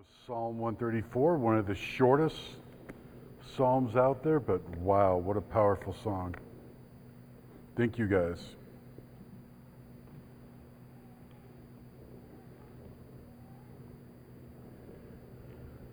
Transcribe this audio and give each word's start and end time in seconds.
was 0.00 0.06
Psalm 0.26 0.58
134, 0.58 1.36
one 1.36 1.58
of 1.58 1.66
the 1.66 1.74
shortest 1.74 2.36
psalms 3.54 3.96
out 3.96 4.24
there, 4.24 4.40
but 4.40 4.66
wow, 4.78 5.18
what 5.18 5.36
a 5.36 5.42
powerful 5.42 5.94
song. 6.02 6.34
Thank 7.76 7.98
you 7.98 8.06
guys. 8.06 8.38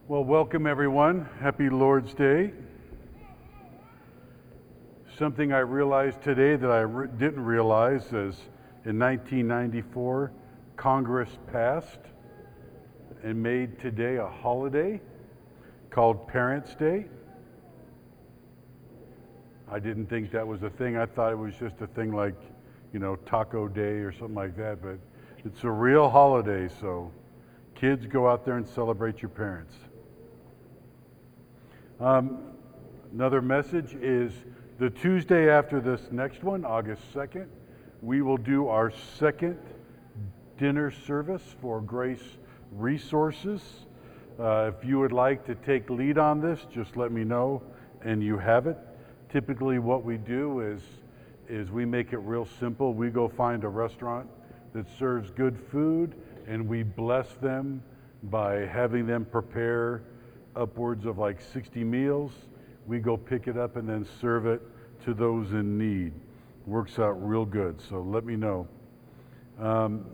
Well, 0.08 0.24
welcome 0.24 0.68
everyone. 0.68 1.28
Happy 1.42 1.70
Lord's 1.70 2.14
Day. 2.14 2.54
Something 5.20 5.52
I 5.52 5.60
realized 5.60 6.22
today 6.22 6.56
that 6.56 6.72
I 6.72 6.82
re- 6.82 7.10
didn't 7.18 7.44
realize 7.44 8.06
is 8.06 8.38
in 8.86 8.98
1994, 8.98 10.32
Congress 10.78 11.30
passed 11.52 12.00
and 13.24 13.42
made 13.42 13.80
today 13.80 14.18
a 14.18 14.28
holiday 14.28 15.02
called 15.90 16.28
Parents' 16.28 16.76
Day. 16.76 17.06
I 19.70 19.80
didn't 19.80 20.08
think 20.08 20.32
that 20.32 20.48
was 20.48 20.64
a 20.64 20.70
thing. 20.70 20.98
I 20.98 21.06
thought 21.06 21.32
it 21.32 21.38
was 21.38 21.56
just 21.56 21.82
a 21.82 21.88
thing 21.88 22.14
like, 22.14 22.36
you 22.94 23.00
know, 23.00 23.16
Taco 23.26 23.68
Day 23.68 24.00
or 24.00 24.12
something 24.12 24.36
like 24.36 24.56
that, 24.58 24.82
but 24.82 24.98
it's 25.44 25.64
a 25.64 25.72
real 25.72 26.10
holiday, 26.10 26.70
so 26.80 27.12
kids 27.76 28.06
go 28.06 28.30
out 28.30 28.46
there 28.46 28.58
and 28.58 28.68
celebrate 28.68 29.22
your 29.22 29.30
parents. 29.30 29.74
Um, 32.00 32.40
another 33.12 33.42
message 33.42 33.94
is 33.96 34.32
the 34.80 34.90
Tuesday 34.90 35.50
after 35.50 35.82
this 35.82 36.02
next 36.12 36.44
one, 36.44 36.64
August 36.64 37.02
2nd, 37.14 37.48
we 38.02 38.22
will 38.22 38.38
do 38.38 38.68
our 38.68 38.92
second 39.18 39.58
dinner 40.58 40.92
service 40.92 41.44
for 41.62 41.82
Grace 41.82 42.38
Resources. 42.72 43.62
Uh, 44.40 44.72
if 44.76 44.88
you 44.88 45.00
would 45.00 45.12
like 45.12 45.46
to 45.46 45.56
take 45.56 45.90
lead 45.90 46.18
on 46.18 46.42
this, 46.42 46.60
just 46.74 46.96
let 46.96 47.12
me 47.12 47.24
know 47.24 47.62
and 48.04 48.22
you 48.22 48.38
have 48.38 48.68
it. 48.68 48.78
Typically, 49.32 49.80
what 49.80 50.04
we 50.04 50.18
do 50.18 50.62
is, 50.62 50.82
is 51.50 51.72
we 51.72 51.86
make 51.86 52.14
it 52.14 52.20
real 52.20 52.48
simple. 52.60 52.94
We 52.94 53.10
go 53.10 53.28
find 53.28 53.64
a 53.64 53.70
restaurant 53.70 54.30
that 54.74 54.86
serves 54.98 55.32
good 55.32 55.58
food 55.72 56.16
and 56.48 56.68
we 56.68 56.84
bless 56.84 57.34
them 57.42 57.82
by 58.24 58.66
having 58.66 59.06
them 59.06 59.26
prepare 59.26 60.04
upwards 60.56 61.06
of 61.06 61.18
like 61.18 61.42
60 61.42 61.84
meals. 61.84 62.32
We 62.86 63.00
go 63.00 63.18
pick 63.18 63.48
it 63.48 63.58
up 63.58 63.76
and 63.76 63.88
then 63.88 64.06
serve 64.22 64.46
it 64.46 64.62
to 65.06 65.14
those 65.14 65.52
in 65.52 65.78
need. 65.78 66.14
Works 66.66 67.00
out 67.00 67.14
real 67.26 67.46
good, 67.46 67.82
so 67.90 68.02
let 68.02 68.26
me 68.26 68.36
know. 68.36 68.68
Um, 69.60 70.06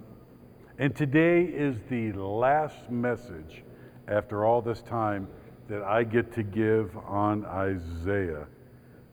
and 0.80 0.96
today 0.96 1.44
is 1.44 1.76
the 1.90 2.12
last 2.14 2.90
message 2.90 3.64
after 4.08 4.44
all 4.44 4.62
this 4.62 4.82
time 4.82 5.28
that 5.70 5.84
I 5.84 6.04
get 6.04 6.34
to 6.34 6.44
give 6.44 6.98
on 6.98 7.46
Isaiah. 7.46 8.48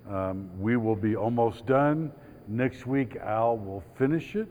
Um, 0.08 0.50
we 0.58 0.78
will 0.78 0.96
be 0.96 1.16
almost 1.16 1.66
done. 1.66 2.12
Next 2.48 2.86
week, 2.86 3.16
Al 3.16 3.58
will 3.58 3.84
finish 3.96 4.36
it, 4.36 4.48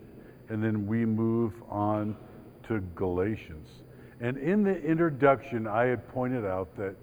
and 0.50 0.64
then 0.64 0.86
we 0.86 1.04
move 1.04 1.54
on 1.68 2.16
to 2.68 2.80
Galatians. 2.94 3.68
And 4.22 4.38
in 4.38 4.64
the 4.64 4.80
introduction, 4.80 5.66
I 5.66 5.86
had 5.86 6.08
pointed 6.10 6.46
out 6.46 6.76
that 6.78 6.96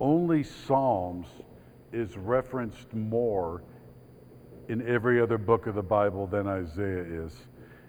only 0.00 0.42
Psalms 0.42 1.28
is 1.92 2.16
referenced 2.16 2.92
more 2.92 3.62
in 4.68 4.86
every 4.88 5.20
other 5.20 5.38
book 5.38 5.68
of 5.68 5.76
the 5.76 5.82
Bible 5.82 6.26
than 6.26 6.48
Isaiah 6.48 7.04
is. 7.04 7.46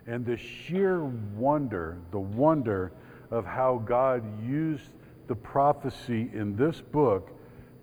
And 0.08 0.26
the 0.26 0.38
sheer 0.38 1.04
wonder, 1.04 1.98
the 2.12 2.20
wonder 2.20 2.92
of 3.32 3.46
how 3.46 3.82
God 3.86 4.24
used 4.44 4.92
the 5.28 5.36
prophecy 5.36 6.30
in 6.34 6.56
this 6.56 6.80
book 6.82 7.32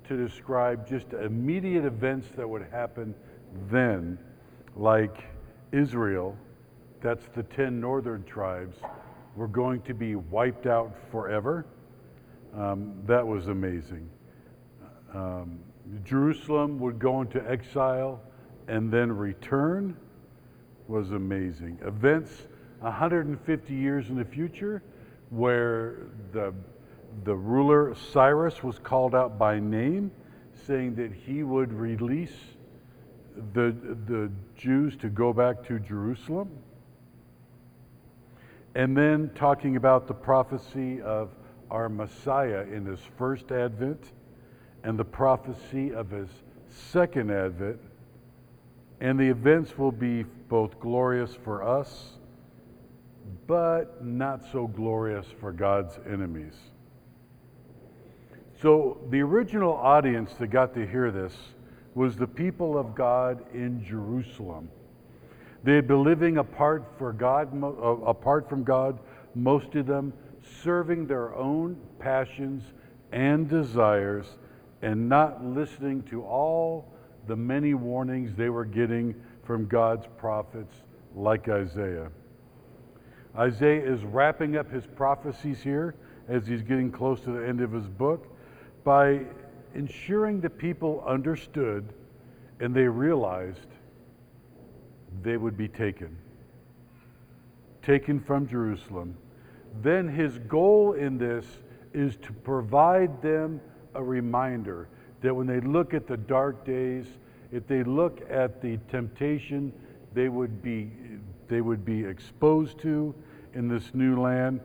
to 0.09 0.17
describe 0.17 0.89
just 0.89 1.13
immediate 1.13 1.85
events 1.85 2.29
that 2.37 2.49
would 2.49 2.67
happen 2.71 3.15
then, 3.69 4.19
like 4.77 5.25
Israel, 5.73 6.37
that's 7.01 7.27
the 7.35 7.43
10 7.43 7.81
northern 7.81 8.23
tribes, 8.25 8.77
were 9.35 9.49
going 9.49 9.81
to 9.83 9.95
be 9.95 10.15
wiped 10.15 10.67
out 10.67 10.95
forever. 11.11 11.67
Um, 12.55 12.95
that 13.07 13.27
was 13.27 13.49
amazing. 13.49 14.09
Um, 15.13 15.59
Jerusalem 16.05 16.79
would 16.79 16.99
go 16.99 17.21
into 17.23 17.43
exile 17.51 18.21
and 18.69 18.93
then 18.93 19.11
return 19.11 19.97
was 20.93 21.13
amazing. 21.13 21.79
Events 21.87 22.31
150 22.81 23.75
years 23.75 24.11
in 24.11 24.17
the 24.17 24.25
future 24.25 24.83
where 25.31 26.09
the, 26.33 26.53
the 27.25 27.35
ruler 27.35 27.95
Cyrus 28.13 28.63
was 28.63 28.79
called 28.79 29.15
out 29.15 29.39
by 29.39 29.59
name, 29.59 30.11
saying 30.67 30.95
that 30.97 31.11
he 31.11 31.45
would 31.45 31.73
release 31.73 32.37
the, 33.55 33.75
the 34.07 34.31
Jews 34.55 34.95
to 34.99 35.09
go 35.09 35.33
back 35.33 35.67
to 35.69 35.79
Jerusalem. 35.79 36.51
And 38.75 38.95
then 38.95 39.31
talking 39.35 39.77
about 39.77 40.07
the 40.07 40.15
prophecy 40.15 41.01
of 41.01 41.31
our 41.71 41.89
Messiah 41.89 42.67
in 42.71 42.85
his 42.85 43.01
first 43.17 43.51
advent 43.51 44.13
and 44.85 44.99
the 44.99 45.05
prophecy 45.05 45.95
of 45.95 46.11
his 46.11 46.29
second 46.69 47.31
advent. 47.31 47.81
And 49.03 49.19
the 49.19 49.29
events 49.29 49.77
will 49.77 49.91
be 49.91 50.23
both 50.23 50.79
glorious 50.79 51.35
for 51.35 51.65
us, 51.65 52.13
but 53.49 54.05
not 54.05 54.45
so 54.53 54.69
glorious 54.69 55.27
for 55.41 55.51
God's 55.51 55.99
enemies. 56.09 56.55
So, 58.61 58.99
the 59.11 59.21
original 59.21 59.73
audience 59.73 60.33
that 60.35 60.47
got 60.51 60.73
to 60.75 60.87
hear 60.87 61.11
this 61.11 61.35
was 61.97 62.15
the 62.15 62.29
people 62.29 62.79
of 62.79 62.95
God 62.95 63.45
in 63.53 63.85
Jerusalem. 63.85 64.71
They 65.65 65.75
had 65.75 65.89
been 65.89 66.05
living 66.05 66.39
apart 66.39 66.85
for 66.97 67.13
God, 67.13 67.53
uh, 67.61 67.67
apart 67.67 68.49
from 68.49 68.63
God, 68.63 69.01
most 69.35 69.75
of 69.75 69.87
them 69.87 70.13
serving 70.63 71.09
their 71.09 71.35
own 71.35 71.77
passions 71.99 72.63
and 73.11 73.49
desires 73.49 74.27
and 74.81 75.09
not 75.09 75.45
listening 75.45 76.05
to 76.05 76.23
all 76.23 76.92
the 77.27 77.37
many 77.37 77.75
warnings 77.75 78.35
they 78.35 78.49
were 78.49 78.65
getting 78.65 79.15
from 79.45 79.67
God's 79.67 80.07
prophets 80.17 80.75
like 81.15 81.49
Isaiah. 81.49 82.11
Isaiah 83.37 83.83
is 83.83 84.05
wrapping 84.05 84.57
up 84.57 84.71
his 84.71 84.87
prophecies 84.87 85.63
here 85.63 85.95
as 86.29 86.47
he's 86.47 86.63
getting 86.63 86.91
close 86.91 87.21
to 87.23 87.31
the 87.31 87.47
end 87.47 87.61
of 87.61 87.73
his 87.73 87.87
book 87.87 88.27
by 88.85 89.21
ensuring 89.75 90.41
the 90.41 90.51
people 90.51 91.03
understood 91.07 91.93
and 92.61 92.75
they 92.75 92.87
realized 92.87 93.69
they 95.23 95.37
would 95.37 95.57
be 95.57 95.69
taken. 95.69 96.17
Taken 97.83 98.21
from 98.21 98.47
Jerusalem. 98.47 99.17
Then 99.83 100.09
his 100.09 100.39
goal 100.39 100.93
in 100.93 101.19
this 101.19 101.45
is 101.93 102.17
to 102.19 102.33
provide 102.33 103.21
them 103.23 103.61
a 103.95 104.03
reminder 104.03 104.89
that 105.23 105.35
when 105.35 105.47
they 105.47 105.61
look 105.61 105.95
at 105.95 106.07
the 106.07 106.17
dark 106.17 106.65
days, 106.65 107.07
if 107.51 107.67
they 107.67 107.83
look 107.83 108.21
at 108.31 108.61
the 108.61 108.77
temptation 108.91 109.73
they 110.15 110.29
would 110.29 110.63
be, 110.63 110.91
they 111.49 111.61
would 111.61 111.85
be 111.85 112.05
exposed 112.05 112.79
to 112.81 113.15
in 113.55 113.69
this 113.69 113.95
new 113.95 114.21
land, 114.21 114.61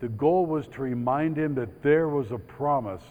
the 0.00 0.08
goal 0.08 0.46
was 0.46 0.66
to 0.68 0.82
remind 0.82 1.36
him 1.36 1.54
that 1.54 1.82
there 1.82 2.08
was 2.08 2.30
a 2.30 2.38
promise 2.38 3.02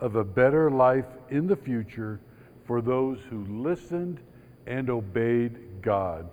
of 0.00 0.16
a 0.16 0.24
better 0.24 0.70
life 0.70 1.06
in 1.30 1.46
the 1.46 1.56
future 1.56 2.20
for 2.64 2.80
those 2.80 3.18
who 3.28 3.44
listened 3.46 4.20
and 4.66 4.90
obeyed 4.90 5.58
God. 5.82 6.28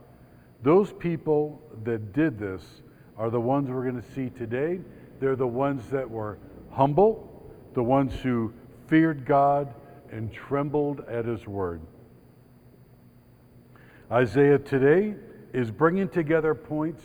Those 0.61 0.91
people 0.93 1.61
that 1.83 2.13
did 2.13 2.37
this 2.39 2.63
are 3.17 3.29
the 3.29 3.39
ones 3.39 3.69
we're 3.69 3.83
going 3.83 4.01
to 4.01 4.11
see 4.13 4.29
today. 4.29 4.79
They're 5.19 5.35
the 5.35 5.47
ones 5.47 5.89
that 5.89 6.09
were 6.09 6.37
humble, 6.71 7.51
the 7.73 7.84
ones 7.84 8.13
who 8.22 8.53
feared 8.87 9.25
God 9.25 9.73
and 10.16 10.32
trembled 10.32 11.02
at 11.09 11.26
his 11.26 11.46
word. 11.46 11.82
Isaiah 14.09 14.58
today 14.58 15.14
is 15.52 15.70
bringing 15.70 16.08
together 16.08 16.56
points 16.56 17.03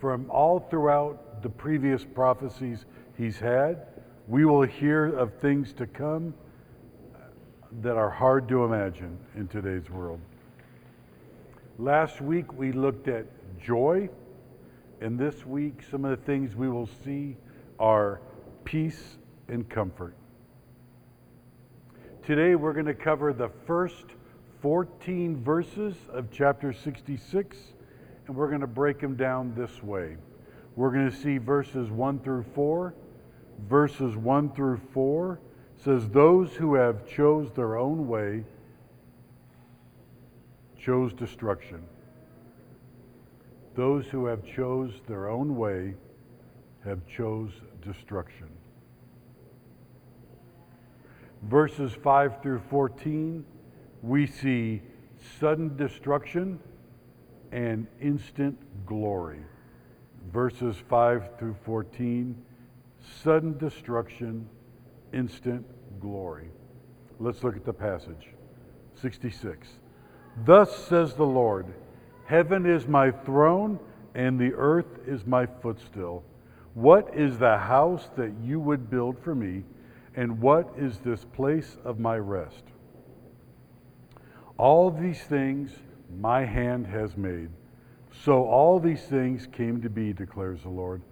from 0.00 0.30
all 0.30 0.60
throughout 0.60 1.42
the 1.42 1.50
previous 1.50 2.02
prophecies 2.02 2.86
he's 3.18 3.38
had. 3.38 3.86
We 4.26 4.46
will 4.46 4.62
hear 4.62 5.04
of 5.04 5.34
things 5.34 5.74
to 5.74 5.86
come 5.86 6.32
that 7.82 7.96
are 7.96 8.08
hard 8.08 8.48
to 8.48 8.64
imagine 8.64 9.18
in 9.36 9.48
today's 9.48 9.90
world. 9.90 10.20
Last 11.78 12.22
week 12.22 12.54
we 12.54 12.72
looked 12.72 13.06
at 13.06 13.26
joy, 13.60 14.08
and 15.02 15.18
this 15.18 15.44
week 15.44 15.82
some 15.90 16.06
of 16.06 16.18
the 16.18 16.24
things 16.24 16.56
we 16.56 16.70
will 16.70 16.88
see 17.04 17.36
are 17.78 18.22
peace 18.64 19.18
and 19.48 19.68
comfort. 19.68 20.14
Today 22.26 22.56
we're 22.56 22.72
going 22.72 22.86
to 22.86 22.94
cover 22.94 23.32
the 23.32 23.50
first 23.68 24.04
14 24.60 25.44
verses 25.44 25.94
of 26.12 26.28
chapter 26.32 26.72
66, 26.72 27.56
and 28.26 28.34
we're 28.34 28.48
going 28.48 28.62
to 28.62 28.66
break 28.66 28.98
them 28.98 29.14
down 29.14 29.54
this 29.54 29.80
way. 29.80 30.16
We're 30.74 30.90
going 30.90 31.08
to 31.08 31.16
see 31.16 31.38
verses 31.38 31.88
1 31.88 32.18
through 32.18 32.44
4, 32.52 32.94
verses 33.68 34.16
1 34.16 34.50
through 34.54 34.80
4 34.92 35.38
says, 35.76 36.08
Those 36.08 36.52
who 36.52 36.74
have 36.74 37.08
chose 37.08 37.52
their 37.54 37.76
own 37.76 38.08
way 38.08 38.42
chose 40.76 41.12
destruction. 41.12 41.80
Those 43.76 44.06
who 44.06 44.26
have 44.26 44.44
chose 44.44 44.94
their 45.06 45.28
own 45.28 45.54
way 45.54 45.94
have 46.82 47.06
chose 47.06 47.52
destruction. 47.82 48.48
Verses 51.42 51.92
5 51.92 52.42
through 52.42 52.60
14, 52.70 53.44
we 54.02 54.26
see 54.26 54.82
sudden 55.38 55.76
destruction 55.76 56.58
and 57.52 57.86
instant 58.00 58.58
glory. 58.86 59.40
Verses 60.32 60.76
5 60.88 61.38
through 61.38 61.56
14, 61.64 62.36
sudden 63.22 63.56
destruction, 63.58 64.48
instant 65.12 65.64
glory. 66.00 66.48
Let's 67.18 67.42
look 67.44 67.56
at 67.56 67.64
the 67.64 67.72
passage. 67.72 68.28
66. 69.00 69.68
Thus 70.44 70.76
says 70.86 71.14
the 71.14 71.24
Lord 71.24 71.66
Heaven 72.26 72.66
is 72.66 72.88
my 72.88 73.12
throne, 73.12 73.78
and 74.14 74.38
the 74.38 74.52
earth 74.54 74.98
is 75.06 75.24
my 75.26 75.46
footstool. 75.46 76.24
What 76.74 77.14
is 77.14 77.38
the 77.38 77.56
house 77.56 78.10
that 78.16 78.32
you 78.42 78.58
would 78.58 78.90
build 78.90 79.18
for 79.20 79.34
me, 79.34 79.62
and 80.16 80.40
what 80.40 80.72
is 80.78 80.98
this 80.98 81.24
place 81.24 81.76
of 81.84 81.98
my 81.98 82.16
rest? 82.16 82.64
All 84.58 84.90
these 84.90 85.20
things 85.20 85.70
my 86.18 86.44
hand 86.44 86.86
has 86.86 87.16
made. 87.16 87.50
So 88.24 88.44
all 88.44 88.80
these 88.80 89.02
things 89.02 89.46
came 89.46 89.82
to 89.82 89.90
be, 89.90 90.14
declares 90.14 90.62
the 90.62 90.70
Lord. 90.70 91.02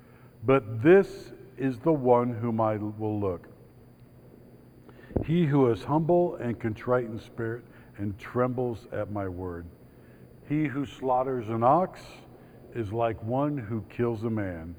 But 0.45 0.83
this 0.83 1.33
is 1.59 1.79
the 1.79 1.93
one 1.93 2.33
whom 2.33 2.61
I 2.61 2.77
will 2.77 3.21
look. 3.21 3.47
He 5.27 5.45
who 5.45 5.71
is 5.71 5.85
humble 5.85 6.37
and 6.37 6.59
contrite 6.59 7.05
in 7.05 7.21
spirit 7.21 7.65
and 7.99 8.19
trembles 8.19 8.89
at 8.93 9.13
my 9.13 9.29
word. 9.29 9.67
He 10.49 10.65
who 10.67 10.85
slaughters 10.85 11.49
an 11.49 11.63
ox 11.63 12.01
is 12.75 12.93
like 12.93 13.23
one 13.23 13.57
who 13.57 13.85
kills 13.89 14.25
a 14.25 14.31
man. 14.31 14.75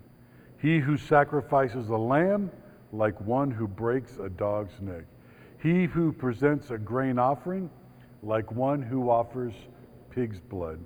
He 0.59 0.79
who 0.79 0.97
sacrifices 0.97 1.89
a 1.89 1.95
lamb, 1.95 2.51
like 2.97 3.19
one 3.21 3.51
who 3.51 3.67
breaks 3.67 4.17
a 4.17 4.29
dog's 4.29 4.79
neck. 4.81 5.03
He 5.61 5.85
who 5.85 6.11
presents 6.11 6.71
a 6.71 6.77
grain 6.77 7.19
offering, 7.19 7.69
like 8.23 8.51
one 8.51 8.81
who 8.81 9.09
offers 9.09 9.53
pig's 10.09 10.39
blood. 10.39 10.79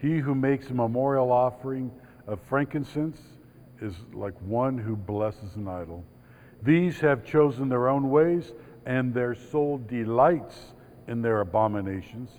He 0.00 0.18
who 0.18 0.34
makes 0.34 0.70
a 0.70 0.74
memorial 0.74 1.32
offering 1.32 1.90
of 2.26 2.40
frankincense 2.48 3.18
is 3.80 3.94
like 4.12 4.34
one 4.40 4.78
who 4.78 4.96
blesses 4.96 5.56
an 5.56 5.68
idol. 5.68 6.04
These 6.62 7.00
have 7.00 7.24
chosen 7.24 7.68
their 7.68 7.88
own 7.88 8.10
ways, 8.10 8.52
and 8.86 9.12
their 9.12 9.34
soul 9.34 9.78
delights 9.88 10.72
in 11.08 11.22
their 11.22 11.40
abominations. 11.40 12.30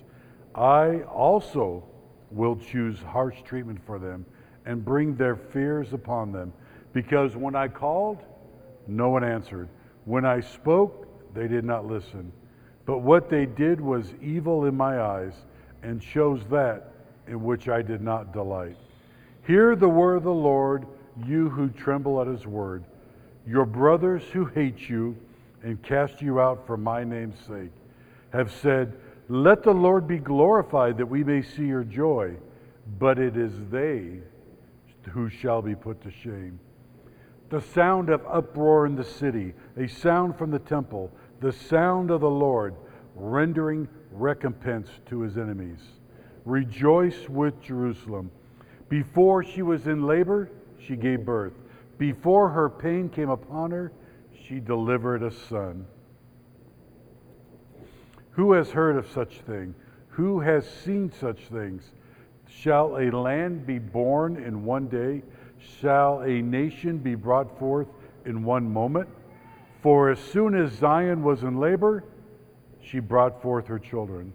I 0.54 1.02
also 1.02 1.84
will 2.30 2.56
choose 2.56 2.98
harsh 3.00 3.42
treatment 3.42 3.80
for 3.84 3.98
them 3.98 4.24
and 4.66 4.84
bring 4.84 5.16
their 5.16 5.36
fears 5.36 5.92
upon 5.92 6.32
them. 6.32 6.52
Because 6.92 7.36
when 7.36 7.54
I 7.54 7.68
called, 7.68 8.18
no 8.86 9.10
one 9.10 9.24
answered. 9.24 9.68
When 10.04 10.24
I 10.24 10.40
spoke, 10.40 11.06
they 11.34 11.48
did 11.48 11.64
not 11.64 11.86
listen. 11.86 12.32
But 12.86 12.98
what 12.98 13.30
they 13.30 13.46
did 13.46 13.80
was 13.80 14.12
evil 14.22 14.66
in 14.66 14.76
my 14.76 15.00
eyes 15.00 15.34
and 15.82 16.00
chose 16.00 16.40
that 16.50 16.92
in 17.26 17.42
which 17.42 17.68
I 17.68 17.82
did 17.82 18.02
not 18.02 18.32
delight. 18.32 18.76
Hear 19.46 19.76
the 19.76 19.88
word 19.88 20.16
of 20.16 20.24
the 20.24 20.32
Lord, 20.32 20.86
you 21.26 21.50
who 21.50 21.68
tremble 21.68 22.20
at 22.20 22.26
his 22.26 22.46
word. 22.46 22.84
Your 23.46 23.66
brothers 23.66 24.22
who 24.32 24.46
hate 24.46 24.88
you 24.88 25.16
and 25.62 25.82
cast 25.82 26.20
you 26.22 26.40
out 26.40 26.66
for 26.66 26.76
my 26.76 27.04
name's 27.04 27.38
sake 27.46 27.72
have 28.32 28.52
said, 28.52 28.96
Let 29.28 29.62
the 29.62 29.72
Lord 29.72 30.06
be 30.06 30.18
glorified 30.18 30.98
that 30.98 31.06
we 31.06 31.24
may 31.24 31.42
see 31.42 31.66
your 31.66 31.84
joy. 31.84 32.36
But 32.98 33.18
it 33.18 33.36
is 33.36 33.52
they 33.70 34.18
who 35.10 35.28
shall 35.28 35.62
be 35.62 35.74
put 35.74 36.02
to 36.02 36.10
shame. 36.10 36.58
The 37.50 37.60
sound 37.60 38.08
of 38.08 38.24
uproar 38.26 38.86
in 38.86 38.96
the 38.96 39.04
city, 39.04 39.54
a 39.76 39.86
sound 39.86 40.36
from 40.36 40.50
the 40.50 40.58
temple, 40.58 41.12
the 41.40 41.52
sound 41.52 42.10
of 42.10 42.20
the 42.20 42.30
Lord 42.30 42.74
rendering 43.14 43.88
recompense 44.10 44.88
to 45.06 45.20
his 45.20 45.36
enemies. 45.36 45.80
Rejoice 46.44 47.28
with 47.28 47.60
Jerusalem. 47.60 48.30
Before 48.88 49.42
she 49.42 49.62
was 49.62 49.86
in 49.86 50.06
labor, 50.06 50.50
she 50.78 50.96
gave 50.96 51.24
birth. 51.24 51.54
Before 51.98 52.48
her 52.50 52.68
pain 52.68 53.08
came 53.08 53.30
upon 53.30 53.70
her, 53.70 53.92
she 54.46 54.60
delivered 54.60 55.22
a 55.22 55.30
son. 55.30 55.86
Who 58.32 58.52
has 58.52 58.70
heard 58.70 58.96
of 58.96 59.08
such 59.10 59.40
thing? 59.40 59.74
Who 60.08 60.40
has 60.40 60.68
seen 60.68 61.10
such 61.10 61.40
things? 61.46 61.92
Shall 62.48 62.98
a 62.98 63.10
land 63.10 63.66
be 63.66 63.78
born 63.78 64.36
in 64.36 64.64
one 64.64 64.88
day? 64.88 65.22
Shall 65.80 66.20
a 66.20 66.42
nation 66.42 66.98
be 66.98 67.14
brought 67.14 67.58
forth 67.58 67.88
in 68.24 68.44
one 68.44 68.72
moment? 68.72 69.08
For 69.82 70.10
as 70.10 70.18
soon 70.18 70.54
as 70.54 70.72
Zion 70.72 71.22
was 71.22 71.42
in 71.42 71.58
labor, 71.58 72.04
she 72.80 73.00
brought 73.00 73.42
forth 73.42 73.66
her 73.66 73.78
children. 73.78 74.32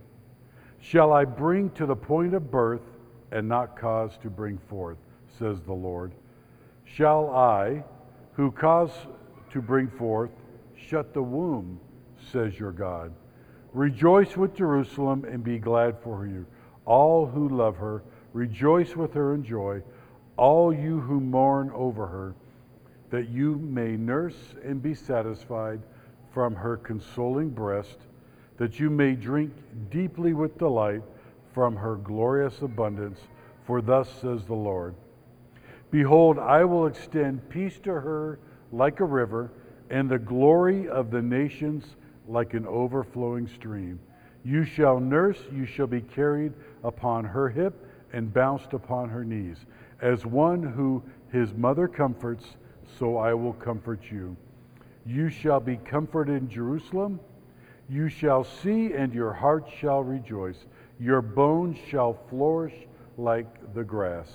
Shall 0.80 1.12
I 1.12 1.26
bring 1.26 1.70
to 1.72 1.86
the 1.86 1.96
point 1.96 2.34
of 2.34 2.52
birth 2.52 2.81
and 3.31 3.48
not 3.48 3.78
cause 3.78 4.18
to 4.22 4.30
bring 4.30 4.58
forth, 4.70 4.98
says 5.38 5.62
the 5.62 5.74
Lord? 5.74 6.14
Shall 6.86 7.30
I, 7.30 7.84
who 8.34 8.52
cause 8.52 8.92
to 9.52 9.62
bring 9.62 9.90
forth, 9.90 10.31
shut 10.76 11.14
the 11.14 11.22
womb, 11.22 11.80
says 12.31 12.58
your 12.60 12.72
God? 12.72 13.12
Rejoice 13.74 14.36
with 14.36 14.56
Jerusalem 14.56 15.26
and 15.26 15.44
be 15.44 15.60
glad 15.60 15.98
for 16.00 16.26
you. 16.26 16.46
All 16.86 17.26
who 17.28 17.50
love 17.50 17.78
her, 17.78 18.04
rejoice 18.34 18.96
with 18.96 19.14
her 19.14 19.36
in 19.36 19.44
joy. 19.44 19.81
All 20.40 20.74
you 20.74 21.02
who 21.02 21.20
mourn 21.20 21.70
over 21.76 22.08
her, 22.08 22.34
that 23.10 23.28
you 23.28 23.58
may 23.58 23.98
nurse 23.98 24.56
and 24.64 24.82
be 24.82 24.94
satisfied 24.94 25.82
from 26.32 26.56
her 26.56 26.78
consoling 26.78 27.50
breast, 27.50 27.98
that 28.56 28.80
you 28.80 28.90
may 28.90 29.16
drink 29.16 29.52
deeply 29.90 30.32
with 30.32 30.58
delight 30.58 31.02
from 31.54 31.76
her 31.76 31.98
glorious 31.98 32.62
abundance. 32.62 33.20
For 33.66 33.82
thus 33.82 34.10
says 34.22 34.46
the 34.46 34.54
Lord 34.56 34.96
Behold, 35.92 36.40
I 36.40 36.64
will 36.64 36.88
extend 36.88 37.50
peace 37.50 37.78
to 37.80 37.92
her 37.92 38.40
like 38.72 39.02
a 39.02 39.06
river, 39.06 39.52
and 39.90 40.10
the 40.10 40.20
glory 40.20 40.88
of 40.88 41.12
the 41.12 41.22
nations 41.22 41.98
like 42.30 42.54
an 42.54 42.66
overflowing 42.66 43.46
stream. 43.46 44.00
You 44.46 44.64
shall 44.64 45.02
nurse, 45.02 45.40
you 45.52 45.66
shall 45.66 45.88
be 45.88 46.00
carried 46.00 46.54
upon 46.81 47.26
her 47.26 47.50
hip 47.50 47.86
and 48.14 48.34
bounced 48.34 48.72
upon 48.72 49.10
her 49.10 49.26
knees. 49.26 49.66
As 50.02 50.26
one 50.26 50.64
who 50.64 51.04
his 51.32 51.54
mother 51.54 51.88
comforts, 51.88 52.46
so 52.98 53.18
I 53.18 53.34
will 53.34 53.54
comfort 53.54 54.02
you. 54.12 54.36
You 55.06 55.30
shall 55.30 55.60
be 55.60 55.78
comforted 55.78 56.42
in 56.42 56.50
Jerusalem. 56.50 57.20
You 57.90 58.10
shall 58.10 58.44
see, 58.44 58.94
and 58.94 59.14
your 59.14 59.34
heart 59.34 59.68
shall 59.80 60.04
rejoice. 60.04 60.66
Your 61.00 61.22
bones 61.22 61.78
shall 61.90 62.14
flourish 62.30 62.76
like 63.18 63.74
the 63.74 63.84
grass. 63.84 64.30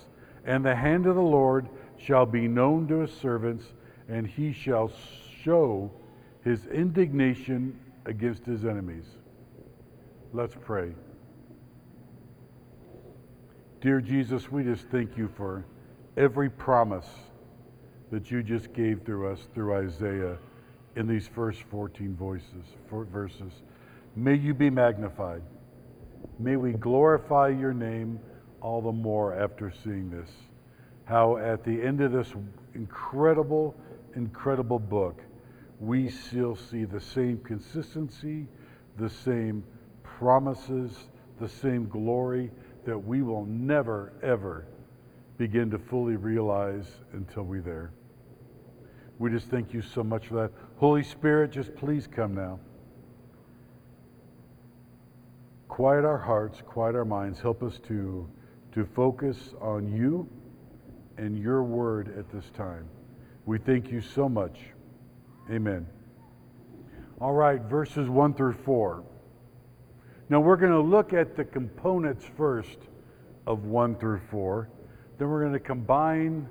And 0.44 0.64
the 0.64 0.74
hand 0.74 1.06
of 1.06 1.14
the 1.14 1.22
Lord 1.22 1.68
shall 1.96 2.26
be 2.26 2.48
known 2.48 2.86
to 2.88 3.00
his 3.00 3.12
servants, 3.12 3.64
and 4.08 4.26
he 4.26 4.52
shall 4.52 4.92
show 5.42 5.90
his 6.42 6.66
indignation 6.66 7.78
against 8.04 8.44
his 8.44 8.64
enemies. 8.64 9.04
Let's 10.32 10.54
pray. 10.60 10.92
Dear 13.84 14.00
Jesus, 14.00 14.50
we 14.50 14.64
just 14.64 14.88
thank 14.88 15.18
you 15.18 15.28
for 15.36 15.62
every 16.16 16.48
promise 16.48 17.06
that 18.10 18.30
you 18.30 18.42
just 18.42 18.72
gave 18.72 19.02
through 19.02 19.30
us 19.30 19.46
through 19.54 19.74
Isaiah 19.74 20.38
in 20.96 21.06
these 21.06 21.28
first 21.28 21.60
14 21.64 22.16
voices, 22.16 22.64
verses. 22.90 23.52
May 24.16 24.36
you 24.36 24.54
be 24.54 24.70
magnified. 24.70 25.42
May 26.38 26.56
we 26.56 26.72
glorify 26.72 27.48
your 27.48 27.74
name 27.74 28.18
all 28.62 28.80
the 28.80 28.90
more 28.90 29.34
after 29.34 29.70
seeing 29.84 30.08
this. 30.08 30.30
How 31.04 31.36
at 31.36 31.62
the 31.62 31.82
end 31.82 32.00
of 32.00 32.10
this 32.10 32.32
incredible, 32.74 33.74
incredible 34.16 34.78
book, 34.78 35.20
we 35.78 36.08
still 36.08 36.56
see 36.56 36.86
the 36.86 37.02
same 37.02 37.36
consistency, 37.44 38.46
the 38.96 39.10
same 39.10 39.62
promises, 40.02 40.90
the 41.38 41.50
same 41.50 41.86
glory 41.86 42.50
that 42.84 42.98
we 42.98 43.22
will 43.22 43.46
never, 43.46 44.12
ever 44.22 44.66
begin 45.38 45.70
to 45.70 45.78
fully 45.78 46.16
realize 46.16 46.86
until 47.12 47.42
we're 47.42 47.60
there. 47.60 47.92
We 49.18 49.30
just 49.30 49.48
thank 49.48 49.72
you 49.72 49.82
so 49.82 50.02
much 50.02 50.26
for 50.26 50.34
that. 50.34 50.52
Holy 50.76 51.02
Spirit, 51.02 51.52
just 51.52 51.74
please 51.74 52.06
come 52.06 52.34
now. 52.34 52.58
Quiet 55.68 56.04
our 56.04 56.18
hearts, 56.18 56.62
quiet 56.64 56.94
our 56.94 57.04
minds, 57.04 57.40
help 57.40 57.62
us 57.62 57.80
to, 57.88 58.28
to 58.72 58.84
focus 58.84 59.54
on 59.60 59.90
you 59.90 60.28
and 61.16 61.38
your 61.38 61.62
word 61.62 62.16
at 62.18 62.30
this 62.30 62.50
time. 62.50 62.88
We 63.46 63.58
thank 63.58 63.90
you 63.90 64.00
so 64.00 64.28
much 64.28 64.58
Amen. 65.50 65.86
All 67.20 67.32
right, 67.32 67.60
verses 67.60 68.08
1 68.08 68.34
through 68.34 68.54
4. 68.64 69.04
Now 70.28 70.40
we're 70.40 70.56
going 70.56 70.72
to 70.72 70.80
look 70.80 71.12
at 71.12 71.36
the 71.36 71.44
components 71.44 72.24
first 72.36 72.78
of 73.46 73.64
1 73.64 73.96
through 73.96 74.20
4. 74.30 74.68
Then 75.18 75.28
we're 75.28 75.40
going 75.40 75.52
to 75.52 75.60
combine 75.60 76.48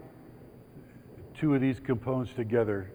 two 1.37 1.55
of 1.55 1.61
these 1.61 1.79
components 1.79 2.33
together. 2.33 2.91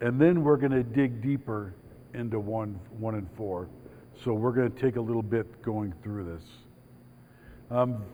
And 0.00 0.20
then 0.20 0.42
we're 0.42 0.56
going 0.56 0.72
to 0.72 0.82
dig 0.82 1.22
deeper 1.22 1.74
into 2.14 2.40
1, 2.40 2.78
1 2.98 3.14
and 3.14 3.28
4. 3.36 3.68
So 4.24 4.32
we're 4.32 4.52
going 4.52 4.70
to 4.70 4.80
take 4.80 4.96
a 4.96 5.00
little 5.00 5.22
bit 5.22 5.62
going 5.62 5.92
through 6.02 6.24
this. 6.24 6.44
Um, 7.70 8.04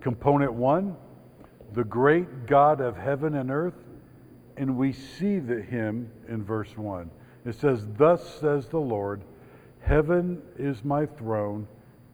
component 0.00 0.52
1 0.52 0.96
the 1.72 1.84
great 1.84 2.46
God 2.46 2.80
of 2.80 2.96
heaven 2.96 3.34
and 3.34 3.50
earth. 3.50 3.74
And 4.56 4.76
we 4.76 4.92
see 4.92 5.38
the, 5.38 5.60
him 5.62 6.10
in 6.28 6.44
verse 6.44 6.76
1. 6.76 7.10
It 7.44 7.54
says, 7.54 7.86
Thus 7.96 8.40
says 8.40 8.66
the 8.66 8.80
Lord, 8.80 9.22
Heaven 9.88 10.42
is 10.58 10.84
my 10.84 11.06
throne, 11.06 11.66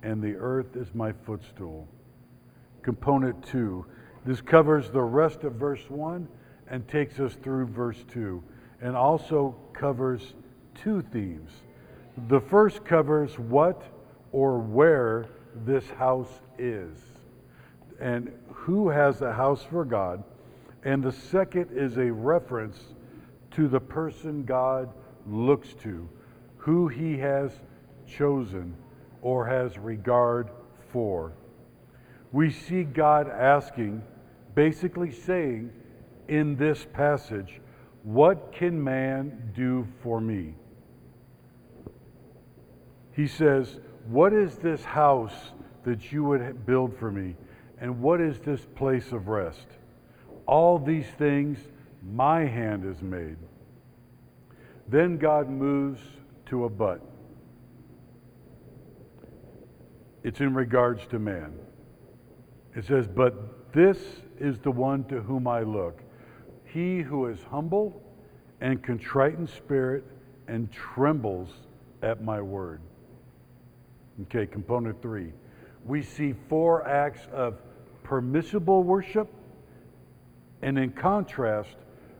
and 0.05 0.23
the 0.23 0.37
earth 0.37 0.77
is 0.77 0.95
my 0.95 1.11
footstool. 1.11 1.89
Component 2.83 3.45
2. 3.47 3.85
This 4.25 4.41
covers 4.41 4.91
the 4.91 5.03
rest 5.03 5.43
of 5.43 5.55
verse 5.55 5.91
1 5.91 6.29
and 6.69 6.87
takes 6.87 7.19
us 7.19 7.35
through 7.35 7.67
verse 7.67 7.99
2, 8.13 8.41
and 8.81 8.95
also 8.95 9.57
covers 9.73 10.35
two 10.77 11.03
themes. 11.03 11.51
The 12.29 12.41
first 12.41 12.85
covers 12.85 13.41
what 13.41 13.83
or 14.31 14.61
where 14.61 15.27
this 15.67 15.91
house 15.91 16.31
is, 16.57 16.97
and 17.99 18.31
who 18.53 18.89
has 18.89 19.21
a 19.21 19.33
house 19.33 19.65
for 19.65 19.85
God. 19.85 20.23
And 20.85 21.03
the 21.03 21.11
second 21.11 21.71
is 21.73 21.99
a 21.99 22.13
reference 22.13 22.81
to 23.51 23.67
the 23.67 23.81
person 23.81 24.45
God 24.45 24.91
looks 25.27 25.75
to, 25.83 26.09
who 26.65 26.89
he 26.89 27.19
has 27.19 27.53
chosen 28.07 28.75
or 29.21 29.47
has 29.47 29.77
regard 29.79 30.49
for. 30.91 31.35
We 32.33 32.51
see 32.51 32.85
God 32.85 33.29
asking, 33.29 34.03
basically 34.55 35.13
saying 35.13 35.71
in 36.27 36.57
this 36.57 36.87
passage, 36.91 37.61
What 38.03 38.51
can 38.51 38.83
man 38.83 39.53
do 39.55 39.87
for 40.03 40.23
me? 40.23 40.55
He 43.13 43.27
says, 43.27 43.79
What 44.09 44.33
is 44.33 44.57
this 44.57 44.85
house 44.85 45.53
that 45.85 46.13
you 46.13 46.25
would 46.25 46.65
build 46.65 46.97
for 46.99 47.13
me? 47.13 47.37
And 47.79 48.01
what 48.01 48.23
is 48.23 48.39
this 48.39 48.67
place 48.75 49.13
of 49.13 49.29
rest? 49.29 49.67
All 50.47 50.79
these 50.79 51.09
things 51.19 51.59
my 52.03 52.47
hand 52.47 52.85
has 52.85 53.03
made. 53.03 53.37
Then 54.89 55.19
God 55.19 55.51
moves 55.51 56.01
to 56.47 56.65
a 56.65 56.69
but. 56.69 57.01
It's 60.23 60.41
in 60.41 60.55
regards 60.55 61.07
to 61.09 61.19
man. 61.19 61.53
It 62.75 62.87
says, 62.87 63.07
But 63.07 63.73
this 63.73 63.99
is 64.39 64.59
the 64.59 64.71
one 64.71 65.05
to 65.05 65.21
whom 65.21 65.47
I 65.47 65.61
look, 65.61 66.01
he 66.65 67.03
who 67.03 67.27
is 67.27 67.39
humble 67.51 68.03
and 68.61 68.83
contrite 68.83 69.39
in 69.39 69.47
spirit 69.47 70.05
and 70.49 70.73
trembles 70.73 71.51
at 72.03 72.25
my 72.25 72.41
word. 72.41 72.81
Okay, 74.23 74.47
component 74.47 75.01
three. 75.03 75.33
We 75.85 76.03
see 76.03 76.35
four 76.49 76.87
acts 76.87 77.21
of 77.31 77.59
permissible 78.03 78.83
worship, 78.83 79.29
and 80.63 80.79
in 80.79 80.93
contrast, 80.93 81.77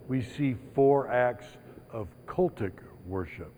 we 0.09 0.21
see 0.21 0.57
four 0.75 1.09
acts 1.09 1.47
of 1.91 2.09
cultic 2.27 2.73
worship. 3.07 3.54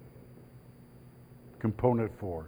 Component 1.66 2.16
four. 2.20 2.46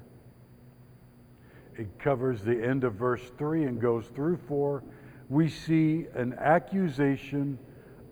It 1.76 1.98
covers 1.98 2.40
the 2.40 2.54
end 2.64 2.84
of 2.84 2.94
verse 2.94 3.32
three 3.36 3.64
and 3.64 3.80
goes 3.80 4.06
through 4.14 4.36
four. 4.46 4.84
We 5.28 5.48
see 5.48 6.06
an 6.14 6.34
accusation 6.38 7.58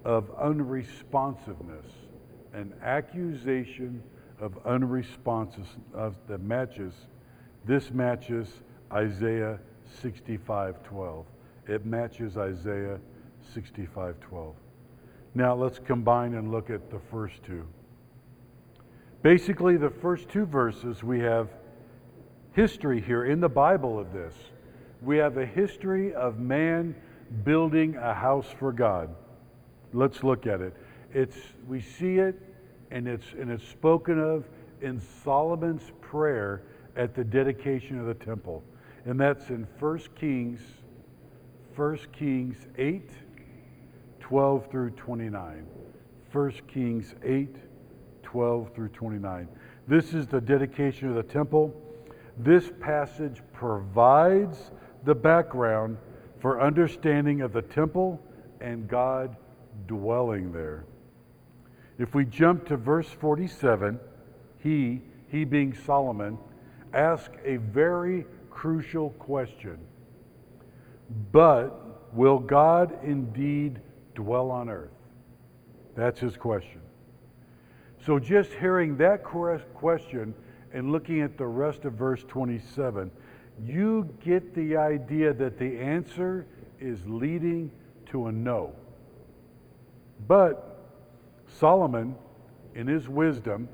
of 0.04 0.36
unresponsiveness, 0.36 1.86
an 2.54 2.74
accusation 2.82 4.02
of 4.40 4.58
unresponsiveness 4.64 6.16
that 6.26 6.42
matches, 6.42 6.92
this 7.64 7.92
matches 7.92 8.48
Isaiah 8.92 9.60
65:12. 10.02 11.24
It 11.68 11.86
matches 11.86 12.36
Isaiah 12.36 12.98
65:12. 13.54 14.56
Now 15.34 15.54
let's 15.54 15.78
combine 15.78 16.34
and 16.34 16.50
look 16.50 16.68
at 16.68 16.90
the 16.90 16.98
first 16.98 17.44
two. 17.44 17.64
Basically, 19.22 19.76
the 19.76 19.90
first 19.90 20.28
two 20.28 20.46
verses, 20.46 21.02
we 21.02 21.20
have 21.20 21.48
history 22.52 23.00
here 23.00 23.24
in 23.24 23.40
the 23.40 23.48
Bible 23.48 23.98
of 23.98 24.12
this. 24.12 24.34
We 25.02 25.18
have 25.18 25.36
a 25.36 25.46
history 25.46 26.14
of 26.14 26.38
man 26.38 26.94
building 27.44 27.96
a 27.96 28.14
house 28.14 28.46
for 28.58 28.72
God. 28.72 29.14
Let's 29.92 30.22
look 30.22 30.46
at 30.46 30.60
it. 30.60 30.74
It's, 31.12 31.36
we 31.66 31.80
see 31.80 32.16
it, 32.18 32.40
and 32.90 33.08
it's, 33.08 33.26
and 33.38 33.50
it's 33.50 33.66
spoken 33.66 34.18
of 34.18 34.44
in 34.80 35.00
Solomon's 35.24 35.92
prayer 36.00 36.62
at 36.96 37.14
the 37.14 37.24
dedication 37.24 37.98
of 37.98 38.06
the 38.06 38.14
temple. 38.14 38.62
And 39.04 39.20
that's 39.20 39.48
in 39.50 39.66
1 39.78 39.98
Kings, 40.14 40.60
1 41.74 41.98
Kings 42.12 42.56
8, 42.76 43.10
12 44.20 44.70
through 44.70 44.90
29. 44.90 45.66
1 46.32 46.52
Kings 46.68 47.14
8, 47.22 47.56
12 48.26 48.74
through 48.74 48.88
29. 48.88 49.48
This 49.86 50.12
is 50.12 50.26
the 50.26 50.40
dedication 50.40 51.08
of 51.08 51.14
the 51.14 51.22
temple. 51.22 51.72
This 52.36 52.70
passage 52.80 53.40
provides 53.52 54.72
the 55.04 55.14
background 55.14 55.96
for 56.40 56.60
understanding 56.60 57.40
of 57.40 57.52
the 57.52 57.62
temple 57.62 58.20
and 58.60 58.88
God 58.88 59.36
dwelling 59.86 60.52
there. 60.52 60.86
If 61.98 62.16
we 62.16 62.24
jump 62.24 62.66
to 62.66 62.76
verse 62.76 63.08
47, 63.08 64.00
he, 64.58 65.02
he 65.28 65.44
being 65.44 65.72
Solomon, 65.86 66.36
asked 66.92 67.36
a 67.44 67.56
very 67.56 68.26
crucial 68.50 69.10
question. 69.10 69.78
But 71.30 72.12
will 72.12 72.40
God 72.40 72.98
indeed 73.04 73.80
dwell 74.16 74.50
on 74.50 74.68
earth? 74.68 74.90
That's 75.94 76.18
his 76.18 76.36
question. 76.36 76.80
So, 78.06 78.20
just 78.20 78.52
hearing 78.52 78.96
that 78.98 79.24
question 79.24 80.32
and 80.72 80.92
looking 80.92 81.22
at 81.22 81.36
the 81.36 81.46
rest 81.46 81.84
of 81.84 81.94
verse 81.94 82.22
27, 82.28 83.10
you 83.64 84.08
get 84.24 84.54
the 84.54 84.76
idea 84.76 85.34
that 85.34 85.58
the 85.58 85.76
answer 85.80 86.46
is 86.78 87.00
leading 87.06 87.72
to 88.10 88.26
a 88.26 88.32
no. 88.32 88.72
But 90.28 90.86
Solomon, 91.58 92.14
in 92.76 92.86
his 92.86 93.08
wisdom, 93.08 93.68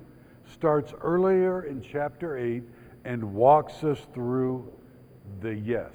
starts 0.51 0.95
earlier 1.03 1.65
in 1.65 1.83
chapter 1.83 2.39
8 2.39 2.63
and 3.05 3.35
walks 3.35 3.85
us 3.85 3.99
through 4.15 4.73
the 5.43 5.55
yes. 5.55 5.93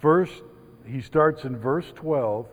First, 0.00 0.42
he 0.86 1.02
starts 1.02 1.44
in 1.44 1.54
verse 1.58 1.92
12 1.96 2.46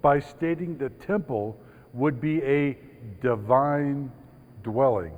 by 0.00 0.18
stating 0.18 0.78
the 0.78 0.88
temple 0.88 1.60
would 1.92 2.22
be 2.22 2.42
a 2.42 2.78
divine 3.20 4.10
dwelling. 4.62 5.12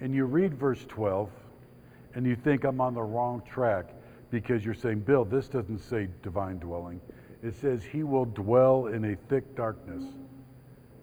And 0.00 0.14
you 0.14 0.24
read 0.24 0.54
verse 0.54 0.84
12 0.88 1.30
and 2.14 2.26
you 2.26 2.36
think 2.36 2.64
I'm 2.64 2.80
on 2.80 2.94
the 2.94 3.02
wrong 3.02 3.42
track 3.48 3.86
because 4.30 4.64
you're 4.64 4.74
saying, 4.74 5.00
Bill, 5.00 5.24
this 5.24 5.48
doesn't 5.48 5.78
say 5.78 6.08
divine 6.22 6.58
dwelling. 6.58 7.00
It 7.42 7.54
says 7.54 7.82
he 7.84 8.02
will 8.02 8.24
dwell 8.24 8.86
in 8.86 9.04
a 9.04 9.16
thick 9.28 9.56
darkness. 9.56 10.04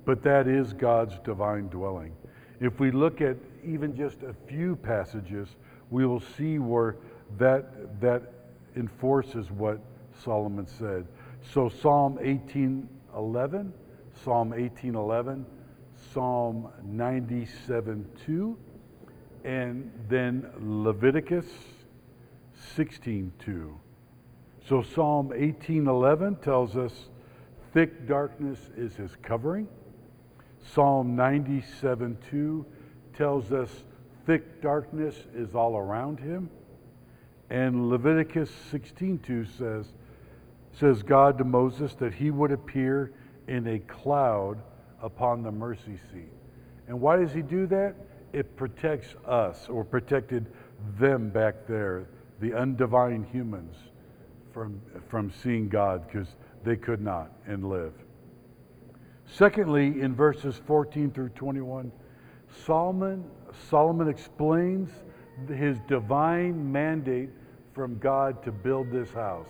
But 0.04 0.22
that 0.24 0.48
is 0.48 0.74
God's 0.74 1.18
divine 1.20 1.68
dwelling. 1.70 2.14
If 2.60 2.80
we 2.80 2.92
look 2.92 3.22
at 3.22 3.38
even 3.64 3.96
just 3.96 4.24
a 4.24 4.36
few 4.48 4.76
passages, 4.76 5.50
we 5.90 6.06
will 6.06 6.22
see 6.38 6.60
where 6.60 6.98
that, 7.38 8.00
that 8.02 8.34
enforces 8.76 9.52
what 9.52 9.80
Solomon 10.24 10.68
said. 10.68 11.08
So 11.54 11.70
Psalm 11.70 12.18
18:11, 12.22 13.72
Psalm 14.24 14.52
18:11, 14.52 15.46
Psalm 16.14 16.70
97:2, 16.86 18.58
and 19.44 19.92
then 20.08 20.50
Leviticus 20.60 21.46
16:2. 22.76 23.80
So 24.62 24.82
Psalm 24.82 25.32
18:11 25.34 26.42
tells 26.42 26.76
us 26.76 27.10
thick 27.74 28.08
darkness 28.08 28.72
is 28.76 28.96
his 28.96 29.16
covering. 29.18 29.68
Psalm 30.60 31.16
97:2 31.16 32.66
tells 33.14 33.52
us 33.52 33.86
thick 34.26 34.62
darkness 34.62 35.28
is 35.34 35.54
all 35.54 35.78
around 35.78 36.20
him. 36.20 36.50
And 37.50 37.90
Leviticus 37.90 38.50
16:2 38.72 39.46
says 39.46 39.94
says 40.72 41.04
God 41.04 41.38
to 41.38 41.44
Moses 41.46 41.96
that 41.96 42.16
he 42.16 42.32
would 42.32 42.52
appear 42.52 43.14
in 43.48 43.66
a 43.68 43.80
cloud 43.80 44.62
upon 45.06 45.44
the 45.44 45.52
mercy 45.52 46.00
seat. 46.12 46.34
And 46.88 47.00
why 47.00 47.18
does 47.18 47.32
he 47.32 47.44
do 47.44 47.68
that? 47.68 47.96
It 48.34 48.58
protects 48.58 49.16
us, 49.26 49.70
or 49.70 49.86
protected 49.86 50.48
them 51.00 51.30
back 51.30 51.68
there, 51.68 52.10
the 52.42 52.50
undivine 52.50 53.30
humans, 53.32 53.76
from, 54.52 54.82
from 55.08 55.32
seeing 55.44 55.70
God 55.70 56.08
because 56.08 56.28
they 56.64 56.76
could 56.76 57.02
not 57.02 57.32
and 57.46 57.70
live. 57.70 57.94
Secondly, 59.28 60.02
in 60.02 60.16
verses 60.16 60.60
14 60.66 61.12
through 61.12 61.30
21, 61.30 61.92
Solomon, 62.66 63.24
Solomon 63.70 64.08
explains 64.08 64.90
his 65.48 65.78
divine 65.88 66.72
mandate 66.72 67.30
from 67.74 68.00
God 68.00 68.44
to 68.44 68.52
build 68.52 68.92
this 68.92 69.12
house. 69.12 69.50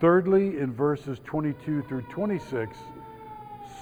Thirdly, 0.00 0.58
in 0.58 0.72
verses 0.72 1.20
22 1.24 1.82
through 1.82 2.02
26, 2.02 2.76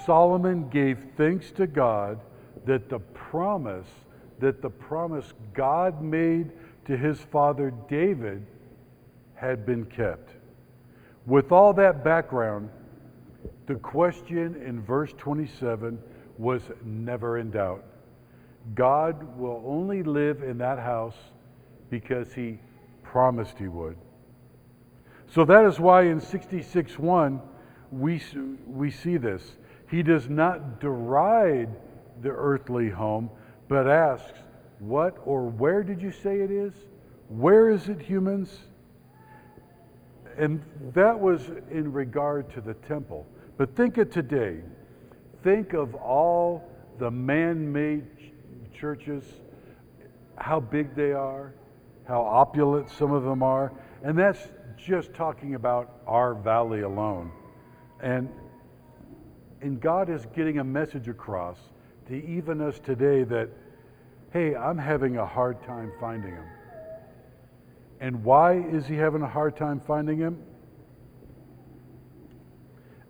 Solomon 0.05 0.69
gave 0.69 1.05
thanks 1.17 1.51
to 1.51 1.67
God 1.67 2.19
that 2.65 2.89
the 2.89 2.99
promise 2.99 3.87
that 4.39 4.61
the 4.61 4.69
promise 4.69 5.33
God 5.53 6.01
made 6.01 6.51
to 6.85 6.97
his 6.97 7.19
father 7.19 7.71
David 7.87 8.45
had 9.35 9.65
been 9.65 9.85
kept. 9.85 10.31
With 11.25 11.51
all 11.51 11.73
that 11.73 12.03
background, 12.03 12.69
the 13.67 13.75
question 13.75 14.61
in 14.65 14.81
verse 14.81 15.13
27 15.17 15.97
was 16.37 16.61
never 16.83 17.37
in 17.37 17.51
doubt. 17.51 17.85
God 18.75 19.37
will 19.37 19.63
only 19.65 20.03
live 20.03 20.43
in 20.43 20.57
that 20.57 20.79
house 20.79 21.15
because 21.89 22.33
he 22.33 22.59
promised 23.01 23.57
he 23.57 23.67
would. 23.67 23.95
So 25.27 25.45
that 25.45 25.65
is 25.65 25.79
why 25.79 26.03
in 26.03 26.19
66:1 26.19 27.39
we 27.91 28.21
we 28.67 28.91
see 28.91 29.17
this. 29.17 29.55
He 29.93 30.01
does 30.01 30.27
not 30.27 30.79
deride 30.79 31.69
the 32.23 32.31
earthly 32.31 32.89
home, 32.89 33.29
but 33.67 33.87
asks, 33.87 34.39
"What 34.79 35.15
or 35.23 35.47
where 35.47 35.83
did 35.83 36.01
you 36.01 36.09
say 36.09 36.39
it 36.39 36.49
is? 36.49 36.73
Where 37.29 37.69
is 37.69 37.87
it, 37.89 38.01
humans?" 38.01 38.69
And 40.35 40.63
that 40.95 41.19
was 41.19 41.47
in 41.69 41.93
regard 41.93 42.49
to 42.53 42.61
the 42.61 42.73
temple. 42.73 43.27
But 43.55 43.75
think 43.75 43.99
of 43.99 44.09
today. 44.09 44.63
Think 45.43 45.73
of 45.73 45.93
all 45.93 46.63
the 46.97 47.11
man 47.11 47.71
made 47.71 48.07
churches, 48.71 49.43
how 50.37 50.59
big 50.59 50.95
they 50.95 51.13
are, 51.13 51.53
how 52.05 52.23
opulent 52.23 52.89
some 52.89 53.11
of 53.11 53.21
them 53.25 53.43
are. 53.43 53.71
And 54.01 54.17
that's 54.17 54.49
just 54.75 55.13
talking 55.13 55.53
about 55.53 56.01
our 56.07 56.33
valley 56.33 56.81
alone. 56.81 57.29
And, 57.99 58.27
and 59.63 59.79
God 59.79 60.09
is 60.09 60.25
getting 60.35 60.59
a 60.59 60.63
message 60.63 61.07
across 61.07 61.57
to 62.07 62.15
even 62.25 62.59
us 62.59 62.79
today 62.79 63.23
that, 63.23 63.49
hey, 64.33 64.55
I'm 64.55 64.77
having 64.77 65.15
a 65.15 65.25
hard 65.25 65.63
time 65.63 65.89
finding 66.01 66.31
him. 66.31 66.45
And 68.01 68.25
why 68.25 68.55
is 68.57 68.85
he 68.85 68.95
having 68.95 69.21
a 69.21 69.27
hard 69.27 69.55
time 69.55 69.79
finding 69.79 70.17
him? 70.17 70.43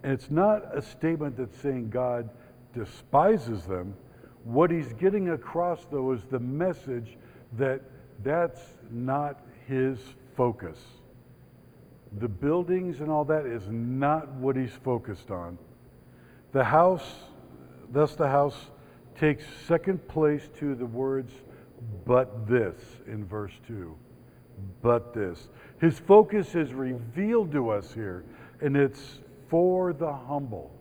And 0.04 0.12
it's 0.12 0.30
not 0.30 0.78
a 0.78 0.82
statement 0.84 1.38
that's 1.38 1.58
saying 1.58 1.90
God 1.90 2.30
despises 2.76 3.64
them. 3.64 3.96
What 4.44 4.70
he's 4.70 4.94
getting 4.94 5.30
across, 5.30 5.84
though, 5.90 6.12
is 6.12 6.22
the 6.30 6.40
message 6.40 7.18
that 7.54 7.82
that's 8.22 8.62
not 8.92 9.42
his 9.68 9.98
focus. 10.38 10.78
The 12.20 12.28
buildings 12.28 13.00
and 13.00 13.10
all 13.10 13.26
that 13.26 13.48
is 13.48 13.64
not 13.70 14.32
what 14.34 14.56
he's 14.56 14.74
focused 14.84 15.32
on. 15.32 15.58
The 16.54 16.64
house, 16.64 17.16
thus, 17.92 18.16
the 18.16 18.28
house 18.28 18.56
takes 19.20 19.44
second 19.68 20.08
place 20.08 20.50
to 20.60 20.76
the 20.76 20.86
words, 20.86 21.34
but 22.06 22.48
this 22.48 22.80
in 23.08 23.26
verse 23.26 23.54
2. 23.68 23.96
But 24.82 25.14
this. 25.14 25.50
His 25.82 25.98
focus 25.98 26.56
is 26.56 26.72
revealed 26.74 27.52
to 27.54 27.70
us 27.70 27.92
here, 27.92 28.24
and 28.62 28.78
it's 28.78 29.20
for 29.50 29.94
the 29.94 30.14
humble. 30.14 30.72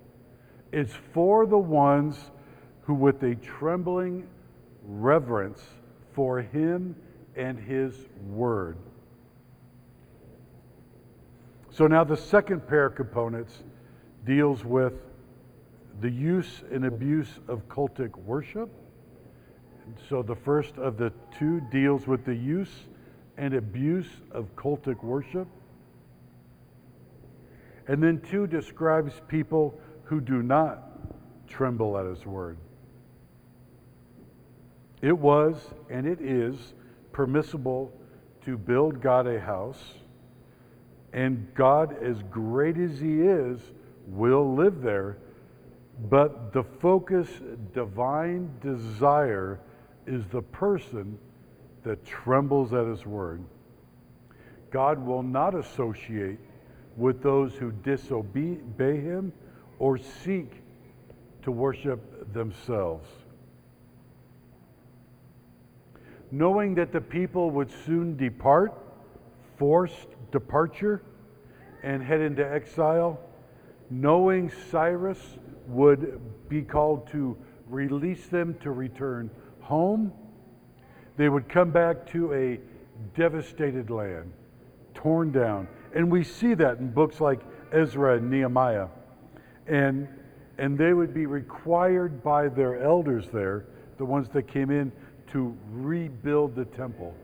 It's 0.72 0.92
for 1.12 1.46
the 1.46 1.58
ones 1.58 2.18
who, 2.82 2.94
with 2.94 3.22
a 3.22 3.34
trembling 3.36 4.28
reverence 4.84 5.62
for 6.12 6.42
Him 6.42 6.94
and 7.34 7.58
His 7.58 7.94
Word. 8.28 8.76
So 11.70 11.86
now 11.86 12.04
the 12.04 12.16
second 12.16 12.68
pair 12.68 12.86
of 12.86 12.94
components 12.94 13.62
deals 14.26 14.64
with 14.64 14.92
the 16.02 16.10
use 16.10 16.64
and 16.70 16.84
abuse 16.84 17.38
of 17.48 17.66
cultic 17.68 18.14
worship. 18.16 18.68
So 20.08 20.22
the 20.22 20.34
first 20.34 20.76
of 20.76 20.98
the 20.98 21.12
two 21.38 21.60
deals 21.70 22.06
with 22.06 22.24
the 22.24 22.34
use 22.34 22.88
and 23.38 23.54
abuse 23.54 24.08
of 24.32 24.54
cultic 24.56 25.02
worship. 25.02 25.48
And 27.88 28.02
then 28.02 28.20
two 28.20 28.46
describes 28.46 29.14
people 29.28 29.80
who 30.04 30.20
do 30.20 30.42
not 30.42 30.82
tremble 31.48 31.96
at 31.96 32.04
his 32.04 32.26
word. 32.26 32.58
It 35.00 35.16
was 35.16 35.56
and 35.88 36.06
it 36.06 36.20
is 36.20 36.74
permissible 37.12 37.92
to 38.44 38.58
build 38.58 39.00
God 39.00 39.26
a 39.26 39.40
house, 39.40 39.94
and 41.12 41.46
God, 41.54 41.96
as 42.02 42.16
great 42.30 42.76
as 42.76 42.98
He 42.98 43.20
is, 43.20 43.60
will 44.06 44.54
live 44.54 44.82
there. 44.82 45.18
But 45.98 46.52
the 46.52 46.62
focus, 46.62 47.28
divine 47.74 48.50
desire, 48.60 49.60
is 50.06 50.24
the 50.32 50.42
person 50.42 51.18
that 51.84 52.04
trembles 52.04 52.72
at 52.72 52.86
His 52.86 53.06
word. 53.06 53.42
God 54.70 55.04
will 55.04 55.22
not 55.22 55.54
associate 55.54 56.38
with 56.96 57.22
those 57.22 57.54
who 57.54 57.72
disobey 57.72 59.00
him 59.00 59.32
or 59.78 59.98
seek 59.98 60.62
to 61.42 61.50
worship 61.50 62.32
themselves. 62.32 63.08
Knowing 66.30 66.74
that 66.74 66.92
the 66.92 67.00
people 67.00 67.50
would 67.50 67.70
soon 67.84 68.16
depart, 68.16 68.72
forced 69.58 70.08
departure, 70.30 71.02
and 71.82 72.02
head 72.02 72.20
into 72.20 72.48
exile, 72.48 73.20
knowing 73.90 74.50
Cyrus 74.70 75.38
would 75.66 76.20
be 76.48 76.62
called 76.62 77.06
to 77.08 77.36
release 77.68 78.26
them 78.26 78.56
to 78.60 78.70
return 78.70 79.30
home, 79.60 80.12
they 81.16 81.28
would 81.28 81.48
come 81.48 81.70
back 81.70 82.06
to 82.12 82.32
a 82.32 82.60
devastated 83.14 83.90
land, 83.90 84.32
torn 84.94 85.32
down 85.32 85.68
and 85.94 86.10
we 86.10 86.24
see 86.24 86.54
that 86.54 86.78
in 86.78 86.90
books 86.90 87.20
like 87.20 87.40
Ezra 87.70 88.16
and 88.16 88.30
Nehemiah. 88.30 88.88
And, 89.66 90.08
and 90.58 90.76
they 90.78 90.92
would 90.92 91.14
be 91.14 91.26
required 91.26 92.22
by 92.22 92.48
their 92.48 92.82
elders 92.82 93.28
there, 93.32 93.66
the 93.98 94.04
ones 94.04 94.28
that 94.30 94.48
came 94.48 94.70
in, 94.70 94.92
to 95.28 95.56
rebuild 95.70 96.54
the 96.54 96.64
temple. 96.64 97.14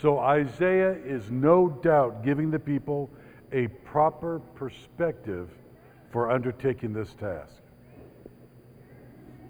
So 0.00 0.18
Isaiah 0.18 0.92
is 0.92 1.30
no 1.30 1.68
doubt 1.68 2.24
giving 2.24 2.50
the 2.50 2.58
people 2.58 3.10
a 3.52 3.68
proper 3.68 4.40
perspective 4.54 5.48
for 6.10 6.30
undertaking 6.30 6.92
this 6.92 7.14
task. 7.14 7.62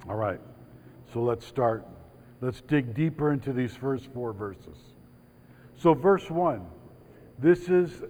All 0.08 0.16
right, 0.16 0.40
so 1.12 1.22
let's 1.22 1.46
start. 1.46 1.86
Let's 2.40 2.60
dig 2.62 2.94
deeper 2.94 3.32
into 3.32 3.52
these 3.52 3.74
first 3.74 4.06
four 4.14 4.32
verses. 4.32 4.76
So, 5.76 5.94
verse 5.94 6.30
1 6.30 6.64
this 7.38 7.68
is 7.68 8.02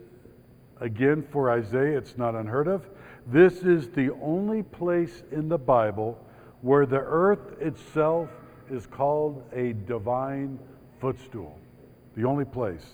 Again, 0.80 1.26
for 1.32 1.50
Isaiah, 1.50 1.98
it's 1.98 2.16
not 2.16 2.34
unheard 2.34 2.68
of. 2.68 2.88
This 3.26 3.62
is 3.62 3.88
the 3.88 4.10
only 4.22 4.62
place 4.62 5.22
in 5.32 5.48
the 5.48 5.58
Bible 5.58 6.18
where 6.62 6.86
the 6.86 7.00
earth 7.00 7.60
itself 7.60 8.28
is 8.70 8.86
called 8.86 9.42
a 9.52 9.72
divine 9.72 10.58
footstool. 11.00 11.58
The 12.16 12.24
only 12.24 12.44
place. 12.44 12.86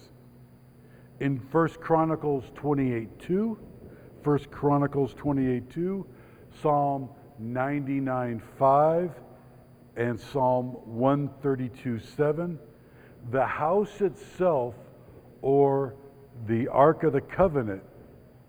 In 1.21 1.37
1 1.37 1.69
Chronicles 1.81 2.45
28 2.55 3.19
2, 3.19 3.59
1 4.23 4.39
Chronicles 4.51 5.15
28 5.15 5.71
2, 5.71 6.07
Psalm 6.63 7.09
99 7.39 8.43
5, 8.59 9.11
and 9.97 10.19
Psalm 10.19 10.77
132 10.85 11.99
7, 11.99 12.59
the 13.31 13.47
house 13.47 14.01
itself 14.01 14.75
or 15.43 15.95
the 16.47 16.69
Ark 16.69 17.05
of 17.05 17.13
the 17.13 17.21
Covenant 17.21 17.83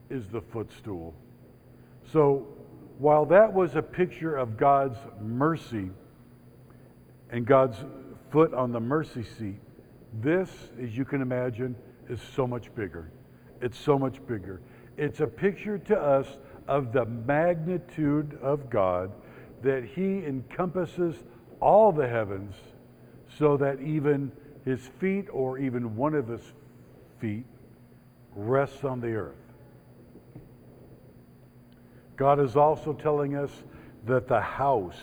is 0.09 0.27
the 0.27 0.41
footstool. 0.41 1.13
So 2.11 2.47
while 2.97 3.25
that 3.25 3.51
was 3.51 3.75
a 3.75 3.81
picture 3.81 4.35
of 4.35 4.57
God's 4.57 4.97
mercy 5.21 5.89
and 7.29 7.45
God's 7.45 7.77
foot 8.31 8.53
on 8.53 8.71
the 8.71 8.79
mercy 8.79 9.23
seat, 9.23 9.59
this, 10.21 10.49
as 10.81 10.97
you 10.97 11.05
can 11.05 11.21
imagine, 11.21 11.75
is 12.09 12.21
so 12.35 12.47
much 12.47 12.73
bigger. 12.75 13.11
It's 13.61 13.77
so 13.77 13.97
much 13.97 14.25
bigger. 14.27 14.61
It's 14.97 15.19
a 15.19 15.27
picture 15.27 15.77
to 15.77 15.99
us 15.99 16.27
of 16.67 16.91
the 16.91 17.06
magnitude 17.06 18.38
of 18.41 18.69
God 18.69 19.12
that 19.62 19.84
He 19.84 20.25
encompasses 20.25 21.15
all 21.60 21.91
the 21.91 22.08
heavens 22.08 22.54
so 23.38 23.58
that 23.58 23.80
even 23.82 24.32
his 24.65 24.82
feet 24.99 25.28
or 25.32 25.60
even 25.60 25.95
one 25.95 26.15
of 26.15 26.28
his 26.28 26.41
feet 27.19 27.45
rests 28.36 28.84
on 28.84 28.99
the 28.99 29.13
earth. 29.13 29.36
God 32.17 32.39
is 32.39 32.56
also 32.56 32.93
telling 32.93 33.36
us 33.36 33.51
that 34.06 34.28
the 34.28 34.41
house, 34.41 34.99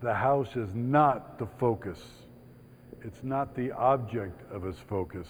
the 0.00 0.14
house 0.14 0.54
is 0.54 0.74
not 0.74 1.38
the 1.38 1.46
focus. 1.46 2.00
It's 3.02 3.22
not 3.22 3.54
the 3.54 3.72
object 3.72 4.42
of 4.52 4.62
his 4.62 4.76
focus. 4.76 5.28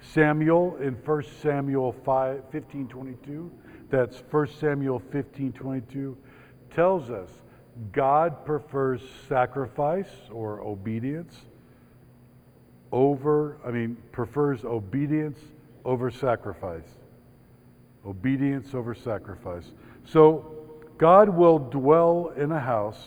Samuel 0.00 0.76
in 0.76 0.94
1 0.94 1.22
Samuel 1.40 1.92
5, 2.04 2.42
15 2.50 2.88
22, 2.88 3.50
that's 3.92 4.22
1 4.30 4.48
Samuel 4.58 4.98
15 5.12 5.52
22, 5.52 6.16
tells 6.74 7.10
us 7.10 7.28
God 7.92 8.44
prefers 8.44 9.02
sacrifice 9.28 10.10
or 10.30 10.62
obedience 10.62 11.36
over, 12.90 13.58
I 13.64 13.70
mean, 13.70 13.96
prefers 14.10 14.64
obedience 14.64 15.38
over 15.84 16.10
sacrifice. 16.10 16.88
Obedience 18.06 18.74
over 18.74 18.94
sacrifice. 18.94 19.70
So 20.04 20.80
God 20.96 21.28
will 21.28 21.58
dwell 21.58 22.32
in 22.36 22.50
a 22.50 22.60
house, 22.60 23.06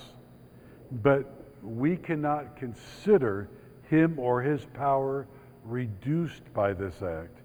but 1.04 1.26
we 1.64 1.98
cannot 1.98 2.58
consider 2.58 3.50
him 3.90 4.20
or 4.20 4.42
his 4.42 4.66
power 4.74 5.28
reduced 5.64 6.42
by 6.54 6.74
this 6.74 7.02
act. 7.02 7.38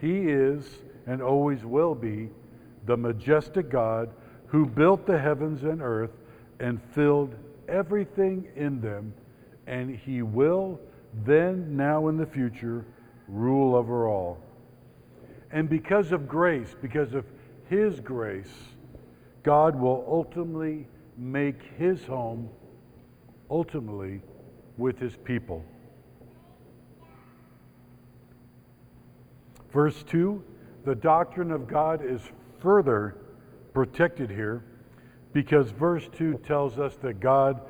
He 0.00 0.20
is 0.28 0.64
and 1.06 1.20
always 1.20 1.64
will 1.64 1.94
be 1.94 2.28
the 2.86 2.96
majestic 2.96 3.68
God 3.68 4.10
who 4.46 4.64
built 4.64 5.06
the 5.06 5.18
heavens 5.18 5.64
and 5.64 5.82
earth 5.82 6.12
and 6.60 6.80
filled 6.94 7.34
everything 7.68 8.48
in 8.54 8.80
them, 8.80 9.12
and 9.66 9.94
he 9.94 10.22
will 10.22 10.80
then, 11.24 11.76
now, 11.76 12.08
in 12.08 12.16
the 12.16 12.26
future, 12.26 12.84
rule 13.28 13.74
over 13.74 14.06
all. 14.06 14.38
And 15.50 15.68
because 15.68 16.12
of 16.12 16.28
grace, 16.28 16.74
because 16.80 17.14
of 17.14 17.24
his 17.68 18.00
grace, 18.00 18.52
God 19.42 19.74
will 19.74 20.04
ultimately 20.08 20.86
make 21.16 21.62
his 21.78 22.04
home 22.04 22.48
ultimately 23.50 24.20
with 24.76 24.98
his 24.98 25.16
people. 25.16 25.64
Verse 29.72 30.02
2 30.04 30.42
the 30.86 30.94
doctrine 30.94 31.50
of 31.50 31.66
God 31.66 32.00
is 32.00 32.20
further 32.60 33.16
protected 33.72 34.30
here 34.30 34.64
because 35.32 35.70
verse 35.70 36.08
2 36.16 36.40
tells 36.46 36.78
us 36.78 36.96
that 36.96 37.20
God 37.20 37.60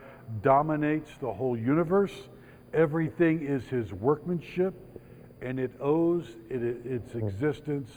dominates 0.43 1.11
the 1.21 1.33
whole 1.33 1.57
universe, 1.57 2.13
everything 2.73 3.43
is 3.43 3.65
his 3.65 3.93
workmanship, 3.93 4.75
and 5.41 5.59
it 5.59 5.73
owes 5.81 6.27
it, 6.49 6.63
its 6.63 7.15
existence 7.15 7.91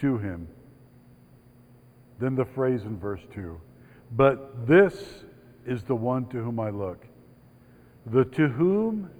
to 0.00 0.18
him. 0.18 0.46
Then 2.18 2.34
the 2.34 2.44
phrase 2.44 2.82
in 2.84 2.98
verse 2.98 3.22
2 3.32 3.60
But 4.12 4.66
this 4.66 5.24
is 5.66 5.82
the 5.82 5.94
one 5.94 6.26
to 6.26 6.38
whom 6.38 6.60
I 6.60 6.70
look. 6.70 7.06
The 8.06 8.24
to 8.24 8.48
whom 8.48 9.10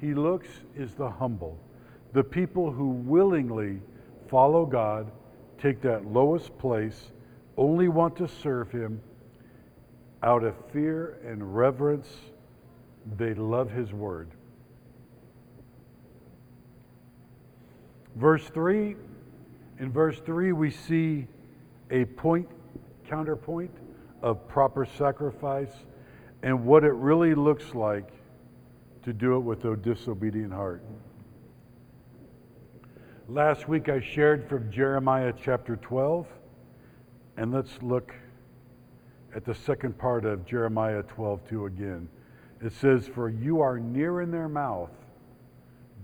he 0.00 0.14
looks 0.14 0.48
is 0.74 0.94
the 0.94 1.10
humble 1.10 1.58
the 2.16 2.24
people 2.24 2.70
who 2.70 2.88
willingly 2.88 3.78
follow 4.28 4.64
God, 4.64 5.12
take 5.60 5.80
that 5.82 6.06
lowest 6.06 6.56
place, 6.58 7.12
only 7.56 7.88
want 7.88 8.16
to 8.16 8.28
serve 8.28 8.70
Him 8.70 9.00
out 10.22 10.44
of 10.44 10.54
fear 10.72 11.18
and 11.24 11.56
reverence, 11.56 12.08
they 13.16 13.34
love 13.34 13.70
His 13.70 13.92
word. 13.92 14.28
Verse 18.16 18.44
3, 18.48 18.96
in 19.78 19.92
verse 19.92 20.18
3, 20.24 20.52
we 20.52 20.70
see 20.70 21.26
a 21.90 22.04
point, 22.04 22.48
counterpoint 23.06 23.70
of 24.22 24.48
proper 24.48 24.86
sacrifice 24.86 25.72
and 26.42 26.64
what 26.64 26.82
it 26.84 26.92
really 26.92 27.34
looks 27.34 27.74
like 27.74 28.08
to 29.04 29.12
do 29.12 29.36
it 29.36 29.40
with 29.40 29.64
a 29.66 29.76
disobedient 29.76 30.52
heart. 30.52 30.82
Last 33.28 33.68
week 33.68 33.88
I 33.88 33.98
shared 33.98 34.48
from 34.48 34.70
Jeremiah 34.70 35.32
chapter 35.42 35.74
12, 35.74 36.28
and 37.36 37.52
let's 37.52 37.82
look 37.82 38.14
at 39.34 39.44
the 39.44 39.52
second 39.52 39.98
part 39.98 40.24
of 40.24 40.46
Jeremiah 40.46 41.02
12 41.02 41.40
2 41.48 41.66
again. 41.66 42.08
It 42.62 42.72
says, 42.72 43.08
For 43.08 43.28
you 43.28 43.60
are 43.60 43.80
near 43.80 44.20
in 44.20 44.30
their 44.30 44.48
mouth, 44.48 44.92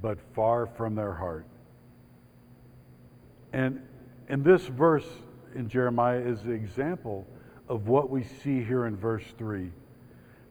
but 0.00 0.18
far 0.34 0.66
from 0.66 0.96
their 0.96 1.12
heart. 1.12 1.46
And 3.52 3.80
in 4.28 4.42
this 4.42 4.66
verse 4.66 5.06
in 5.54 5.68
Jeremiah 5.68 6.18
is 6.18 6.42
the 6.42 6.50
example 6.50 7.24
of 7.68 7.86
what 7.86 8.10
we 8.10 8.24
see 8.24 8.64
here 8.64 8.86
in 8.86 8.96
verse 8.96 9.26
3. 9.38 9.70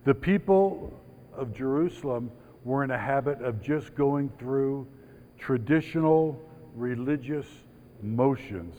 The 0.05 0.13
people 0.15 0.97
of 1.35 1.53
Jerusalem 1.53 2.31
were 2.63 2.85
in 2.85 2.91
a 2.91 2.97
habit 2.97 3.41
of 3.41 3.61
just 3.61 3.93
going 3.93 4.31
through 4.39 4.87
traditional 5.37 6.41
religious 6.75 7.47
motions, 8.01 8.75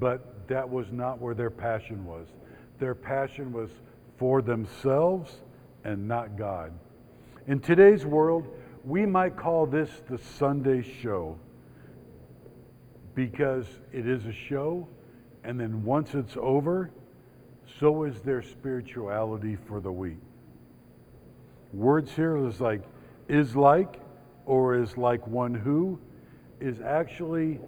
but 0.00 0.48
that 0.48 0.68
was 0.68 0.90
not 0.92 1.20
where 1.20 1.34
their 1.34 1.50
passion 1.50 2.04
was. 2.04 2.26
Their 2.78 2.94
passion 2.94 3.52
was 3.52 3.70
for 4.16 4.42
themselves 4.42 5.40
and 5.84 6.06
not 6.08 6.36
God. 6.36 6.72
In 7.46 7.60
today's 7.60 8.04
world, 8.04 8.46
we 8.84 9.06
might 9.06 9.36
call 9.36 9.66
this 9.66 9.90
the 10.08 10.18
Sunday 10.18 10.82
show 10.82 11.38
because 13.14 13.66
it 13.92 14.06
is 14.06 14.26
a 14.26 14.32
show, 14.32 14.86
and 15.42 15.58
then 15.58 15.84
once 15.84 16.14
it's 16.14 16.36
over, 16.36 16.90
so 17.80 18.04
is 18.04 18.20
their 18.20 18.42
spirituality 18.42 19.56
for 19.66 19.80
the 19.80 19.90
week. 19.90 20.18
Words 21.72 22.12
here 22.12 22.36
is 22.46 22.60
like 22.60 22.82
is 23.28 23.56
like 23.56 24.00
or 24.44 24.76
is 24.76 24.96
like 24.96 25.26
one 25.26 25.52
who 25.52 25.98
is 26.60 26.80
actually 26.80 27.60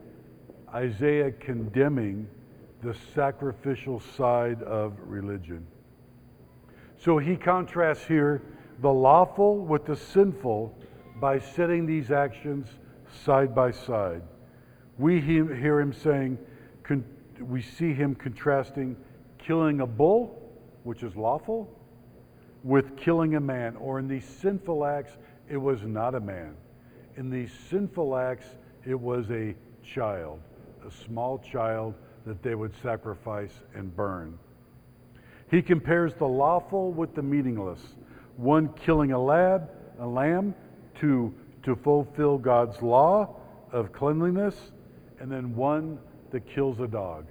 Isaiah 0.75 1.33
condemning 1.33 2.29
the 2.83 2.95
sacrificial 3.15 4.01
side 4.17 4.63
of 4.63 4.95
religion. 5.01 5.67
So 6.99 7.19
he 7.19 7.37
contrasts 7.37 8.05
here 8.05 8.43
the 8.81 8.93
lawful 8.93 9.59
with 9.59 9.87
the 9.87 9.97
sinful 9.97 10.77
by 11.21 11.39
setting 11.39 11.87
these 11.87 12.11
actions 12.11 12.69
side 13.25 13.55
by 13.55 13.73
side. 13.73 14.23
We 14.99 15.21
hear 15.21 15.81
him 15.81 15.93
saying, 15.93 16.39
we 17.41 17.63
see 17.63 17.93
him 17.93 18.15
contrasting 18.15 18.97
killing 19.39 19.81
a 19.81 19.87
bull, 19.87 20.53
which 20.83 21.03
is 21.03 21.15
lawful, 21.17 21.73
with 22.65 22.97
killing 22.97 23.37
a 23.37 23.41
man. 23.41 23.77
Or 23.77 23.99
in 23.99 24.09
these 24.09 24.25
sinful 24.25 24.85
acts, 24.85 25.17
it 25.49 25.57
was 25.57 25.83
not 25.83 26.15
a 26.15 26.21
man. 26.21 26.57
In 27.17 27.31
these 27.31 27.53
sinful 27.71 28.17
acts, 28.17 28.47
it 28.89 28.99
was 28.99 29.31
a 29.31 29.55
child, 29.85 30.41
a 30.87 30.91
small 31.05 31.39
child 31.39 31.95
that 32.25 32.43
they 32.43 32.55
would 32.55 32.73
sacrifice 32.83 33.53
and 33.75 33.95
burn. 33.95 34.39
He 35.51 35.61
compares 35.61 36.15
the 36.15 36.27
lawful 36.27 36.93
with 36.93 37.15
the 37.15 37.21
meaningless, 37.21 37.81
one 38.37 38.71
killing 38.73 39.13
a 39.13 39.23
lad, 39.23 39.69
a 40.01 40.07
lamb 40.07 40.55
to, 41.01 41.35
to 41.65 41.77
fulfill 41.77 42.39
God's 42.39 42.81
law 42.81 43.37
of 43.73 43.93
cleanliness, 43.93 44.57
and 45.21 45.31
then 45.31 45.55
one 45.55 45.99
that 46.31 46.49
kills 46.49 46.81
a 46.81 46.87
dog. 46.87 47.27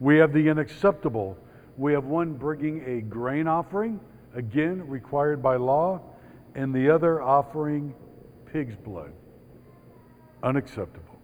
We 0.00 0.16
have 0.18 0.32
the 0.32 0.50
unacceptable. 0.50 1.38
We 1.76 1.92
have 1.92 2.04
one 2.04 2.32
bringing 2.32 2.82
a 2.84 3.00
grain 3.00 3.46
offering, 3.46 4.00
again 4.34 4.88
required 4.88 5.40
by 5.40 5.54
law, 5.54 6.00
and 6.56 6.74
the 6.74 6.90
other 6.90 7.22
offering 7.22 7.94
pig's 8.52 8.74
blood 8.74 9.12
unacceptable. 10.42 11.18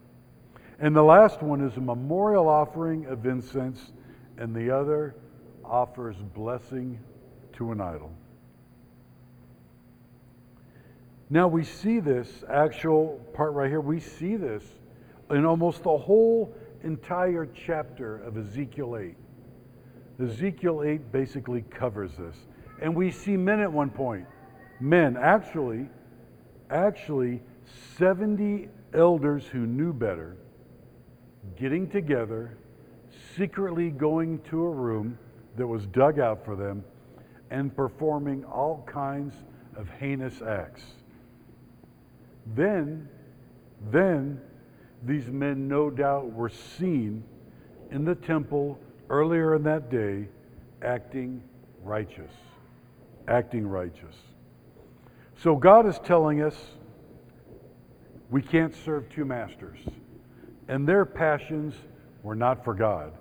And 0.79 0.95
the 0.95 1.03
last 1.03 1.43
one 1.43 1.61
is 1.61 1.77
a 1.77 1.81
memorial 1.81 2.49
offering 2.49 3.07
of 3.07 3.27
incense, 3.27 3.93
and 4.39 4.55
the 4.55 4.71
other 4.71 5.15
offers 5.65 6.17
blessing 6.35 6.99
to 7.55 7.73
an 7.73 7.81
idol. 7.81 8.13
Now 11.31 11.49
we 11.49 11.65
see 11.65 12.01
this 12.01 12.45
actual 12.51 13.21
part 13.33 13.55
right 13.55 13.71
here, 13.71 13.81
we 13.81 14.01
see 14.01 14.37
this 14.37 14.63
in 15.31 15.45
almost 15.45 15.83
the 15.83 15.97
whole 15.97 16.55
entire 16.83 17.47
chapter 17.47 18.19
of 18.19 18.37
Ezekiel 18.37 18.97
8. 18.97 19.17
Ezekiel 20.23 20.83
8 20.85 21.13
basically 21.13 21.63
covers 21.63 22.13
this. 22.17 22.37
And 22.83 22.95
we 22.95 23.11
see 23.11 23.37
men 23.37 23.61
at 23.61 23.73
one 23.73 23.91
point. 23.91 24.27
Men, 24.81 25.17
actually, 25.17 25.89
actually, 26.71 27.43
70 27.97 28.69
elders 28.95 29.45
who 29.47 29.67
knew 29.67 29.93
better 29.93 30.37
getting 31.59 31.89
together, 31.89 32.57
secretly 33.37 33.91
going 33.91 34.41
to 34.51 34.65
a 34.65 34.71
room 34.71 35.19
that 35.57 35.67
was 35.67 35.87
dug 35.87 36.19
out 36.19 36.45
for 36.45 36.57
them, 36.57 36.85
and 37.51 37.75
performing 37.77 38.45
all 38.45 38.85
kinds 38.87 39.35
of 39.77 39.89
heinous 40.01 40.43
acts. 40.43 40.83
Then, 42.55 43.09
then, 43.91 44.41
these 45.05 45.27
men 45.27 45.69
no 45.69 45.91
doubt 45.91 46.33
were 46.33 46.49
seen 46.49 47.23
in 47.91 48.05
the 48.05 48.15
temple 48.15 48.79
earlier 49.11 49.55
in 49.55 49.63
that 49.65 49.91
day 49.91 50.27
acting 50.83 51.43
righteous. 51.83 52.33
Acting 53.29 53.67
righteous. 53.67 54.17
So 55.37 55.57
God 55.57 55.87
is 55.87 55.99
telling 56.05 56.43
us 56.43 56.57
we 58.35 58.43
can't 58.43 58.75
serve 58.75 59.09
two 59.11 59.25
masters. 59.25 59.79
And 60.67 60.89
their 60.89 61.05
passions 61.05 61.73
were 62.25 62.35
not 62.35 62.65
for 62.65 62.75
God. 62.75 63.13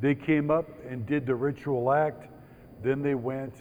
They 0.00 0.14
came 0.14 0.48
up 0.48 0.68
and 0.88 1.04
did 1.04 1.26
the 1.26 1.34
ritual 1.34 1.90
act, 1.90 2.28
then 2.80 3.02
they 3.02 3.16
went 3.16 3.52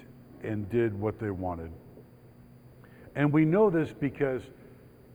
and 0.44 0.70
did 0.70 0.94
what 0.94 1.18
they 1.18 1.32
wanted. 1.32 1.72
And 3.16 3.34
we 3.34 3.44
know 3.44 3.72
this 3.72 3.92
because 3.92 4.44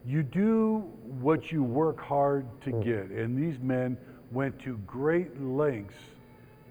you 0.05 0.25
do 0.25 0.79
what 1.21 1.53
you 1.53 1.62
work 1.62 2.01
hard 2.01 2.49
to 2.62 2.71
hmm. 2.71 2.81
get. 2.81 3.11
And 3.11 3.38
these 3.38 3.61
men 3.61 3.97
went 4.33 4.59
to 4.62 4.79
great 4.79 5.41
lengths 5.41 5.95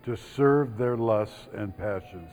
to 0.04 0.18
serve 0.18 0.78
their 0.78 0.98
lusts 0.98 1.48
and 1.54 1.78
passions. 1.78 2.30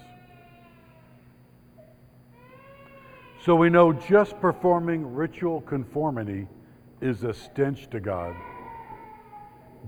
So 3.45 3.55
we 3.55 3.71
know 3.71 3.93
just 3.93 4.41
performing 4.41 5.15
ritual 5.15 5.61
conformity 5.61 6.49
is 7.05 7.23
a 7.23 7.35
stench 7.35 7.89
to 7.91 8.01
God. 8.01 8.35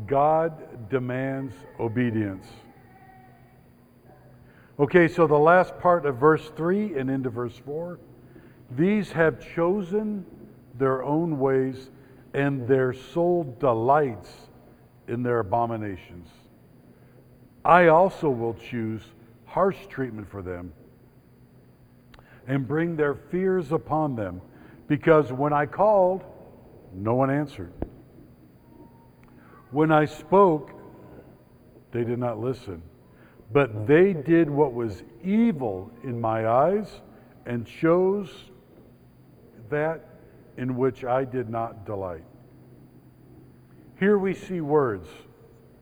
God 0.07 0.91
demands 0.91 1.55
obedience. 1.81 2.47
Okay, 4.79 5.09
so 5.09 5.27
the 5.27 5.39
last 5.39 5.79
part 5.79 6.05
of 6.05 6.17
verse 6.17 6.51
3 6.55 6.99
and 6.99 7.11
into 7.11 7.31
verse 7.31 7.57
4 7.57 7.99
these 8.71 9.13
have 9.13 9.41
chosen 9.55 10.27
their 10.75 11.03
own 11.03 11.39
ways, 11.39 11.91
and 12.35 12.69
their 12.69 12.93
soul 12.93 13.57
delights 13.61 14.31
in 15.09 15.23
their 15.23 15.39
abominations. 15.39 16.29
I 17.65 17.87
also 17.87 18.29
will 18.29 18.55
choose 18.55 19.03
harsh 19.47 19.87
treatment 19.89 20.29
for 20.29 20.43
them 20.43 20.73
and 22.47 22.69
bring 22.69 22.97
their 22.97 23.15
fears 23.15 23.73
upon 23.73 24.17
them, 24.17 24.43
because 24.87 25.33
when 25.33 25.53
I 25.53 25.65
called, 25.65 26.25
no 26.97 27.15
one 27.15 27.31
answered. 27.31 27.73
When 29.71 29.93
I 29.93 30.05
spoke, 30.05 30.71
they 31.93 32.05
did 32.05 32.19
not 32.19 32.39
listen. 32.39 32.83
But 33.53 33.87
they 33.87 34.13
did 34.13 34.51
what 34.51 34.73
was 34.75 35.03
evil 35.23 35.91
in 36.03 36.21
my 36.21 36.49
eyes 36.49 37.01
and 37.45 37.67
chose 37.67 38.51
that 39.71 40.05
in 40.57 40.77
which 40.77 41.05
I 41.05 41.25
did 41.25 41.49
not 41.49 41.85
delight. 41.87 42.25
Here 43.99 44.19
we 44.19 44.35
see 44.35 44.61
words 44.61 45.09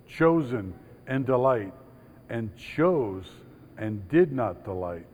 chosen 0.07 0.74
and 1.07 1.27
delight, 1.27 1.72
and 2.31 2.57
chose 2.57 3.27
and 3.77 4.09
did 4.09 4.33
not 4.33 4.64
delight. 4.64 5.07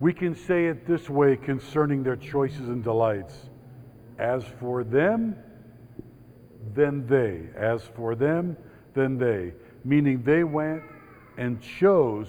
We 0.00 0.14
can 0.14 0.34
say 0.34 0.66
it 0.66 0.86
this 0.86 1.10
way 1.10 1.36
concerning 1.36 2.02
their 2.02 2.16
choices 2.16 2.68
and 2.68 2.82
delights 2.82 3.50
As 4.18 4.44
for 4.58 4.82
them, 4.82 5.36
then 6.74 7.06
they. 7.06 7.48
As 7.56 7.82
for 7.94 8.14
them, 8.14 8.56
then 8.94 9.18
they. 9.18 9.52
Meaning 9.84 10.22
they 10.22 10.42
went 10.44 10.82
and 11.36 11.60
chose 11.60 12.28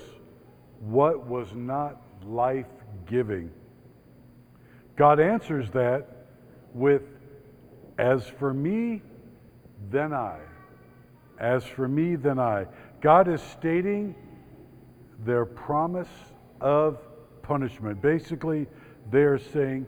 what 0.80 1.26
was 1.26 1.54
not 1.54 2.02
life 2.26 2.68
giving. 3.08 3.52
God 4.98 5.20
answers 5.20 5.70
that 5.72 6.28
with, 6.74 7.04
As 7.98 8.26
for 8.28 8.54
me, 8.54 9.02
then 9.90 10.14
I. 10.14 10.40
As 11.40 11.64
for 11.64 11.88
me, 11.88 12.16
then 12.16 12.38
I. 12.40 12.68
God 13.02 13.28
is 13.28 13.42
stating 13.42 14.16
their 15.26 15.46
promise 15.46 16.10
of 16.60 17.00
punishment. 17.52 18.02
Basically, 18.02 18.66
they 19.12 19.24
are 19.24 19.38
saying, 19.38 19.86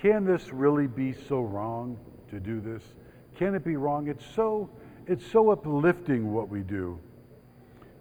Can 0.00 0.24
this 0.24 0.50
really 0.50 0.86
be 0.86 1.12
so 1.12 1.42
wrong 1.42 1.98
to 2.30 2.40
do 2.40 2.58
this? 2.58 2.82
Can 3.36 3.54
it 3.54 3.62
be 3.62 3.76
wrong? 3.76 4.08
It's 4.08 4.24
so, 4.34 4.70
it's 5.06 5.26
so 5.30 5.50
uplifting 5.50 6.32
what 6.32 6.48
we 6.48 6.60
do. 6.60 6.98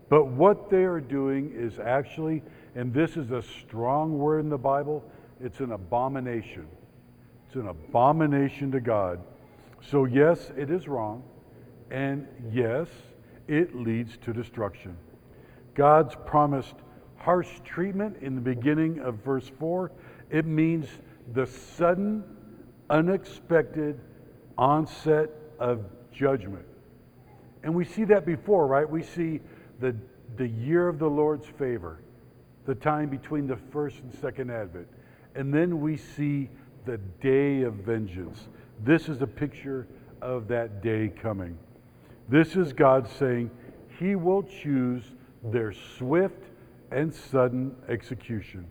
But 0.07 0.27
what 0.27 0.69
they 0.69 0.85
are 0.85 1.01
doing 1.01 1.51
is 1.53 1.77
actually, 1.77 2.41
and 2.75 2.93
this 2.93 3.17
is 3.17 3.31
a 3.31 3.41
strong 3.41 4.17
word 4.17 4.39
in 4.45 4.49
the 4.49 4.57
Bible, 4.57 5.03
it's 5.41 5.59
an 5.59 5.73
abomination. 5.73 6.65
It's 7.47 7.55
an 7.55 7.67
abomination 7.67 8.71
to 8.71 8.79
God. 8.79 9.19
So, 9.81 10.05
yes, 10.05 10.53
it 10.55 10.71
is 10.71 10.87
wrong. 10.87 11.21
And 11.89 12.29
yes, 12.49 12.87
it 13.49 13.75
leads 13.75 14.15
to 14.19 14.31
destruction. 14.31 14.95
God's 15.75 16.15
promised 16.25 16.75
harsh 17.23 17.59
treatment 17.63 18.17
in 18.21 18.35
the 18.35 18.41
beginning 18.41 18.99
of 18.99 19.15
verse 19.23 19.49
4. 19.59 19.91
It 20.29 20.45
means 20.45 20.87
the 21.33 21.45
sudden, 21.45 22.23
unexpected 22.89 23.99
onset 24.57 25.29
of 25.59 25.85
judgment. 26.11 26.65
And 27.63 27.75
we 27.75 27.85
see 27.85 28.05
that 28.05 28.25
before, 28.25 28.65
right? 28.67 28.89
We 28.89 29.03
see 29.03 29.39
the, 29.79 29.95
the 30.37 30.47
year 30.47 30.87
of 30.87 30.97
the 30.97 31.07
Lord's 31.07 31.45
favor, 31.45 31.99
the 32.65 32.75
time 32.75 33.09
between 33.09 33.47
the 33.47 33.57
first 33.71 33.99
and 33.99 34.13
second 34.15 34.49
advent. 34.49 34.87
And 35.35 35.53
then 35.53 35.79
we 35.79 35.97
see 35.97 36.49
the 36.85 36.97
day 37.21 37.61
of 37.61 37.75
vengeance. 37.75 38.47
This 38.83 39.09
is 39.09 39.21
a 39.21 39.27
picture 39.27 39.87
of 40.21 40.47
that 40.47 40.81
day 40.81 41.11
coming. 41.21 41.57
This 42.29 42.55
is 42.55 42.73
God 42.73 43.07
saying 43.19 43.51
He 43.99 44.15
will 44.15 44.43
choose 44.43 45.03
their 45.43 45.73
swift 45.73 46.50
and 46.91 47.13
sudden 47.13 47.75
execution. 47.87 48.65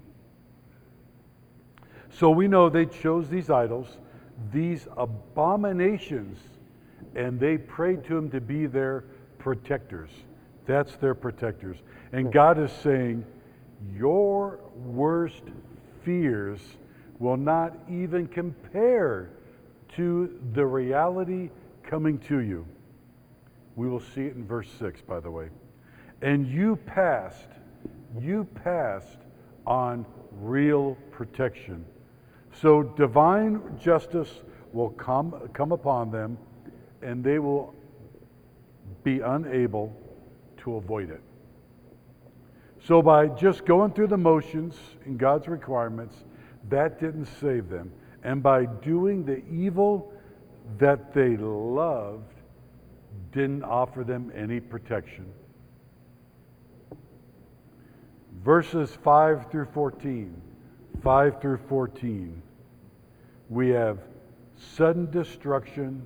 So 2.10 2.30
we 2.30 2.48
know 2.48 2.68
they 2.68 2.86
chose 2.86 3.28
these 3.28 3.50
idols, 3.50 3.98
these 4.52 4.86
abominations, 4.96 6.38
and 7.14 7.38
they 7.38 7.56
prayed 7.56 8.04
to 8.04 8.16
Him 8.16 8.30
to 8.30 8.40
be 8.40 8.66
their 8.66 9.04
protectors. 9.38 10.10
That's 10.66 10.96
their 10.96 11.14
protectors. 11.14 11.78
And 12.12 12.32
God 12.32 12.58
is 12.58 12.72
saying, 12.72 13.24
Your 13.96 14.60
worst 14.76 15.42
fears 16.04 16.60
will 17.18 17.36
not 17.36 17.76
even 17.88 18.26
compare 18.26 19.30
to 19.96 20.38
the 20.52 20.64
reality 20.64 21.50
coming 21.82 22.18
to 22.18 22.40
you. 22.40 22.66
We 23.76 23.88
will 23.88 24.00
see 24.00 24.22
it 24.22 24.36
in 24.36 24.46
verse 24.46 24.68
6, 24.78 25.00
by 25.02 25.20
the 25.20 25.30
way. 25.30 25.48
And 26.22 26.46
you 26.46 26.76
passed, 26.76 27.48
you 28.18 28.44
passed 28.64 29.18
on 29.66 30.06
real 30.32 30.96
protection. 31.10 31.84
So 32.52 32.82
divine 32.82 33.62
justice 33.80 34.42
will 34.72 34.90
come, 34.90 35.48
come 35.52 35.72
upon 35.72 36.10
them, 36.10 36.38
and 37.02 37.22
they 37.22 37.38
will 37.38 37.74
be 39.02 39.20
unable 39.20 39.96
to 40.58 40.76
avoid 40.76 41.10
it. 41.10 41.22
So, 42.82 43.02
by 43.02 43.26
just 43.28 43.66
going 43.66 43.92
through 43.92 44.06
the 44.06 44.16
motions 44.16 44.74
in 45.04 45.16
God's 45.18 45.48
requirements, 45.48 46.16
that 46.70 46.98
didn't 46.98 47.26
save 47.26 47.68
them. 47.68 47.92
And 48.22 48.42
by 48.42 48.64
doing 48.66 49.24
the 49.24 49.44
evil 49.46 50.12
that 50.78 51.12
they 51.12 51.36
loved, 51.36 52.32
didn't 53.32 53.64
offer 53.64 54.02
them 54.02 54.32
any 54.34 54.60
protection. 54.60 55.26
Verses 58.44 58.96
5 59.02 59.50
through 59.50 59.66
14. 59.66 60.40
5 61.02 61.40
through 61.40 61.58
14. 61.68 62.42
We 63.48 63.68
have 63.70 63.98
sudden 64.56 65.10
destruction, 65.10 66.04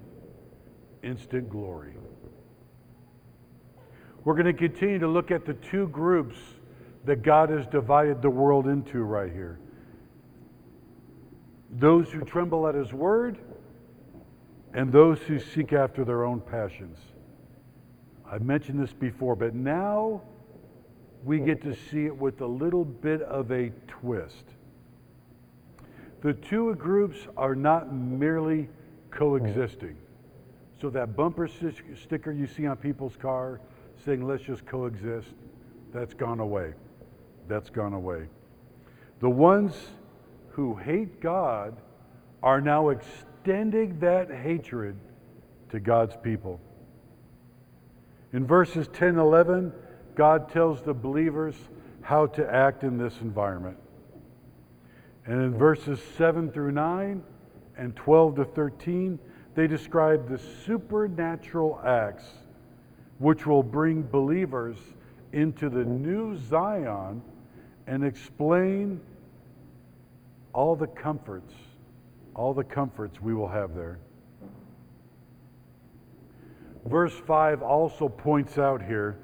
instant 1.02 1.48
glory. 1.48 1.94
We're 4.24 4.34
going 4.34 4.46
to 4.46 4.52
continue 4.52 4.98
to 4.98 5.08
look 5.08 5.30
at 5.30 5.44
the 5.44 5.54
two 5.54 5.88
groups 5.88 6.36
that 7.04 7.22
God 7.22 7.50
has 7.50 7.66
divided 7.66 8.22
the 8.22 8.30
world 8.30 8.66
into 8.66 9.02
right 9.02 9.30
here 9.30 9.60
those 11.76 12.08
who 12.10 12.20
tremble 12.20 12.68
at 12.68 12.74
his 12.76 12.92
word 12.92 13.36
and 14.74 14.92
those 14.92 15.18
who 15.22 15.40
seek 15.40 15.72
after 15.72 16.04
their 16.04 16.24
own 16.24 16.40
passions. 16.40 16.98
I've 18.30 18.42
mentioned 18.42 18.80
this 18.80 18.92
before, 18.92 19.34
but 19.34 19.54
now 19.54 20.22
we 21.24 21.40
get 21.40 21.62
to 21.62 21.74
see 21.90 22.04
it 22.04 22.16
with 22.16 22.40
a 22.42 22.46
little 22.46 22.84
bit 22.84 23.22
of 23.22 23.50
a 23.50 23.70
twist. 23.88 24.44
The 26.20 26.34
two 26.34 26.74
groups 26.74 27.18
are 27.36 27.54
not 27.54 27.92
merely 27.92 28.68
coexisting. 29.10 29.96
So 30.80 30.90
that 30.90 31.16
bumper 31.16 31.48
sticker 31.48 32.32
you 32.32 32.46
see 32.46 32.66
on 32.66 32.76
people's 32.76 33.16
car 33.16 33.60
saying, 34.04 34.26
let's 34.26 34.42
just 34.42 34.66
coexist, 34.66 35.28
That's 35.92 36.14
gone 36.14 36.40
away. 36.40 36.74
That's 37.48 37.70
gone 37.70 37.92
away. 37.92 38.26
The 39.20 39.30
ones 39.30 39.74
who 40.50 40.74
hate 40.74 41.20
God 41.20 41.76
are 42.42 42.60
now 42.60 42.90
extending 42.90 43.98
that 44.00 44.30
hatred 44.30 44.96
to 45.70 45.80
God's 45.80 46.16
people. 46.16 46.60
In 48.32 48.46
verses 48.46 48.88
10 48.88 49.18
11, 49.18 49.72
God 50.14 50.50
tells 50.50 50.82
the 50.82 50.94
believers 50.94 51.54
how 52.02 52.26
to 52.26 52.46
act 52.46 52.84
in 52.84 52.98
this 52.98 53.14
environment. 53.20 53.76
And 55.26 55.40
in 55.42 55.56
verses 55.56 56.00
7 56.16 56.52
through 56.52 56.72
9 56.72 57.22
and 57.76 57.96
12 57.96 58.36
to 58.36 58.44
13, 58.44 59.18
they 59.54 59.66
describe 59.66 60.28
the 60.28 60.38
supernatural 60.66 61.80
acts 61.84 62.24
which 63.18 63.46
will 63.46 63.62
bring 63.62 64.02
believers 64.02 64.76
into 65.32 65.68
the 65.68 65.84
new 65.84 66.36
Zion 66.36 67.22
and 67.86 68.04
explain 68.04 69.00
all 70.52 70.76
the 70.76 70.86
comforts, 70.86 71.54
all 72.34 72.54
the 72.54 72.64
comforts 72.64 73.20
we 73.20 73.34
will 73.34 73.48
have 73.48 73.74
there. 73.74 73.98
Verse 76.86 77.14
5 77.26 77.62
also 77.62 78.08
points 78.08 78.58
out 78.58 78.82
here 78.82 79.16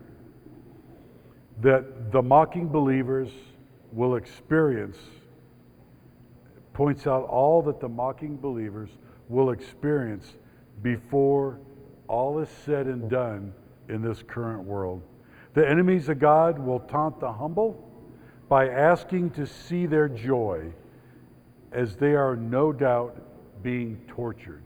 that 1.61 2.11
the 2.11 2.23
mocking 2.23 2.69
believers 2.69 3.29
will 3.93 4.17
experience, 4.17 4.97
points 6.73 7.07
out 7.07 7.25
all 7.25 7.63
that 7.63 7.81
the 7.81 7.89
mocking 7.89 8.37
believers 8.37 8.89
will 9.29 9.51
experience 9.51 10.35
before 10.83 11.59
all 12.09 12.39
is 12.39 12.49
said 12.65 12.87
and 12.87 13.11
done 13.11 13.53
in 13.89 14.03
this 14.03 14.23
current 14.27 14.65
world. 14.65 15.03
The 15.55 15.69
enemies 15.69 16.09
of 16.09 16.19
God 16.19 16.59
will 16.59 16.81
taunt 16.81 17.21
the 17.21 17.33
humble 17.33 17.87
by 18.49 18.69
asking 18.69 19.31
to 19.31 19.47
see 19.47 19.87
their 19.87 20.09
joy 20.09 20.73
as 21.73 21.97
they 21.97 22.15
are 22.15 22.37
no 22.37 22.73
doubt 22.73 23.63
being 23.63 24.01
tortured. 24.09 24.63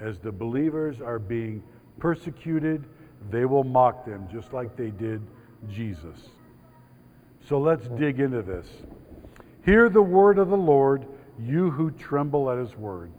As 0.00 0.18
the 0.18 0.30
believers 0.30 1.00
are 1.00 1.18
being 1.18 1.62
persecuted, 1.98 2.84
they 3.30 3.44
will 3.44 3.64
mock 3.64 4.04
them 4.04 4.28
just 4.30 4.52
like 4.52 4.76
they 4.76 4.90
did 4.90 5.22
Jesus. 5.70 6.18
So 7.48 7.58
let's 7.58 7.88
dig 7.88 8.20
into 8.20 8.42
this. 8.42 8.66
Hear 9.64 9.88
the 9.88 10.02
word 10.02 10.38
of 10.38 10.48
the 10.48 10.56
Lord, 10.56 11.06
you 11.38 11.70
who 11.70 11.90
tremble 11.90 12.50
at 12.50 12.58
his 12.58 12.76
word. 12.76 13.10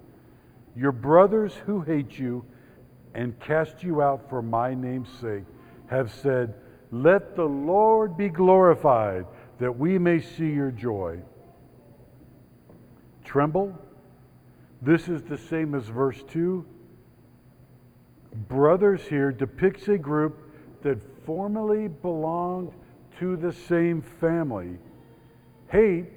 Your 0.75 0.91
brothers 0.91 1.53
who 1.65 1.81
hate 1.81 2.17
you 2.17 2.45
and 3.13 3.39
cast 3.39 3.83
you 3.83 4.01
out 4.01 4.29
for 4.29 4.41
my 4.41 4.73
name's 4.73 5.09
sake 5.19 5.43
have 5.87 6.11
said, 6.11 6.53
Let 6.91 7.35
the 7.35 7.45
Lord 7.45 8.17
be 8.17 8.29
glorified, 8.29 9.25
that 9.59 9.77
we 9.77 9.97
may 9.97 10.21
see 10.21 10.49
your 10.49 10.71
joy. 10.71 11.19
Tremble. 13.23 13.77
This 14.81 15.09
is 15.09 15.23
the 15.23 15.37
same 15.37 15.75
as 15.75 15.83
verse 15.85 16.23
2. 16.29 16.65
Brothers 18.47 19.01
here 19.01 19.31
depicts 19.31 19.87
a 19.87 19.97
group 19.97 20.51
that 20.83 21.18
formerly 21.29 21.87
belonged 21.87 22.71
to 23.19 23.37
the 23.37 23.53
same 23.53 24.01
family. 24.01 24.79
Hate 25.67 26.07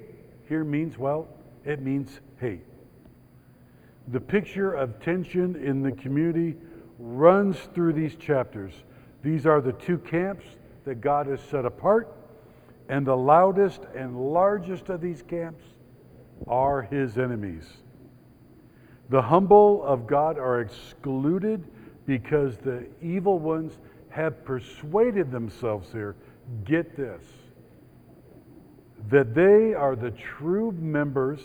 here 0.49 0.63
means, 0.63 0.97
well, 0.97 1.27
it 1.63 1.83
means 1.83 2.19
hate. 2.39 2.65
The 4.07 4.19
picture 4.19 4.73
of 4.73 4.99
tension 4.99 5.55
in 5.55 5.83
the 5.83 5.91
community 5.91 6.55
runs 6.97 7.59
through 7.75 7.93
these 7.93 8.15
chapters. 8.15 8.73
These 9.21 9.45
are 9.45 9.61
the 9.61 9.73
two 9.73 9.99
camps 9.99 10.45
that 10.83 10.99
God 10.99 11.27
has 11.27 11.41
set 11.41 11.63
apart, 11.63 12.11
and 12.89 13.05
the 13.05 13.15
loudest 13.15 13.81
and 13.95 14.33
largest 14.33 14.89
of 14.89 14.99
these 14.99 15.21
camps 15.21 15.63
are 16.47 16.81
his 16.81 17.19
enemies. 17.19 17.71
The 19.09 19.21
humble 19.21 19.83
of 19.83 20.07
God 20.07 20.39
are 20.39 20.61
excluded 20.61 21.63
because 22.07 22.57
the 22.57 22.87
evil 22.99 23.37
ones 23.37 23.77
have 24.13 24.45
persuaded 24.45 25.31
themselves 25.31 25.91
here, 25.91 26.15
get 26.65 26.95
this, 26.95 27.23
that 29.09 29.33
they 29.33 29.73
are 29.73 29.95
the 29.95 30.11
true 30.11 30.71
members 30.73 31.39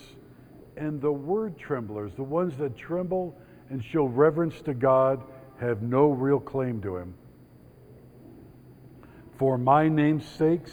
and 0.76 1.00
the 1.00 1.10
word 1.10 1.58
tremblers, 1.58 2.12
the 2.14 2.22
ones 2.22 2.56
that 2.58 2.76
tremble 2.76 3.34
and 3.70 3.82
show 3.82 4.04
reverence 4.04 4.60
to 4.60 4.74
God, 4.74 5.22
have 5.58 5.80
no 5.80 6.10
real 6.10 6.38
claim 6.38 6.80
to 6.82 6.98
Him. 6.98 7.14
For 9.38 9.56
my 9.56 9.88
name's 9.88 10.26
sakes, 10.26 10.72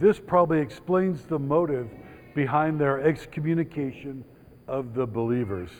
this 0.00 0.18
probably 0.18 0.60
explains 0.60 1.22
the 1.22 1.38
motive 1.38 1.88
behind 2.34 2.80
their 2.80 3.00
excommunication 3.00 4.24
of 4.66 4.94
the 4.94 5.06
believers. 5.06 5.70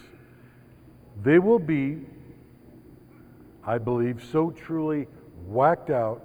They 1.25 1.41
will 1.41 1.59
be 1.59 2.07
I 3.65 3.79
believe, 3.79 4.27
so 4.31 4.51
truly 4.51 5.07
whacked 5.47 5.91
out 5.91 6.23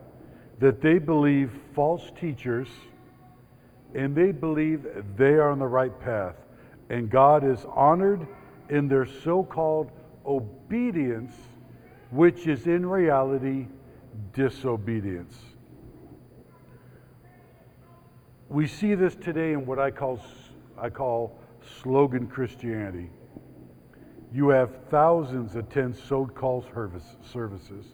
that 0.60 0.82
they 0.82 1.00
believe 1.00 1.52
false 1.74 2.12
teachers 2.20 2.68
and 3.94 4.16
they 4.16 4.32
believe 4.32 4.86
they 5.16 5.34
are 5.34 5.52
on 5.52 5.60
the 5.60 5.68
right 5.68 5.98
path. 6.00 6.36
And 6.90 7.10
God 7.10 7.44
is 7.44 7.66
honored 7.74 8.28
in 8.70 8.88
their 8.88 9.06
so 9.06 9.44
called 9.44 9.92
obedience, 10.26 11.34
which 12.12 12.48
is 12.48 12.68
in 12.68 12.86
reality 12.86 13.68
disobedience. 14.34 15.38
We 18.50 18.68
see 18.68 18.96
this 18.96 19.16
today 19.16 19.54
in 19.54 19.66
what 19.66 19.80
I 19.80 19.92
call, 19.92 20.20
I 20.78 20.90
call 20.90 21.40
slogan 21.82 22.28
Christianity. 22.28 23.10
You 24.36 24.50
have 24.50 24.76
thousands 24.90 25.56
attend 25.56 25.96
so 25.96 26.26
called 26.26 26.66
services. 27.32 27.86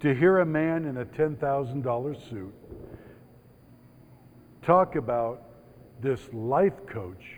To 0.00 0.12
hear 0.12 0.38
a 0.38 0.44
man 0.44 0.84
in 0.86 0.96
a 0.96 1.04
$10,000 1.04 2.28
suit 2.28 2.52
talk 4.60 4.96
about 4.96 5.40
this 6.00 6.20
life 6.32 6.84
coach 6.88 7.36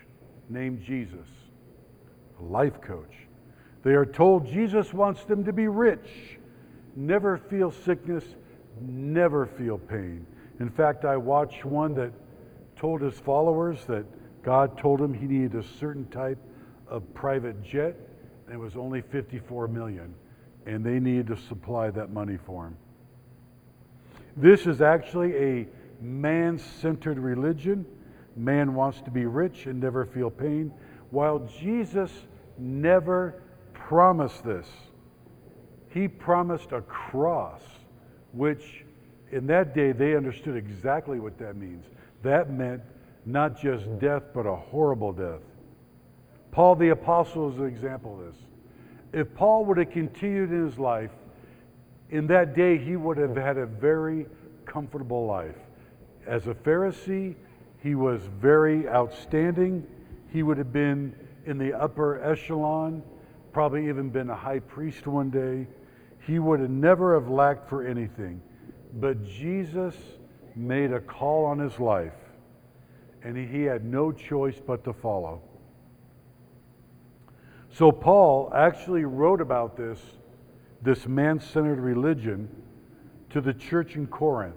named 0.48 0.83
Jesus, 0.83 1.29
a 2.40 2.42
life 2.42 2.81
coach. 2.81 3.12
They 3.83 3.90
are 3.90 4.07
told 4.07 4.46
Jesus 4.46 4.94
wants 4.94 5.22
them 5.24 5.44
to 5.44 5.53
be 5.53 5.68
rich, 5.68 6.38
never 6.96 7.37
feel 7.37 7.70
sickness, 7.70 8.24
never 8.81 9.44
feel 9.44 9.76
pain. 9.76 10.26
In 10.61 10.70
fact, 10.70 11.05
I 11.05 11.18
watched 11.18 11.66
one 11.66 11.92
that 11.96 12.12
told 12.74 13.03
his 13.03 13.20
followers 13.20 13.85
that 13.85 14.07
God 14.42 14.79
told 14.79 14.98
him 14.98 15.12
he 15.12 15.26
needed 15.26 15.57
a 15.57 15.62
certain 15.62 16.07
type 16.07 16.38
of 16.88 17.12
private 17.12 17.62
jet 17.62 18.07
it 18.53 18.59
was 18.59 18.77
only 18.77 19.01
54 19.01 19.69
million, 19.69 20.15
and 20.67 20.85
they 20.85 20.99
needed 20.99 21.29
to 21.29 21.37
supply 21.37 21.91
that 21.91 22.11
money 22.11 22.39
for 22.47 22.67
him. 22.67 22.77
This 24.37 24.67
is 24.67 24.81
actually 24.81 25.37
a 25.37 25.69
man 26.01 26.59
centered 26.59 27.19
religion. 27.19 27.85
Man 28.37 28.75
wants 28.75 29.01
to 29.03 29.11
be 29.11 29.27
rich 29.27 29.67
and 29.67 29.81
never 29.81 30.07
feel 30.07 30.31
pain, 30.31 30.73
while 31.11 31.41
Jesus 31.61 32.11
never 32.59 33.43
promised 33.73 34.45
this. 34.45 34.67
He 35.89 36.07
promised 36.07 36.73
a 36.73 36.83
cross, 36.83 37.63
which 38.33 38.85
in 39.33 39.47
that 39.49 39.75
day 39.75 39.93
they 39.93 40.15
understood 40.15 40.57
exactly 40.57 41.19
what 41.19 41.39
that 41.39 41.57
means. 41.57 41.85
That 42.23 42.53
meant 42.53 42.83
not 43.27 43.61
just 43.61 43.99
death, 43.99 44.23
but 44.33 44.47
a 44.47 44.55
horrible 44.55 45.13
death. 45.13 45.41
Paul 46.53 46.75
the 46.75 46.89
Apostle 46.89 47.53
is 47.53 47.59
an 47.59 47.67
example 47.67 48.19
of 48.19 48.27
this. 48.27 48.43
If 49.13 49.35
Paul 49.35 49.65
would 49.67 49.79
have 49.79 49.91
continued 49.91 50.51
in 50.51 50.67
his 50.67 50.79
life, 50.79 51.11
in 52.11 52.27
that 52.29 52.55
day 52.55 52.77
he 52.77 52.96
would 52.96 53.17
have 53.19 53.37
had 53.37 53.57
a 53.57 53.67
very 53.67 54.27
comfortable 54.67 55.27
life. 55.27 55.57
As 56.27 56.46
a 56.46 56.55
Pharisee, 56.55 57.35
he 57.83 57.94
was 57.94 58.23
very 58.40 58.88
outstanding. 58.88 59.87
He 60.33 60.42
would 60.42 60.59
have 60.59 60.73
been 60.73 61.15
in 61.46 61.59
the 61.59 61.73
upper 61.73 62.23
echelon, 62.23 63.03
probably 63.53 63.88
even 63.88 64.11
been 64.11 64.31
a 64.31 64.37
high 64.37 64.61
priest 64.61 65.07
one 65.07 65.31
day. 65.31 65.67
He 66.27 66.38
would 66.38 66.61
have 66.61 66.71
never 66.71 67.15
have 67.15 67.31
lacked 67.31 67.69
for 67.69 67.87
anything. 67.87 68.40
But 68.94 69.25
Jesus 69.25 69.94
made 70.55 70.92
a 70.92 71.01
call 71.01 71.44
on 71.46 71.59
his 71.59 71.79
life, 71.79 72.13
and 73.23 73.37
he 73.37 73.63
had 73.63 73.85
no 73.85 74.13
choice 74.13 74.61
but 74.65 74.85
to 74.85 74.92
follow. 74.92 75.42
So 77.73 77.92
Paul 77.92 78.52
actually 78.54 79.04
wrote 79.04 79.40
about 79.40 79.77
this, 79.77 79.98
this 80.83 81.06
man-centered 81.06 81.79
religion, 81.79 82.48
to 83.31 83.40
the 83.40 83.54
church 83.54 83.94
in 83.94 84.06
Corinth. 84.06 84.56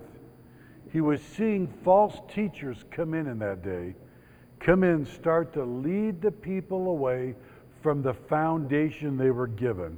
He 0.91 0.99
was 1.01 1.21
seeing 1.21 1.67
false 1.83 2.19
teachers 2.33 2.83
come 2.91 3.13
in 3.13 3.27
in 3.27 3.39
that 3.39 3.63
day, 3.63 3.95
come 4.59 4.83
in, 4.83 5.05
start 5.05 5.53
to 5.53 5.63
lead 5.63 6.21
the 6.21 6.31
people 6.31 6.87
away 6.87 7.35
from 7.81 8.01
the 8.01 8.13
foundation 8.13 9.17
they 9.17 9.31
were 9.31 9.47
given. 9.47 9.97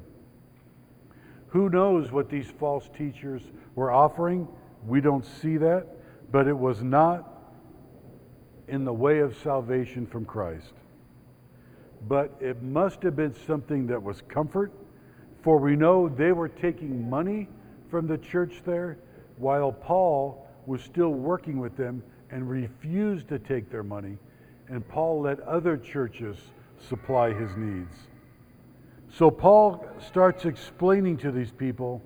Who 1.48 1.70
knows 1.70 2.12
what 2.12 2.30
these 2.30 2.52
false 2.60 2.90
teachers 2.98 3.44
were 3.76 3.92
offering? 3.92 4.48
We 4.86 5.00
don't 5.00 5.26
see 5.26 5.58
that. 5.58 5.88
but 6.32 6.48
it 6.48 6.58
was 6.58 6.84
not 6.84 7.32
in 8.68 8.84
the 8.84 8.94
way 8.94 9.20
of 9.20 9.38
salvation 9.38 10.06
from 10.06 10.26
Christ. 10.26 10.74
But 12.08 12.36
it 12.40 12.62
must 12.62 13.04
have 13.04 13.16
been 13.16 13.34
something 13.48 13.88
that 13.88 14.02
was 14.02 14.22
comfort, 14.28 14.72
for 15.42 15.58
we 15.58 15.76
know 15.76 16.10
they 16.10 16.32
were 16.32 16.50
taking 16.50 17.10
money 17.10 17.48
from 17.90 18.08
the 18.08 18.18
church 18.18 18.62
there 18.66 18.98
while 19.38 19.72
Paul 19.72 20.48
was 20.66 20.82
still 20.82 21.12
working 21.12 21.60
with 21.60 21.78
them 21.78 22.04
and 22.32 22.50
refused 22.50 23.28
to 23.30 23.40
take 23.40 23.70
their 23.70 23.84
money. 23.84 24.18
And 24.68 24.88
Paul 24.88 25.22
let 25.22 25.40
other 25.42 25.78
churches 25.78 26.38
supply 26.80 27.34
his 27.34 27.56
needs. 27.56 27.96
So 29.10 29.32
Paul 29.32 29.86
starts 30.00 30.46
explaining 30.46 31.18
to 31.18 31.32
these 31.32 31.52
people 31.52 32.02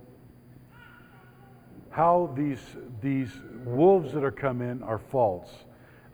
how 1.90 2.32
these, 2.36 2.60
these 3.02 3.32
wolves 3.66 4.14
that 4.14 4.24
are 4.24 4.32
come 4.32 4.62
in 4.62 4.84
are 4.84 5.00
false 5.00 5.50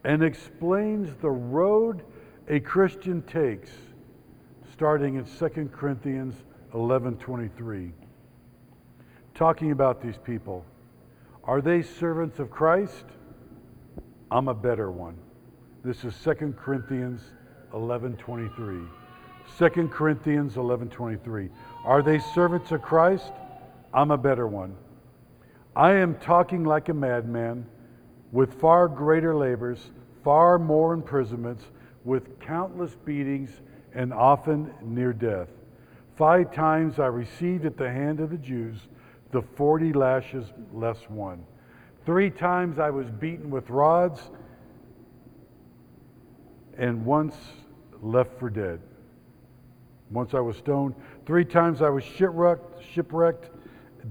and 0.04 0.24
explains 0.24 1.16
the 1.18 1.30
road 1.30 2.04
a 2.48 2.60
Christian 2.60 3.22
takes 3.24 3.72
starting 4.72 5.16
in 5.16 5.26
2 5.26 5.70
Corinthians 5.72 6.36
11:23 6.74 7.92
talking 9.34 9.72
about 9.72 10.02
these 10.02 10.18
people. 10.18 10.64
Are 11.44 11.62
they 11.62 11.82
servants 11.82 12.40
of 12.40 12.52
Christ? 12.52 13.06
I'm 14.30 14.48
a 14.48 14.54
better 14.54 14.92
one. 14.92 15.18
This 15.84 16.04
is 16.04 16.16
2 16.16 16.56
Corinthians 16.58 17.32
11:23 17.74 18.88
2 19.58 19.90
Corinthians 19.90 20.56
11:23 20.56 21.50
Are 21.84 22.02
they 22.02 22.20
servants 22.20 22.72
of 22.72 22.82
Christ? 22.82 23.32
I'm 23.94 24.12
a 24.12 24.18
better 24.18 24.48
one. 24.48 24.76
I 25.76 25.94
am 25.94 26.16
talking 26.16 26.64
like 26.64 26.90
a 26.90 26.94
madman 26.94 27.66
with 28.32 28.54
far 28.54 28.88
greater 28.88 29.36
labors, 29.36 29.92
far 30.24 30.60
more 30.60 30.94
imprisonments, 30.94 31.66
with 32.06 32.40
countless 32.40 32.96
beatings, 33.04 33.50
and 33.94 34.14
often 34.14 34.72
near 34.82 35.12
death. 35.12 35.50
Five 36.16 36.54
times 36.54 37.00
I 37.00 37.08
received 37.08 37.66
at 37.66 37.78
the 37.78 37.92
hand 37.92 38.20
of 38.20 38.30
the 38.30 38.38
Jews 38.38 38.78
the 39.32 39.42
forty 39.42 39.92
lashes 39.92 40.46
less 40.72 41.10
one. 41.10 41.44
Three 42.06 42.30
times 42.30 42.80
I 42.80 42.90
was 42.90 43.10
beaten 43.10 43.50
with 43.50 43.70
rods, 43.70 44.30
and 46.78 47.06
once 47.06 47.36
left 48.02 48.38
for 48.40 48.50
dead. 48.50 48.80
Once 50.12 50.34
I 50.34 50.40
was 50.40 50.58
stoned. 50.58 50.94
Three 51.26 51.46
times 51.46 51.82
I 51.82 51.90
was 51.90 52.04
shipwrecked, 52.04 52.84
shipwrecked 52.94 53.50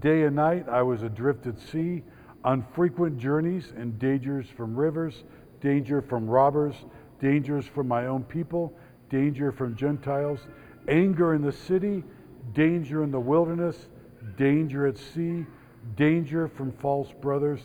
day 0.00 0.24
and 0.24 0.34
night. 0.34 0.68
I 0.68 0.82
was 0.82 1.02
adrift 1.02 1.46
at 1.46 1.58
sea 1.60 2.02
on 2.42 2.66
frequent 2.74 3.18
journeys 3.18 3.72
and 3.76 3.98
dangers 3.98 4.46
from 4.56 4.74
rivers, 4.74 5.24
danger 5.60 6.02
from 6.02 6.28
robbers, 6.28 6.74
dangers 7.24 7.64
from 7.64 7.88
my 7.88 8.04
own 8.04 8.22
people, 8.22 8.70
danger 9.08 9.50
from 9.50 9.74
Gentiles, 9.74 10.40
anger 10.88 11.32
in 11.32 11.40
the 11.40 11.52
city, 11.52 12.04
danger 12.52 13.02
in 13.02 13.10
the 13.10 13.18
wilderness, 13.18 13.88
danger 14.36 14.86
at 14.86 14.98
sea, 14.98 15.46
danger 15.96 16.48
from 16.48 16.70
false 16.70 17.10
brothers, 17.22 17.60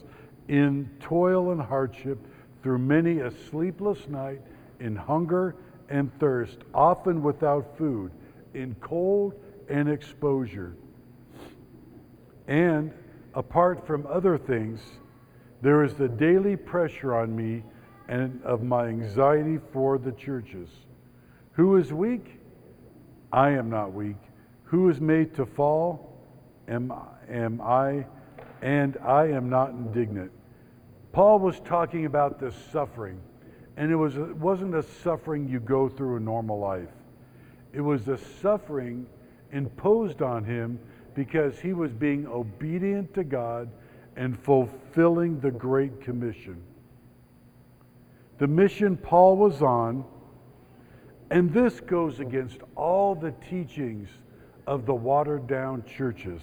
in 0.47 0.89
toil 1.01 1.51
and 1.51 1.62
hardship, 1.62 2.18
through 2.64 2.78
many 2.78 3.20
a 3.20 3.32
sleepless 3.49 4.07
night, 4.07 4.41
in 4.80 4.95
hunger 4.95 5.57
and 5.89 6.18
thirst, 6.22 6.60
often 6.74 7.22
without 7.22 7.78
food, 7.78 8.14
in 8.53 8.74
cold 8.80 9.34
and 9.70 9.89
exposure. 9.89 10.74
And 12.47 12.93
apart 13.34 13.86
from 13.86 14.07
other 14.07 14.38
things, 14.38 14.80
there 15.62 15.84
is 15.84 15.95
the 15.95 16.07
daily 16.07 16.55
pressure 16.55 17.14
on 17.14 17.36
me 17.36 17.64
and 18.10 18.41
of 18.43 18.64
my 18.64 18.88
anxiety 18.88 19.60
for 19.72 19.99
the 19.99 20.12
churches. 20.14 20.68
Who 21.51 21.78
is 21.78 21.93
weak? 21.93 22.39
I 23.32 23.51
am 23.51 23.70
not 23.70 23.93
weak. 23.93 24.18
Who 24.64 24.89
is 24.89 24.99
made 24.99 25.36
to 25.36 25.45
fall? 25.45 26.18
Am, 26.68 26.91
am 27.30 27.62
I, 27.62 28.05
and 28.64 28.97
I 29.05 29.28
am 29.28 29.47
not 29.47 29.70
indignant. 29.70 30.32
Paul 31.12 31.38
was 31.38 31.60
talking 31.60 32.05
about 32.05 32.39
this 32.39 32.55
suffering, 32.72 33.22
and 33.78 33.91
it, 33.91 33.95
was, 33.95 34.16
it 34.16 34.36
wasn't 34.36 34.74
a 34.74 34.84
suffering 34.84 35.47
you 35.47 35.60
go 35.60 35.88
through 35.88 36.18
in 36.18 36.26
normal 36.26 36.60
life. 36.60 36.89
It 37.74 37.82
was 37.82 38.07
a 38.07 38.18
suffering 38.41 39.05
imposed 39.51 40.24
on 40.24 40.43
him 40.43 40.80
because 41.14 41.60
he 41.60 41.74
was 41.74 41.91
being 41.91 42.26
obedient 42.26 43.14
to 43.14 43.24
God 43.24 43.70
and 44.16 44.39
fulfilling 44.39 45.39
the 45.39 45.51
Great 45.51 46.01
Commission. 46.01 46.64
The 48.40 48.48
mission 48.48 48.96
Paul 48.96 49.38
was 49.38 49.62
on, 49.62 50.06
and 51.30 51.54
this 51.54 51.80
goes 51.82 52.20
against 52.20 52.60
all 52.76 53.14
the 53.14 53.32
teachings 53.50 54.08
of 54.66 54.86
the 54.86 54.94
watered 54.94 55.46
down 55.46 55.84
churches. 55.84 56.42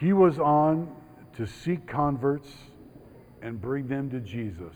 He 0.00 0.12
was 0.12 0.38
on 0.38 0.90
to 1.36 1.46
seek 1.46 1.86
converts 1.86 2.48
and 3.42 3.60
bring 3.60 3.86
them 3.86 4.10
to 4.10 4.20
Jesus. 4.20 4.74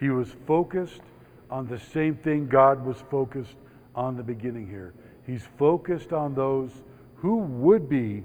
He 0.00 0.10
was 0.10 0.28
focused 0.46 1.00
on 1.50 1.66
the 1.66 1.78
same 1.78 2.16
thing 2.16 2.48
God 2.48 2.84
was 2.84 2.96
focused 3.10 3.56
on 3.94 4.16
the 4.16 4.22
beginning 4.22 4.68
here. 4.68 4.92
He's 5.24 5.44
focused 5.56 6.12
on 6.12 6.34
those 6.34 6.70
who 7.16 7.36
would 7.36 7.88
be 7.88 8.24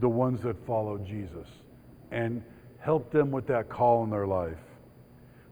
the 0.00 0.08
ones 0.08 0.42
that 0.42 0.64
follow 0.66 0.98
Jesus 0.98 1.48
and 2.10 2.42
help 2.86 3.10
them 3.10 3.32
with 3.32 3.48
that 3.48 3.68
call 3.68 4.04
in 4.04 4.10
their 4.10 4.28
life. 4.28 4.60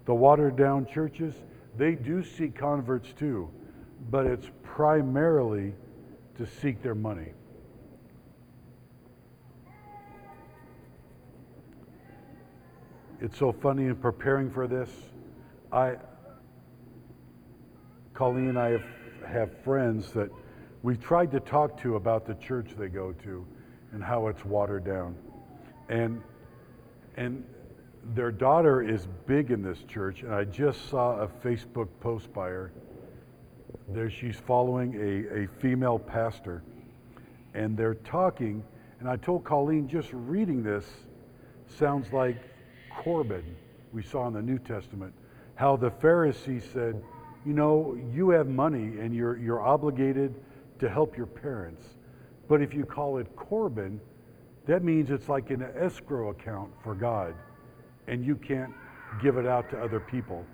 The 0.05 0.14
watered 0.14 0.55
down 0.55 0.87
churches, 0.87 1.35
they 1.76 1.97
do 1.97 2.22
seek 2.22 2.55
converts 2.55 3.12
too, 3.18 3.51
but 4.09 4.24
it's 4.24 4.49
primarily 4.62 5.74
to 6.39 6.47
seek 6.47 6.80
their 6.80 6.95
money. 6.95 7.32
It's 13.20 13.37
so 13.37 13.51
funny 13.51 13.87
in 13.87 13.97
preparing 13.97 14.49
for 14.49 14.68
this. 14.68 14.91
I, 15.72 15.97
Colleen 18.12 18.51
and 18.51 18.59
I 18.61 18.70
have 18.70 18.85
have 19.26 19.51
friends 19.64 20.12
that 20.12 20.30
we've 20.85 21.03
tried 21.03 21.32
to 21.32 21.41
talk 21.41 21.80
to 21.80 21.97
about 21.97 22.26
the 22.26 22.35
church 22.35 22.76
they 22.78 22.87
go 22.87 23.12
to 23.24 23.45
and 23.91 24.05
how 24.05 24.28
it's 24.28 24.45
watered 24.45 24.85
down. 24.85 25.16
And, 25.89 26.22
and 27.17 27.45
their 28.15 28.31
daughter 28.31 28.83
is 28.83 29.07
big 29.27 29.51
in 29.51 29.62
this 29.62 29.83
church, 29.89 30.23
and 30.23 30.35
I 30.35 30.45
just 30.45 30.89
saw 30.91 31.21
a 31.21 31.27
Facebook 31.27 31.89
post 32.01 32.33
by 32.33 32.49
her. 32.49 32.73
There 33.89 34.11
she's 34.11 34.37
following 34.37 34.95
a, 34.95 35.45
a 35.45 35.49
female 35.61 35.99
pastor, 35.99 36.62
and 37.55 37.77
they're 37.77 37.95
talking. 37.95 38.62
And 39.01 39.09
I 39.09 39.17
told 39.17 39.45
Colleen, 39.45 39.89
just 39.89 40.11
reading 40.12 40.62
this 40.62 40.87
sounds 41.67 42.12
like 42.12 42.37
Corban 43.03 43.45
we 43.95 44.03
saw 44.03 44.27
in 44.27 44.35
the 44.35 44.43
New 44.43 44.59
Testament, 44.59 45.15
how 45.55 45.77
the 45.77 45.91
Pharisees 45.91 46.65
said, 46.73 47.01
you 47.47 47.53
know, 47.53 47.97
you 48.12 48.31
have 48.31 48.49
money 48.49 48.99
and 48.99 49.15
you're, 49.15 49.37
you're 49.39 49.62
obligated 49.62 50.35
to 50.81 50.89
help 50.89 51.17
your 51.17 51.27
parents. 51.27 51.87
But 52.49 52.61
if 52.61 52.75
you 52.75 52.85
call 52.85 53.19
it 53.19 53.37
Corban, 53.37 54.01
that 54.67 54.83
means 54.83 55.11
it's 55.11 55.29
like 55.29 55.51
an 55.51 55.62
escrow 55.77 56.31
account 56.31 56.71
for 56.83 56.95
God, 56.95 57.35
and 58.07 58.25
you 58.25 58.35
can't 58.35 58.73
give 59.23 59.37
it 59.37 59.47
out 59.47 59.69
to 59.71 59.81
other 59.81 60.01
people. 60.01 60.45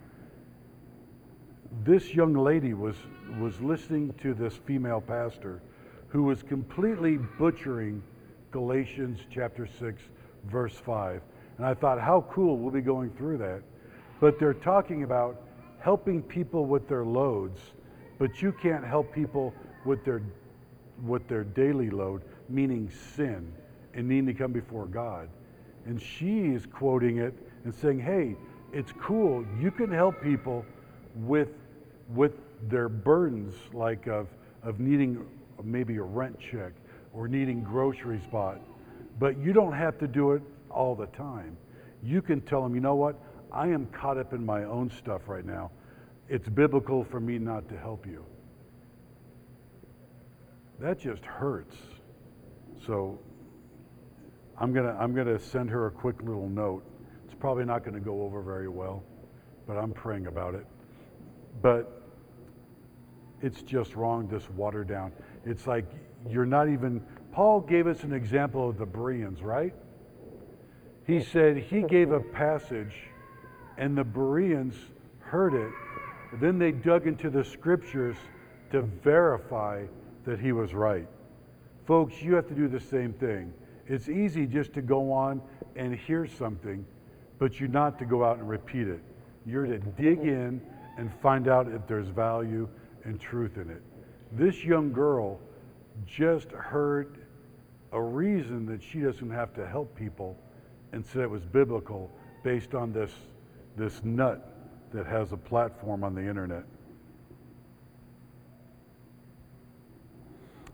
This 1.85 2.13
young 2.13 2.35
lady 2.35 2.75
was, 2.75 2.97
was 3.39 3.61
listening 3.61 4.13
to 4.23 4.35
this 4.35 4.57
female 4.67 5.01
pastor 5.01 5.63
who 6.09 6.25
was 6.25 6.43
completely 6.43 7.17
butchering 7.17 8.03
Galatians 8.51 9.21
chapter 9.33 9.69
6, 9.79 10.03
verse 10.47 10.75
5. 10.75 11.23
And 11.59 11.67
I 11.67 11.75
thought, 11.75 12.01
how 12.01 12.27
cool 12.33 12.59
we'll 12.59 12.73
be 12.73 12.81
going 12.81 13.11
through 13.11 13.39
that. 13.39 13.63
But 14.19 14.41
they're 14.41 14.55
talking 14.55 15.05
about 15.05 15.41
helping 15.79 16.21
people 16.21 16.67
with 16.67 16.89
their 16.89 17.05
loads, 17.05 17.61
but 18.19 18.43
you 18.43 18.51
can't 18.51 18.85
help 18.85 19.15
people 19.15 19.55
with 19.85 20.05
their 20.05 20.23
with 21.07 21.27
their 21.29 21.45
daily 21.45 21.89
load, 21.89 22.21
meaning 22.51 22.91
sin 23.17 23.51
and 23.95 24.09
needing 24.09 24.27
to 24.27 24.35
come 24.35 24.53
before 24.53 24.87
God. 24.87 25.29
And 25.87 26.01
she 26.01 26.47
is 26.47 26.67
quoting 26.67 27.19
it 27.19 27.35
and 27.65 27.75
saying, 27.75 28.01
"Hey, 28.01 28.37
it's 28.73 28.93
cool. 28.93 29.45
You 29.61 29.71
can 29.71 29.91
help 29.91 30.21
people 30.23 30.65
with 31.15 31.49
with 32.15 32.33
their 32.69 32.89
burdens, 32.89 33.55
like 33.73 34.07
of 34.07 34.29
of 34.63 34.81
needing 34.81 35.27
maybe 35.63 35.97
a 35.97 36.03
rent 36.03 36.39
check 36.39 36.73
or 37.13 37.29
needing 37.29 37.63
groceries 37.63 38.27
bought, 38.31 38.61
but 39.19 39.39
you 39.39 39.53
don't 39.53 39.73
have 39.73 39.99
to 39.99 40.07
do 40.07 40.33
it 40.33 40.43
all 40.71 40.95
the 40.95 41.07
time. 41.07 41.57
You 42.03 42.23
can 42.23 42.41
tell 42.41 42.63
them, 42.63 42.75
you 42.75 42.81
know 42.81 42.95
what? 42.95 43.17
I 43.53 43.69
am 43.69 43.87
caught 43.87 44.17
up 44.17 44.33
in 44.33 44.45
my 44.45 44.65
own 44.65 44.91
stuff 44.91 45.29
right 45.29 45.45
now. 45.45 45.71
It's 46.29 46.49
biblical 46.49 47.05
for 47.05 47.21
me 47.21 47.39
not 47.39 47.69
to 47.69 47.77
help 47.77 48.07
you. 48.07 48.25
That 50.79 50.99
just 50.99 51.25
hurts. 51.25 51.77
So 52.87 53.19
I'm 54.61 54.75
gonna 54.75 54.95
I'm 55.01 55.15
gonna 55.15 55.39
send 55.39 55.71
her 55.71 55.87
a 55.87 55.91
quick 55.91 56.21
little 56.23 56.49
note. 56.49 56.85
It's 57.25 57.35
probably 57.35 57.65
not 57.65 57.83
going 57.83 57.95
to 57.95 58.01
go 58.01 58.23
over 58.23 58.43
very 58.43 58.69
well, 58.69 59.03
but 59.67 59.79
I'm 59.79 59.93
praying 59.93 60.27
about 60.27 60.55
it. 60.55 60.67
But 61.63 62.03
it's 63.41 63.63
just 63.63 63.97
wrong. 63.97 64.29
This 64.29 64.49
watered 64.51 64.89
down. 64.89 65.13
It's 65.47 65.67
like 65.67 65.87
you're 66.29 66.45
not 66.45 66.69
even. 66.69 67.03
Paul 67.33 67.61
gave 67.61 67.87
us 67.87 68.03
an 68.03 68.13
example 68.13 68.69
of 68.69 68.77
the 68.77 68.85
Bereans, 68.85 69.41
right? 69.41 69.73
He 71.07 71.23
said 71.23 71.57
he 71.57 71.83
gave 71.83 72.13
a 72.13 72.21
passage, 72.21 72.95
and 73.79 73.97
the 73.97 74.05
Bereans 74.05 74.75
heard 75.21 75.55
it. 75.55 75.73
Then 76.41 76.59
they 76.59 76.71
dug 76.71 77.07
into 77.07 77.31
the 77.31 77.45
scriptures 77.45 78.17
to 78.73 78.83
verify 78.83 79.85
that 80.25 80.39
he 80.39 80.53
was 80.53 80.75
right. 80.75 81.09
Folks, 81.87 82.21
you 82.21 82.35
have 82.35 82.47
to 82.49 82.55
do 82.55 82.69
the 82.69 82.79
same 82.79 83.13
thing. 83.15 83.53
It's 83.91 84.09
easy 84.09 84.47
just 84.47 84.73
to 84.75 84.83
go 84.83 85.13
on 85.13 85.43
and 85.75 85.97
hear 85.97 86.25
something, 86.25 86.87
but 87.41 87.59
you're 87.59 87.69
not 87.69 87.99
to 87.99 88.05
go 88.05 88.25
out 88.25 88.39
and 88.39 88.49
repeat 88.49 88.87
it. 88.87 89.01
You're 89.45 89.67
to 89.67 89.79
dig 89.79 90.21
in 90.21 90.63
and 90.97 91.13
find 91.21 91.49
out 91.49 91.67
if 91.67 91.89
there's 91.89 92.07
value 92.07 92.69
and 93.03 93.21
truth 93.21 93.57
in 93.57 93.69
it. 93.69 93.83
This 94.31 94.63
young 94.63 94.93
girl 94.93 95.41
just 96.07 96.53
heard 96.53 97.19
a 97.91 98.01
reason 98.01 98.65
that 98.67 98.81
she 98.81 99.01
doesn't 99.01 99.31
have 99.31 99.53
to 99.55 99.67
help 99.67 99.93
people 99.97 100.39
and 100.93 101.05
said 101.05 101.23
it 101.23 101.31
was 101.31 101.45
biblical 101.45 102.13
based 102.45 102.77
on 102.77 102.93
this, 102.93 103.11
this 103.77 104.05
nut 104.05 104.55
that 104.93 105.05
has 105.05 105.33
a 105.33 105.37
platform 105.37 106.05
on 106.05 106.15
the 106.15 106.21
internet. 106.21 106.63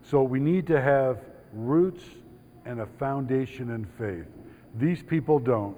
So 0.03 0.21
we 0.21 0.39
need 0.39 0.67
to 0.67 0.79
have 0.79 1.17
roots 1.51 2.03
and 2.67 2.81
a 2.81 2.85
foundation 2.99 3.71
in 3.71 3.85
faith. 3.97 4.27
These 4.75 5.01
people 5.01 5.39
don't. 5.39 5.77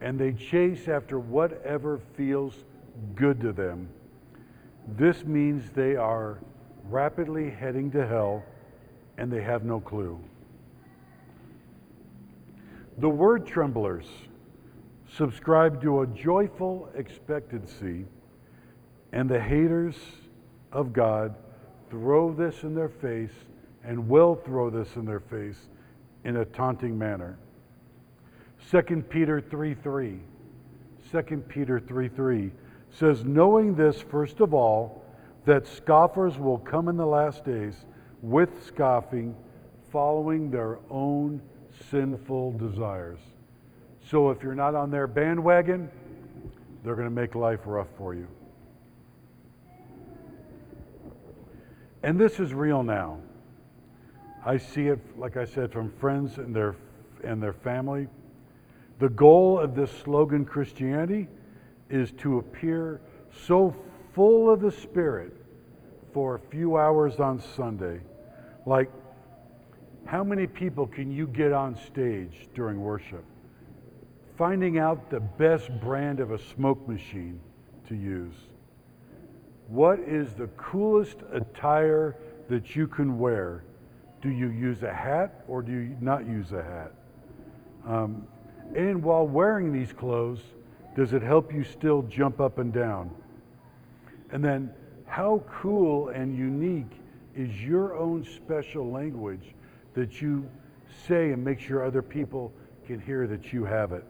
And 0.00 0.18
they 0.18 0.32
chase 0.32 0.88
after 0.88 1.18
whatever 1.18 2.00
feels 2.16 2.64
good 3.16 3.40
to 3.40 3.52
them. 3.52 3.88
This 4.96 5.24
means 5.24 5.68
they 5.70 5.96
are 5.96 6.38
rapidly 6.88 7.50
heading 7.50 7.90
to 7.90 8.06
hell 8.06 8.44
and 9.18 9.30
they 9.30 9.42
have 9.42 9.64
no 9.64 9.80
clue. 9.80 10.18
The 12.98 13.08
word 13.08 13.46
tremblers 13.46 14.06
subscribe 15.16 15.82
to 15.82 16.02
a 16.02 16.06
joyful 16.06 16.88
expectancy, 16.94 18.06
and 19.12 19.28
the 19.28 19.40
haters 19.40 19.96
of 20.72 20.92
God 20.92 21.34
throw 21.90 22.32
this 22.32 22.62
in 22.62 22.74
their 22.74 22.88
face 22.88 23.32
and 23.84 24.08
will 24.08 24.34
throw 24.34 24.70
this 24.70 24.96
in 24.96 25.04
their 25.04 25.20
face 25.20 25.68
in 26.24 26.36
a 26.36 26.44
taunting 26.44 26.98
manner. 26.98 27.38
2 28.70 28.82
Peter 29.08 29.40
3 29.40 29.74
3. 29.74 30.20
2 31.10 31.22
Peter 31.48 31.80
3 31.80 32.08
3 32.08 32.50
says, 32.90 33.24
Knowing 33.24 33.74
this, 33.74 34.00
first 34.00 34.40
of 34.40 34.54
all, 34.54 35.04
that 35.44 35.66
scoffers 35.66 36.38
will 36.38 36.58
come 36.58 36.88
in 36.88 36.96
the 36.96 37.06
last 37.06 37.44
days 37.44 37.74
with 38.22 38.64
scoffing, 38.64 39.34
following 39.90 40.50
their 40.50 40.78
own 40.90 41.42
sinful 41.90 42.52
desires. 42.52 43.18
So 44.08 44.30
if 44.30 44.42
you're 44.42 44.54
not 44.54 44.74
on 44.74 44.90
their 44.90 45.06
bandwagon, 45.06 45.90
they're 46.84 46.94
going 46.94 47.08
to 47.08 47.14
make 47.14 47.34
life 47.34 47.60
rough 47.64 47.88
for 47.96 48.14
you. 48.14 48.26
And 52.02 52.18
this 52.18 52.40
is 52.40 52.52
real 52.52 52.82
now. 52.82 53.18
I 54.44 54.56
see 54.58 54.88
it, 54.88 54.98
like 55.16 55.36
I 55.36 55.44
said, 55.44 55.72
from 55.72 55.90
friends 56.00 56.38
and 56.38 56.54
their, 56.54 56.74
and 57.22 57.40
their 57.42 57.52
family. 57.52 58.08
The 58.98 59.08
goal 59.08 59.58
of 59.58 59.74
this 59.74 59.90
slogan, 60.02 60.44
Christianity, 60.44 61.28
is 61.88 62.10
to 62.18 62.38
appear 62.38 63.00
so 63.46 63.76
full 64.14 64.50
of 64.50 64.60
the 64.60 64.70
Spirit 64.70 65.32
for 66.12 66.34
a 66.34 66.38
few 66.38 66.76
hours 66.76 67.20
on 67.20 67.40
Sunday. 67.40 68.00
Like, 68.66 68.90
how 70.06 70.24
many 70.24 70.46
people 70.46 70.86
can 70.86 71.10
you 71.10 71.26
get 71.28 71.52
on 71.52 71.76
stage 71.76 72.48
during 72.54 72.80
worship? 72.80 73.24
Finding 74.36 74.78
out 74.78 75.08
the 75.08 75.20
best 75.20 75.70
brand 75.80 76.18
of 76.18 76.32
a 76.32 76.38
smoke 76.38 76.86
machine 76.88 77.40
to 77.88 77.94
use. 77.94 78.34
What 79.68 80.00
is 80.00 80.34
the 80.34 80.48
coolest 80.48 81.18
attire 81.32 82.16
that 82.48 82.74
you 82.74 82.88
can 82.88 83.18
wear? 83.18 83.62
Do 84.22 84.30
you 84.30 84.50
use 84.50 84.82
a 84.84 84.92
hat 84.92 85.44
or 85.48 85.62
do 85.62 85.72
you 85.72 85.96
not 86.00 86.26
use 86.26 86.52
a 86.52 86.62
hat? 86.62 86.92
Um, 87.86 88.26
and 88.74 89.02
while 89.02 89.26
wearing 89.26 89.72
these 89.72 89.92
clothes, 89.92 90.40
does 90.96 91.12
it 91.12 91.22
help 91.22 91.52
you 91.52 91.64
still 91.64 92.02
jump 92.02 92.40
up 92.40 92.58
and 92.58 92.72
down? 92.72 93.10
And 94.30 94.44
then, 94.44 94.72
how 95.06 95.42
cool 95.60 96.08
and 96.08 96.36
unique 96.36 96.90
is 97.34 97.50
your 97.60 97.96
own 97.96 98.24
special 98.24 98.90
language 98.90 99.54
that 99.94 100.22
you 100.22 100.48
say 101.06 101.32
and 101.32 101.44
make 101.44 101.60
sure 101.60 101.84
other 101.84 102.00
people 102.00 102.52
can 102.86 103.00
hear 103.00 103.26
that 103.26 103.52
you 103.52 103.64
have 103.64 103.92
it? 103.92 104.04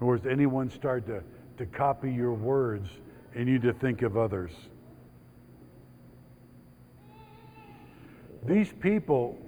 Or 0.00 0.16
does 0.16 0.26
anyone 0.26 0.68
start 0.68 1.06
to, 1.06 1.22
to 1.58 1.66
copy 1.66 2.12
your 2.12 2.34
words 2.34 2.90
and 3.34 3.48
you 3.48 3.58
to 3.60 3.72
think 3.72 4.02
of 4.02 4.16
others? 4.16 4.50
These 8.46 8.72
people, 8.80 9.38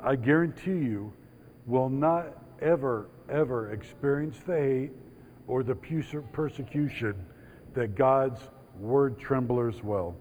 I 0.00 0.16
guarantee 0.16 0.70
you, 0.70 1.12
will 1.66 1.90
not 1.90 2.26
ever, 2.62 3.08
ever 3.28 3.72
experience 3.72 4.38
the 4.46 4.56
hate 4.56 4.92
or 5.46 5.62
the 5.62 5.74
persecution 6.32 7.14
that 7.74 7.94
God's 7.94 8.40
word 8.78 9.18
tremblers 9.18 9.82
will. 9.82 10.16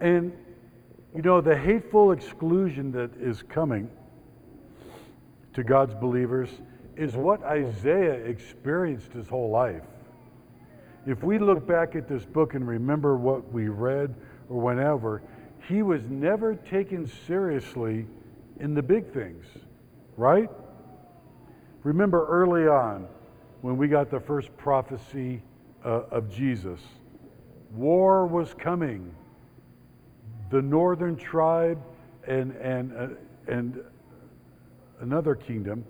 And, 0.00 0.32
you 1.14 1.22
know, 1.22 1.40
the 1.40 1.56
hateful 1.56 2.12
exclusion 2.12 2.92
that 2.92 3.10
is 3.20 3.42
coming 3.42 3.90
to 5.52 5.64
God's 5.64 5.94
believers 5.94 6.48
is 6.96 7.14
what 7.14 7.42
Isaiah 7.42 8.14
experienced 8.14 9.12
his 9.12 9.28
whole 9.28 9.50
life. 9.50 9.82
If 11.06 11.22
we 11.22 11.38
look 11.38 11.66
back 11.66 11.96
at 11.96 12.08
this 12.08 12.24
book 12.24 12.54
and 12.54 12.66
remember 12.66 13.16
what 13.16 13.52
we 13.52 13.68
read 13.68 14.14
or 14.48 14.60
whenever, 14.60 15.22
he 15.68 15.82
was 15.82 16.02
never 16.08 16.54
taken 16.54 17.06
seriously 17.26 18.06
in 18.60 18.74
the 18.74 18.82
big 18.82 19.12
things, 19.12 19.44
right? 20.16 20.48
Remember 21.82 22.26
early 22.26 22.66
on 22.66 23.06
when 23.60 23.76
we 23.76 23.88
got 23.88 24.10
the 24.10 24.20
first 24.20 24.56
prophecy 24.56 25.42
uh, 25.84 26.02
of 26.10 26.30
Jesus, 26.30 26.80
war 27.72 28.26
was 28.26 28.54
coming. 28.54 29.14
The 30.50 30.62
northern 30.62 31.16
tribe 31.16 31.80
and, 32.26 32.52
and, 32.56 32.96
uh, 32.96 33.08
and 33.52 33.80
another 35.00 35.34
kingdom 35.34 35.84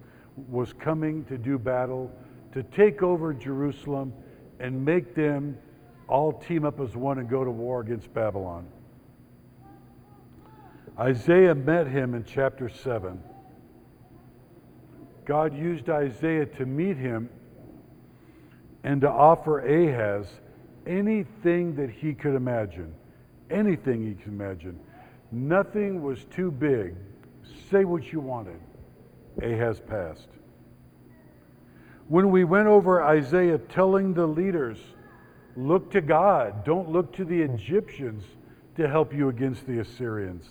was 0.48 0.72
coming 0.72 1.24
to 1.24 1.38
do 1.38 1.58
battle, 1.58 2.10
to 2.52 2.62
take 2.62 3.02
over 3.02 3.32
Jerusalem 3.32 4.12
and 4.60 4.84
make 4.84 5.14
them 5.14 5.56
all 6.08 6.32
team 6.32 6.64
up 6.64 6.80
as 6.80 6.96
one 6.96 7.18
and 7.18 7.28
go 7.28 7.44
to 7.44 7.50
war 7.50 7.80
against 7.80 8.12
Babylon. 8.14 8.66
Isaiah 10.98 11.54
met 11.54 11.86
him 11.86 12.14
in 12.14 12.24
chapter 12.24 12.68
7. 12.68 13.22
God 15.24 15.56
used 15.56 15.88
Isaiah 15.90 16.46
to 16.46 16.66
meet 16.66 16.96
him 16.96 17.28
and 18.82 19.02
to 19.02 19.08
offer 19.08 19.60
Ahaz 19.60 20.26
anything 20.86 21.76
that 21.76 21.90
he 21.90 22.14
could 22.14 22.34
imagine. 22.34 22.94
Anything 23.50 24.04
he 24.04 24.14
could 24.14 24.32
imagine. 24.32 24.80
Nothing 25.30 26.02
was 26.02 26.24
too 26.24 26.50
big. 26.50 26.94
Say 27.70 27.84
what 27.84 28.12
you 28.12 28.20
wanted. 28.20 28.60
Ahaz 29.42 29.80
passed. 29.80 30.28
When 32.08 32.30
we 32.30 32.44
went 32.44 32.66
over 32.66 33.04
Isaiah 33.04 33.58
telling 33.58 34.14
the 34.14 34.26
leaders, 34.26 34.78
look 35.58 35.90
to 35.90 36.00
God, 36.00 36.64
don't 36.64 36.90
look 36.90 37.12
to 37.16 37.24
the 37.24 37.42
Egyptians 37.42 38.22
to 38.76 38.88
help 38.88 39.12
you 39.12 39.28
against 39.28 39.66
the 39.66 39.80
Assyrians. 39.80 40.46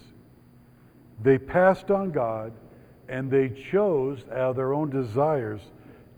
They 1.23 1.37
passed 1.37 1.89
on 1.89 2.11
God 2.11 2.51
and 3.07 3.31
they 3.31 3.49
chose 3.71 4.19
out 4.31 4.49
of 4.49 4.55
their 4.57 4.73
own 4.73 4.89
desires 4.89 5.61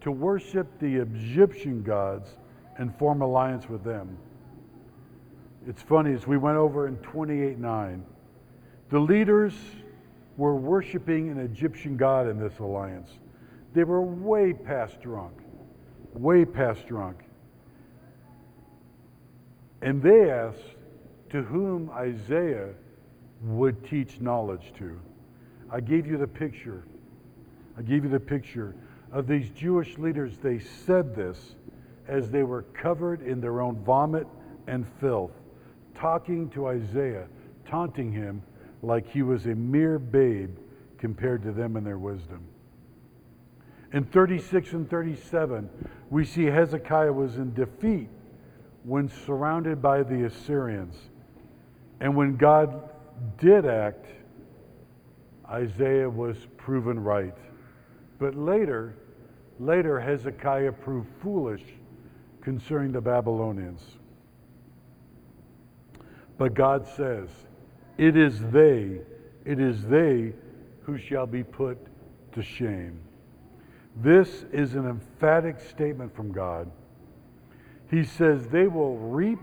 to 0.01 0.11
worship 0.11 0.67
the 0.79 0.95
Egyptian 0.95 1.83
gods 1.83 2.29
and 2.77 2.97
form 2.97 3.21
alliance 3.21 3.69
with 3.69 3.83
them. 3.83 4.17
It's 5.67 5.83
funny, 5.83 6.13
as 6.13 6.25
we 6.25 6.37
went 6.37 6.57
over 6.57 6.87
in 6.87 6.95
28 6.97 7.59
9, 7.59 8.03
the 8.89 8.99
leaders 8.99 9.53
were 10.35 10.55
worshiping 10.55 11.29
an 11.29 11.37
Egyptian 11.37 11.95
god 11.95 12.27
in 12.27 12.39
this 12.39 12.57
alliance. 12.57 13.11
They 13.73 13.83
were 13.83 14.01
way 14.01 14.53
past 14.53 14.99
drunk, 15.01 15.33
way 16.13 16.43
past 16.43 16.87
drunk. 16.87 17.17
And 19.81 20.01
they 20.01 20.29
asked 20.29 20.75
to 21.29 21.41
whom 21.43 21.89
Isaiah 21.91 22.69
would 23.41 23.85
teach 23.87 24.19
knowledge 24.19 24.73
to. 24.77 24.99
I 25.71 25.79
gave 25.79 26.05
you 26.05 26.17
the 26.17 26.27
picture. 26.27 26.83
I 27.77 27.81
gave 27.81 28.03
you 28.03 28.09
the 28.09 28.19
picture 28.19 28.75
of 29.11 29.27
these 29.27 29.49
Jewish 29.51 29.97
leaders. 29.97 30.37
They 30.37 30.59
said 30.59 31.15
this 31.15 31.55
as 32.07 32.29
they 32.29 32.43
were 32.43 32.63
covered 32.63 33.21
in 33.21 33.39
their 33.39 33.61
own 33.61 33.77
vomit 33.83 34.27
and 34.67 34.85
filth, 34.99 35.31
talking 35.95 36.49
to 36.49 36.67
Isaiah, 36.67 37.27
taunting 37.65 38.11
him 38.11 38.41
like 38.81 39.07
he 39.07 39.21
was 39.21 39.45
a 39.45 39.55
mere 39.55 39.99
babe 39.99 40.57
compared 40.97 41.43
to 41.43 41.51
them 41.51 41.75
and 41.75 41.85
their 41.85 41.97
wisdom. 41.97 42.41
In 43.93 44.03
36 44.03 44.73
and 44.73 44.89
37, 44.89 45.69
we 46.09 46.25
see 46.25 46.45
Hezekiah 46.45 47.13
was 47.13 47.37
in 47.37 47.53
defeat 47.53 48.09
when 48.83 49.09
surrounded 49.25 49.81
by 49.81 50.03
the 50.03 50.25
Assyrians. 50.25 50.95
And 51.99 52.15
when 52.15 52.37
God 52.37 52.89
did 53.37 53.65
act, 53.65 54.05
Isaiah 55.49 56.09
was 56.09 56.37
proven 56.57 56.99
right. 56.99 57.35
But 58.19 58.35
later, 58.35 58.95
later 59.59 59.99
Hezekiah 59.99 60.73
proved 60.73 61.09
foolish 61.21 61.63
concerning 62.41 62.91
the 62.91 63.01
Babylonians. 63.01 63.81
But 66.37 66.53
God 66.53 66.87
says, 66.87 67.29
It 67.97 68.15
is 68.15 68.39
they, 68.51 69.01
it 69.45 69.59
is 69.59 69.83
they 69.85 70.33
who 70.83 70.97
shall 70.97 71.27
be 71.27 71.43
put 71.43 71.77
to 72.33 72.41
shame. 72.41 72.99
This 73.97 74.45
is 74.51 74.75
an 74.75 74.87
emphatic 74.87 75.59
statement 75.59 76.15
from 76.15 76.31
God. 76.31 76.71
He 77.89 78.03
says 78.03 78.47
they 78.47 78.67
will 78.67 78.97
reap 78.97 79.39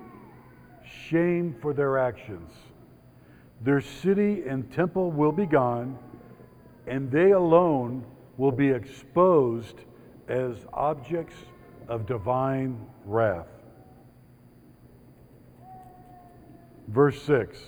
shame 0.85 1.55
for 1.61 1.73
their 1.73 1.99
actions. 1.99 2.53
Their 3.63 3.81
city 3.81 4.45
and 4.47 4.71
temple 4.73 5.11
will 5.11 5.33
be 5.33 5.47
gone, 5.47 5.99
and 6.87 7.11
they 7.11 7.33
alone 7.33 8.05
will 8.37 8.53
be 8.53 8.69
exposed 8.69 9.81
as 10.29 10.57
objects 10.73 11.37
of 11.89 12.07
divine 12.07 12.79
wrath. 13.05 13.49
Verse 16.89 17.21
6. 17.23 17.59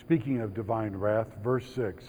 Speaking 0.00 0.40
of 0.40 0.54
divine 0.54 0.94
wrath, 0.94 1.28
verse 1.42 1.66
6. 1.74 2.04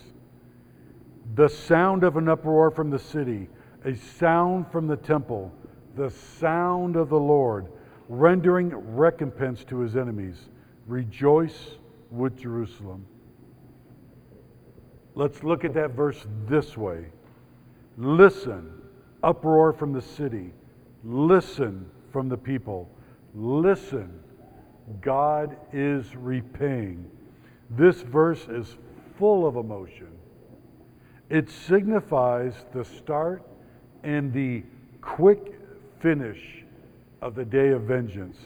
The 1.36 1.50
sound 1.50 2.04
of 2.04 2.18
an 2.18 2.30
uproar 2.30 2.72
from 2.72 2.90
the 2.90 3.00
city, 3.00 3.50
a 3.84 3.96
sound 3.96 4.72
from 4.72 4.88
the 4.88 4.98
temple, 4.98 5.52
the 5.96 6.10
sound 6.10 6.96
of 6.96 7.10
the 7.10 7.20
Lord, 7.20 7.68
rendering 8.10 8.70
recompense 8.96 9.64
to 9.66 9.80
his 9.80 9.96
enemies. 9.96 10.50
Rejoice 10.88 11.78
with 12.12 12.38
Jerusalem. 12.38 13.06
Let's 15.16 15.44
look 15.44 15.64
at 15.64 15.74
that 15.74 15.92
verse 15.92 16.26
this 16.48 16.78
way 16.78 17.08
Listen, 17.98 18.72
uproar 19.24 19.74
from 19.74 19.94
the 19.94 20.02
city. 20.02 20.52
Listen 21.04 21.90
from 22.12 22.30
the 22.30 22.38
people. 22.38 22.90
Listen, 23.34 24.20
God 25.02 25.58
is 25.72 26.16
repaying. 26.16 27.10
This 27.70 28.02
verse 28.02 28.48
is 28.48 28.78
full 29.18 29.48
of 29.48 29.56
emotion. 29.56 30.10
It 31.30 31.50
signifies 31.50 32.54
the 32.74 32.86
start 32.86 33.44
and 34.04 34.32
the 34.32 34.64
quick 35.02 35.55
finish 36.06 36.64
of 37.20 37.34
the 37.34 37.44
day 37.44 37.70
of 37.70 37.82
vengeance. 37.82 38.38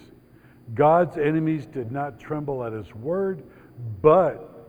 God's 0.76 1.18
enemies 1.18 1.66
did 1.66 1.91
not 1.91 2.18
tremble 2.18 2.64
at 2.64 2.72
his 2.72 2.95
word, 2.95 3.43
but 4.01 4.66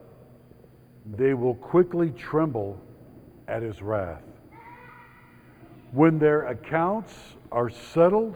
they 1.16 1.34
will 1.34 1.54
quickly 1.54 2.10
tremble 2.10 2.80
at 3.46 3.62
his 3.62 3.80
wrath. 3.80 4.24
When 5.92 6.18
their 6.18 6.48
accounts 6.48 7.14
are 7.52 7.70
settled, 7.70 8.34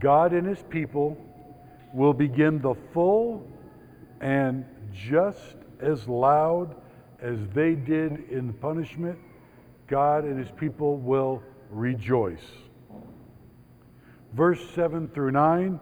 God 0.00 0.32
and 0.32 0.44
his 0.44 0.64
people 0.68 1.16
will 1.94 2.14
begin 2.14 2.60
the 2.60 2.74
full 2.92 3.48
and 4.20 4.64
just 4.92 5.54
as 5.78 6.08
loud 6.08 6.74
as 7.20 7.38
they 7.54 7.76
did 7.76 8.28
in 8.30 8.52
punishment, 8.54 9.16
God 9.86 10.24
and 10.24 10.36
his 10.36 10.50
people 10.56 10.96
will 10.96 11.40
rejoice. 11.70 12.42
Verse 14.32 14.60
7 14.74 15.08
through 15.08 15.32
9 15.32 15.80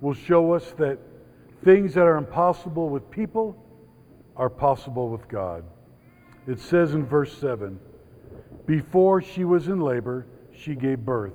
will 0.00 0.14
show 0.14 0.52
us 0.52 0.72
that 0.78 0.98
things 1.64 1.94
that 1.94 2.02
are 2.02 2.16
impossible 2.16 2.88
with 2.88 3.10
people 3.10 3.56
are 4.36 4.50
possible 4.50 5.08
with 5.08 5.26
God. 5.28 5.64
It 6.46 6.60
says 6.60 6.94
in 6.94 7.06
verse 7.06 7.36
7 7.38 7.78
Before 8.66 9.22
she 9.22 9.44
was 9.44 9.68
in 9.68 9.80
labor, 9.80 10.26
she 10.52 10.74
gave 10.74 11.04
birth. 11.04 11.32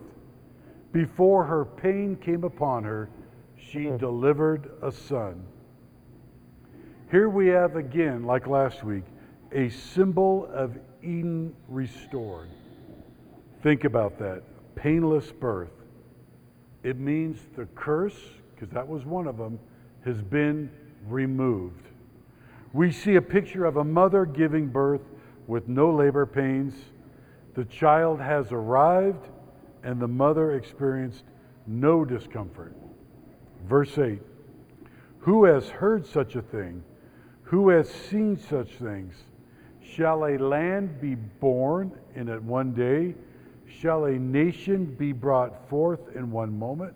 Before 0.91 1.43
her 1.45 1.65
pain 1.65 2.15
came 2.15 2.43
upon 2.43 2.83
her, 2.83 3.09
she 3.57 3.85
hmm. 3.85 3.97
delivered 3.97 4.71
a 4.81 4.91
son. 4.91 5.43
Here 7.11 7.29
we 7.29 7.47
have 7.47 7.75
again, 7.75 8.23
like 8.23 8.47
last 8.47 8.83
week, 8.83 9.03
a 9.51 9.69
symbol 9.69 10.47
of 10.53 10.77
Eden 11.01 11.55
restored. 11.67 12.49
Think 13.63 13.83
about 13.83 14.19
that 14.19 14.43
painless 14.75 15.31
birth. 15.31 15.71
It 16.83 16.97
means 16.97 17.39
the 17.55 17.65
curse, 17.75 18.17
because 18.53 18.69
that 18.73 18.87
was 18.87 19.05
one 19.05 19.27
of 19.27 19.37
them, 19.37 19.59
has 20.05 20.21
been 20.21 20.69
removed. 21.07 21.87
We 22.71 22.91
see 22.91 23.15
a 23.15 23.21
picture 23.21 23.65
of 23.65 23.77
a 23.77 23.83
mother 23.83 24.25
giving 24.25 24.67
birth 24.67 25.01
with 25.47 25.67
no 25.67 25.93
labor 25.93 26.25
pains. 26.25 26.73
The 27.55 27.65
child 27.65 28.21
has 28.21 28.51
arrived, 28.51 29.27
and 29.83 29.99
the 29.99 30.07
mother 30.07 30.53
experienced 30.53 31.23
no 31.67 32.05
discomfort. 32.05 32.73
Verse 33.67 33.97
8 33.97 34.21
Who 35.19 35.45
has 35.45 35.69
heard 35.69 36.05
such 36.05 36.35
a 36.35 36.41
thing? 36.41 36.83
Who 37.43 37.69
has 37.69 37.89
seen 37.89 38.37
such 38.37 38.69
things? 38.73 39.15
Shall 39.81 40.25
a 40.25 40.37
land 40.37 41.01
be 41.01 41.15
born 41.15 41.91
in 42.15 42.29
it 42.29 42.41
one 42.41 42.73
day? 42.73 43.15
Shall 43.69 44.05
a 44.05 44.17
nation 44.17 44.85
be 44.85 45.11
brought 45.11 45.69
forth 45.69 46.15
in 46.15 46.31
one 46.31 46.57
moment? 46.57 46.95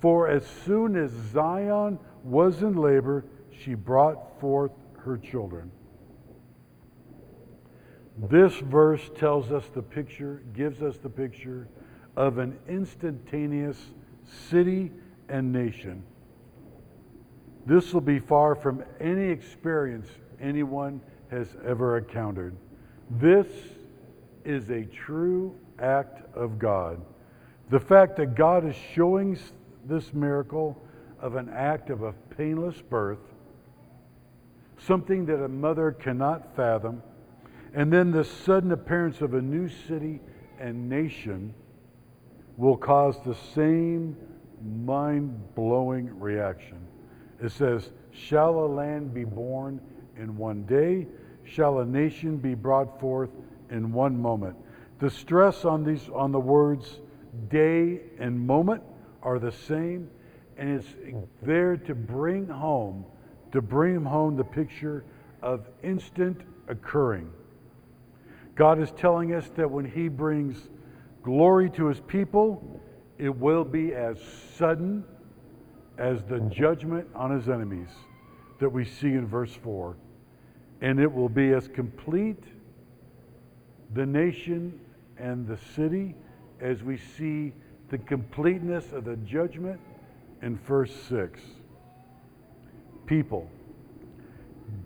For 0.00 0.28
as 0.28 0.46
soon 0.64 0.96
as 0.96 1.10
Zion 1.32 1.98
was 2.22 2.62
in 2.62 2.76
labor, 2.76 3.24
she 3.50 3.74
brought 3.74 4.40
forth 4.40 4.72
her 4.98 5.16
children. 5.16 5.70
This 8.18 8.54
verse 8.58 9.10
tells 9.16 9.50
us 9.50 9.64
the 9.74 9.82
picture, 9.82 10.42
gives 10.54 10.82
us 10.82 10.98
the 10.98 11.08
picture 11.08 11.68
of 12.16 12.38
an 12.38 12.58
instantaneous 12.68 13.78
city 14.48 14.92
and 15.28 15.52
nation. 15.52 16.02
This 17.64 17.92
will 17.94 18.00
be 18.00 18.18
far 18.18 18.54
from 18.54 18.84
any 19.00 19.28
experience 19.28 20.08
anyone 20.40 21.00
has 21.30 21.48
ever 21.64 21.98
encountered. 21.98 22.54
This 23.10 23.46
is 24.44 24.68
a 24.70 24.84
true 24.84 25.56
act 25.82 26.22
of 26.36 26.58
God. 26.58 27.00
The 27.70 27.80
fact 27.80 28.16
that 28.16 28.34
God 28.34 28.66
is 28.66 28.76
showing 28.94 29.38
this 29.86 30.12
miracle 30.14 30.80
of 31.20 31.36
an 31.36 31.48
act 31.48 31.90
of 31.90 32.02
a 32.02 32.12
painless 32.36 32.80
birth, 32.80 33.18
something 34.78 35.26
that 35.26 35.42
a 35.42 35.48
mother 35.48 35.92
cannot 35.92 36.54
fathom, 36.56 37.02
and 37.74 37.92
then 37.92 38.10
the 38.10 38.24
sudden 38.24 38.72
appearance 38.72 39.20
of 39.20 39.34
a 39.34 39.40
new 39.40 39.68
city 39.68 40.20
and 40.58 40.88
nation 40.88 41.54
will 42.56 42.76
cause 42.76 43.16
the 43.24 43.36
same 43.54 44.16
mind 44.84 45.54
blowing 45.54 46.18
reaction. 46.20 46.78
It 47.42 47.50
says, 47.50 47.90
Shall 48.12 48.58
a 48.58 48.66
land 48.66 49.14
be 49.14 49.24
born 49.24 49.80
in 50.16 50.36
one 50.36 50.64
day? 50.64 51.06
Shall 51.44 51.80
a 51.80 51.86
nation 51.86 52.36
be 52.36 52.54
brought 52.54 53.00
forth 53.00 53.30
in 53.70 53.92
one 53.92 54.16
moment? 54.16 54.56
The 55.02 55.10
stress 55.10 55.64
on 55.64 55.82
these 55.82 56.08
on 56.14 56.30
the 56.30 56.38
words 56.38 57.00
day 57.48 58.02
and 58.20 58.38
moment 58.38 58.84
are 59.20 59.40
the 59.40 59.50
same, 59.50 60.08
and 60.56 60.78
it's 60.78 60.86
there 61.42 61.76
to 61.76 61.94
bring 61.96 62.46
home, 62.46 63.04
to 63.50 63.60
bring 63.60 64.04
home 64.04 64.36
the 64.36 64.44
picture 64.44 65.04
of 65.42 65.66
instant 65.82 66.42
occurring. 66.68 67.28
God 68.54 68.80
is 68.80 68.92
telling 68.92 69.34
us 69.34 69.50
that 69.56 69.68
when 69.68 69.84
He 69.84 70.06
brings 70.06 70.68
glory 71.24 71.68
to 71.70 71.86
His 71.86 71.98
people, 71.98 72.80
it 73.18 73.36
will 73.36 73.64
be 73.64 73.94
as 73.94 74.18
sudden 74.56 75.02
as 75.98 76.22
the 76.22 76.38
judgment 76.42 77.08
on 77.12 77.32
His 77.32 77.48
enemies 77.48 77.90
that 78.60 78.68
we 78.68 78.84
see 78.84 79.14
in 79.14 79.26
verse 79.26 79.52
4. 79.52 79.96
And 80.80 81.00
it 81.00 81.12
will 81.12 81.28
be 81.28 81.52
as 81.54 81.66
complete 81.66 82.44
the 83.94 84.06
nation 84.06 84.78
and 85.18 85.46
the 85.46 85.58
city 85.74 86.14
as 86.60 86.82
we 86.82 86.96
see 86.96 87.52
the 87.90 87.98
completeness 87.98 88.92
of 88.92 89.04
the 89.04 89.16
judgment 89.16 89.80
in 90.40 90.56
verse 90.56 90.92
6. 91.08 91.40
People, 93.06 93.50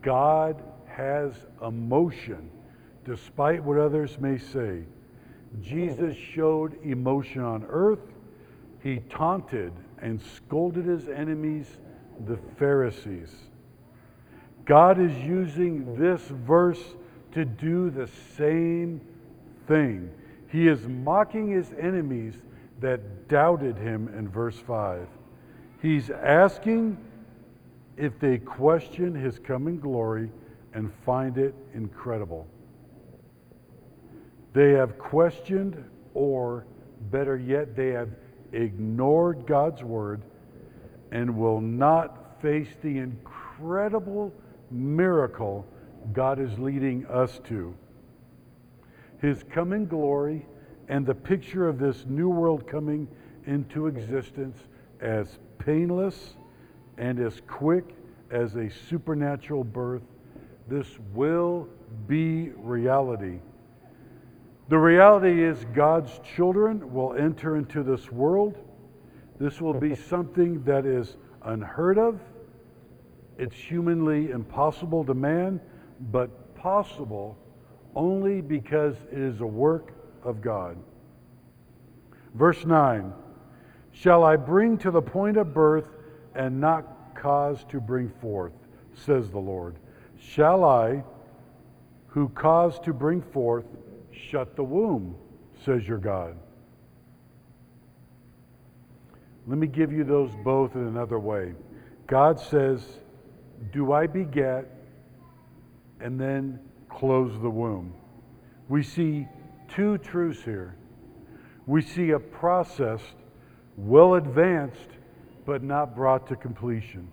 God 0.03 0.63
has 0.87 1.33
emotion, 1.65 2.51
despite 3.05 3.63
what 3.63 3.79
others 3.79 4.19
may 4.19 4.39
say. 4.39 4.83
Jesus 5.63 6.17
showed 6.17 6.83
emotion 6.83 7.43
on 7.43 7.65
earth. 7.69 8.01
He 8.83 8.99
taunted 9.11 9.73
and 10.01 10.21
scolded 10.21 10.85
his 10.85 11.09
enemies, 11.09 11.67
the 12.27 12.39
Pharisees. 12.59 13.35
God 14.65 14.99
is 14.99 15.17
using 15.19 15.97
this 15.97 16.21
verse 16.23 16.83
to 17.33 17.45
do 17.45 17.91
the 17.91 18.09
same 18.37 19.01
thing. 19.67 20.11
He 20.49 20.69
is 20.69 20.87
mocking 20.87 21.51
his 21.51 21.73
enemies 21.79 22.35
that 22.81 23.29
doubted 23.29 23.77
him 23.79 24.09
in 24.17 24.29
verse 24.29 24.59
5. 24.59 25.07
He's 25.83 26.11
asking 26.11 26.99
if 27.97 28.19
they 28.19 28.39
question 28.39 29.15
his 29.15 29.39
coming 29.39 29.81
glory 29.81 30.31
and 30.75 30.93
find 31.05 31.39
it 31.39 31.55
incredible. 31.75 32.47
They 34.53 34.73
have 34.73 34.99
questioned, 34.99 35.83
or 36.15 36.67
better 37.11 37.37
yet, 37.37 37.77
they 37.77 37.89
have 37.89 38.11
ignored 38.53 39.47
God's 39.47 39.83
word 39.83 40.23
and 41.13 41.37
will 41.37 41.61
not 41.61 42.41
face 42.43 42.69
the 42.83 42.99
incredible 42.99 44.33
miracle 44.71 45.67
God 46.13 46.39
is 46.39 46.59
leading 46.59 47.07
us 47.07 47.41
to. 47.49 47.75
His 49.21 49.43
coming 49.45 49.87
glory 49.87 50.47
and 50.89 51.07
the 51.07 51.15
picture 51.15 51.69
of 51.69 51.79
this 51.79 52.05
new 52.07 52.29
world 52.29 52.67
coming 52.67 53.09
into 53.47 53.87
existence 53.87 54.59
as 55.01 55.39
painless 55.59 56.37
and 56.99 57.19
as 57.19 57.41
quick 57.47 57.95
as 58.31 58.57
a 58.57 58.71
supernatural 58.89 59.65
birth, 59.65 60.03
this 60.69 60.87
will 61.15 61.69
be 62.07 62.51
reality. 62.57 63.39
The 64.69 64.79
reality 64.79 65.45
is, 65.45 65.65
God's 65.75 66.21
children 66.35 66.93
will 66.93 67.15
enter 67.15 67.57
into 67.57 67.85
this 67.85 68.11
world. 68.11 68.57
This 69.39 69.61
will 69.61 69.75
be 69.75 69.95
something 70.11 70.63
that 70.65 70.85
is 70.85 71.17
unheard 71.43 71.99
of. 71.99 72.21
It's 73.39 73.55
humanly 73.55 74.31
impossible 74.31 75.05
to 75.05 75.15
man, 75.15 75.61
but 76.11 76.57
possible 76.57 77.39
only 77.97 78.43
because 78.43 78.95
it 79.11 79.19
is 79.19 79.41
a 79.41 79.47
work 79.47 79.93
of 80.23 80.41
God. 80.41 80.77
Verse 82.35 82.65
9 82.65 83.13
Shall 83.91 84.23
I 84.23 84.37
bring 84.37 84.77
to 84.79 84.91
the 84.91 85.01
point 85.01 85.39
of 85.39 85.55
birth 85.55 85.89
and 86.35 86.61
not 86.61 87.15
cause 87.15 87.65
to 87.71 87.81
bring 87.81 88.11
forth, 88.21 88.53
says 88.95 89.31
the 89.31 89.39
Lord? 89.39 89.77
Shall 90.21 90.65
I, 90.65 91.03
who 92.09 92.29
cause 92.29 92.79
to 92.81 92.93
bring 92.93 93.23
forth, 93.23 93.65
shut 94.13 94.55
the 94.55 94.63
womb, 94.63 95.17
says 95.65 95.89
your 95.89 95.99
God. 95.99 96.37
Let 99.47 99.59
me 99.59 99.67
give 99.67 99.93
you 99.93 100.05
those 100.05 100.31
both 100.45 100.75
in 100.75 100.87
another 100.87 101.19
way. 101.19 101.55
God 102.07 102.39
says, 102.39 102.85
Do 103.73 103.93
I 103.93 104.07
beget? 104.07 104.67
And 106.01 106.21
then 106.21 106.59
close 106.97 107.33
the 107.41 107.51
womb. 107.51 107.93
We 108.69 108.83
see 108.83 109.29
two 109.69 109.99
truths 109.99 110.43
here. 110.43 110.75
We 111.67 111.83
see 111.83 112.11
a 112.11 112.19
process 112.19 113.01
well 113.77 114.15
advanced, 114.15 114.89
but 115.45 115.63
not 115.63 115.95
brought 115.95 116.27
to 116.29 116.37
completion. 116.37 117.09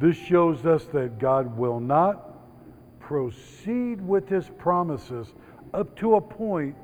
This 0.00 0.16
shows 0.16 0.64
us 0.64 0.84
that 0.92 1.18
God 1.18 1.56
will 1.56 1.80
not 1.80 3.00
proceed 3.00 4.00
with 4.00 4.28
his 4.28 4.48
promises 4.58 5.34
up 5.74 5.96
to 5.96 6.14
a 6.14 6.20
point 6.20 6.76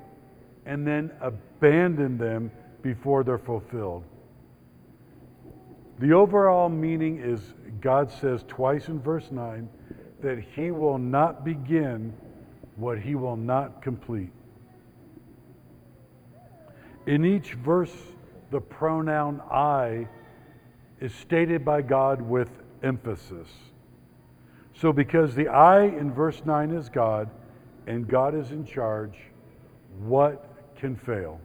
and 0.67 0.87
then 0.87 1.11
abandon 1.21 2.19
them 2.19 2.51
before 2.83 3.23
they're 3.23 3.39
fulfilled. 3.39 4.05
The 6.01 6.13
overall 6.13 6.69
meaning 6.69 7.19
is 7.19 7.55
God 7.81 8.11
says 8.11 8.45
twice 8.49 8.89
in 8.89 9.01
verse 9.01 9.31
9 9.31 9.69
that 10.23 10.39
he 10.39 10.71
will 10.71 10.99
not 10.99 11.45
begin 11.45 12.13
what 12.77 12.99
he 12.99 13.15
will 13.15 13.37
not 13.37 13.83
complete. 13.83 14.31
In 17.07 17.25
each 17.25 17.55
verse, 17.55 17.95
the 18.51 18.61
pronoun 18.61 19.41
I 19.51 20.09
is 21.01 21.15
stated 21.15 21.65
by 21.65 21.83
God 21.83 22.21
with 22.21 22.51
emphasis. 22.83 23.49
So, 24.75 24.93
because 24.93 25.35
the 25.35 25.49
I 25.49 25.85
in 25.85 26.13
verse 26.13 26.43
9 26.45 26.71
is 26.71 26.89
God, 26.89 27.31
and 27.87 28.07
God 28.07 28.35
is 28.35 28.53
in 28.53 28.65
charge, 28.65 29.17
what 29.99 30.75
can 30.77 30.95
fail? 30.95 31.41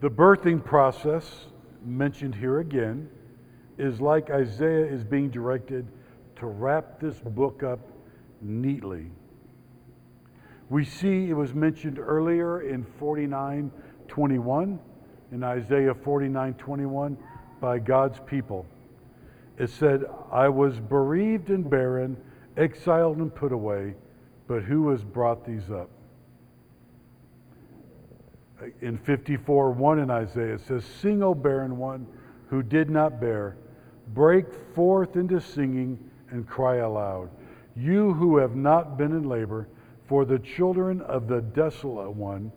The 0.00 0.10
birthing 0.10 0.62
process, 0.62 1.46
mentioned 1.84 2.34
here 2.34 2.60
again, 2.60 3.08
is 3.78 4.00
like 4.00 4.30
Isaiah 4.30 4.86
is 4.86 5.04
being 5.04 5.30
directed 5.30 5.86
to 6.36 6.46
wrap 6.46 7.00
this 7.00 7.18
book 7.18 7.62
up 7.62 7.80
neatly. 8.40 9.10
We 10.68 10.84
see 10.84 11.30
it 11.30 11.34
was 11.34 11.54
mentioned 11.54 11.98
earlier 11.98 12.62
in 12.62 12.84
49:21 12.84 14.78
in 15.32 15.42
Isaiah 15.44 15.94
49:21 15.94 17.16
by 17.60 17.78
God's 17.78 18.18
people. 18.20 18.66
It 19.58 19.70
said, 19.70 20.04
I 20.30 20.48
was 20.48 20.80
bereaved 20.80 21.50
and 21.50 21.68
barren, 21.68 22.16
exiled 22.56 23.18
and 23.18 23.34
put 23.34 23.52
away, 23.52 23.94
but 24.46 24.62
who 24.62 24.90
has 24.90 25.02
brought 25.02 25.44
these 25.44 25.70
up? 25.70 25.90
In 28.80 28.98
54:1 28.98 30.02
in 30.02 30.10
Isaiah, 30.10 30.54
it 30.54 30.60
says, 30.62 30.84
Sing, 30.84 31.22
O 31.22 31.34
barren 31.34 31.78
one 31.78 32.06
who 32.48 32.62
did 32.62 32.90
not 32.90 33.20
bear, 33.20 33.56
break 34.14 34.46
forth 34.74 35.16
into 35.16 35.40
singing 35.40 35.98
and 36.30 36.46
cry 36.46 36.76
aloud. 36.76 37.30
You 37.74 38.14
who 38.14 38.36
have 38.38 38.56
not 38.56 38.96
been 38.96 39.12
in 39.12 39.28
labor, 39.28 39.68
for 40.06 40.24
the 40.24 40.38
children 40.38 41.00
of 41.02 41.28
the 41.28 41.40
desolate 41.40 42.14
one 42.14 42.52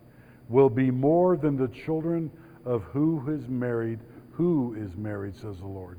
will 0.47 0.69
be 0.69 0.91
more 0.91 1.35
than 1.35 1.57
the 1.57 1.67
children 1.67 2.31
of 2.65 2.83
who 2.83 3.23
is 3.29 3.47
married, 3.47 3.99
who 4.31 4.75
is 4.75 4.95
married, 4.95 5.35
says 5.35 5.59
the 5.59 5.67
Lord. 5.67 5.97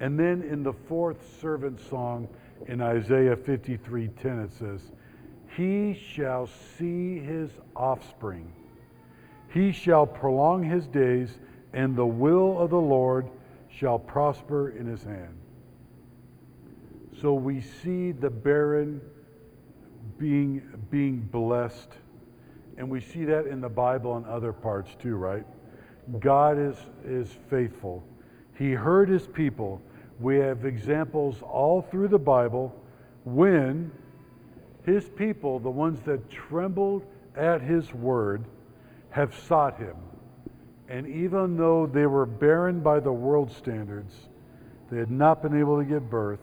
And 0.00 0.18
then 0.18 0.42
in 0.42 0.62
the 0.62 0.72
fourth 0.72 1.40
servant 1.40 1.80
song 1.80 2.28
in 2.66 2.80
Isaiah 2.80 3.36
53:10 3.36 4.44
it 4.44 4.52
says, 4.52 4.92
"He 5.56 5.94
shall 5.94 6.46
see 6.46 7.18
his 7.18 7.50
offspring. 7.74 8.52
He 9.48 9.72
shall 9.72 10.06
prolong 10.06 10.62
his 10.62 10.86
days, 10.86 11.38
and 11.72 11.96
the 11.96 12.06
will 12.06 12.58
of 12.58 12.70
the 12.70 12.80
Lord 12.80 13.28
shall 13.68 13.98
prosper 13.98 14.70
in 14.70 14.86
his 14.86 15.04
hand." 15.04 15.36
So 17.20 17.34
we 17.34 17.60
see 17.60 18.12
the 18.12 18.30
barren 18.30 19.00
being 20.18 20.62
being 20.90 21.20
blessed. 21.20 21.92
And 22.76 22.88
we 22.88 23.00
see 23.00 23.24
that 23.24 23.46
in 23.46 23.60
the 23.60 23.68
Bible 23.68 24.16
and 24.16 24.26
other 24.26 24.52
parts 24.52 24.94
too, 24.96 25.16
right? 25.16 25.44
God 26.20 26.58
is 26.58 26.76
is 27.04 27.32
faithful. 27.48 28.04
He 28.54 28.72
heard 28.72 29.08
his 29.08 29.26
people 29.26 29.82
we 30.20 30.38
have 30.38 30.64
examples 30.64 31.42
all 31.42 31.82
through 31.82 32.08
the 32.08 32.18
Bible 32.18 32.74
when 33.24 33.92
his 34.84 35.08
people, 35.08 35.58
the 35.58 35.70
ones 35.70 36.00
that 36.02 36.30
trembled 36.30 37.04
at 37.36 37.60
his 37.60 37.92
word, 37.94 38.44
have 39.10 39.34
sought 39.34 39.78
him. 39.78 39.96
And 40.88 41.06
even 41.06 41.56
though 41.56 41.86
they 41.86 42.06
were 42.06 42.24
barren 42.24 42.80
by 42.80 43.00
the 43.00 43.12
world 43.12 43.52
standards, 43.52 44.14
they 44.90 44.96
had 44.96 45.10
not 45.10 45.42
been 45.42 45.58
able 45.58 45.78
to 45.78 45.84
give 45.84 46.08
birth, 46.08 46.40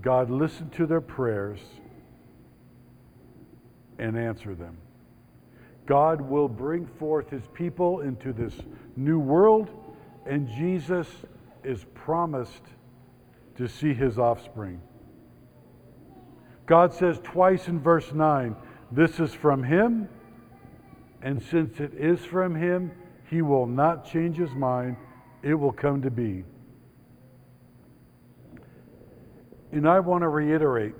God 0.00 0.30
listened 0.30 0.72
to 0.74 0.86
their 0.86 1.00
prayers 1.00 1.58
and 3.98 4.16
answered 4.16 4.58
them. 4.58 4.76
God 5.86 6.20
will 6.20 6.48
bring 6.48 6.86
forth 6.86 7.30
his 7.30 7.42
people 7.52 8.00
into 8.00 8.32
this 8.32 8.54
new 8.96 9.18
world, 9.18 9.70
and 10.26 10.48
Jesus 10.48 11.08
is 11.64 11.84
promised 11.94 12.62
to 13.56 13.68
see 13.68 13.92
his 13.92 14.18
offspring. 14.18 14.80
God 16.66 16.94
says 16.94 17.20
twice 17.22 17.66
in 17.66 17.80
verse 17.80 18.12
9, 18.12 18.54
This 18.92 19.18
is 19.18 19.34
from 19.34 19.64
him, 19.64 20.08
and 21.20 21.42
since 21.42 21.80
it 21.80 21.92
is 21.94 22.20
from 22.20 22.54
him, 22.54 22.92
he 23.32 23.40
will 23.40 23.66
not 23.66 24.04
change 24.04 24.36
his 24.36 24.50
mind. 24.50 24.94
It 25.42 25.54
will 25.54 25.72
come 25.72 26.02
to 26.02 26.10
be. 26.10 26.44
And 29.72 29.88
I 29.88 30.00
want 30.00 30.20
to 30.20 30.28
reiterate 30.28 30.92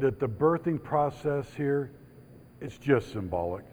that 0.00 0.20
the 0.20 0.28
birthing 0.28 0.82
process 0.82 1.46
here 1.56 1.92
is 2.60 2.76
just 2.76 3.12
symbolic. 3.12 3.64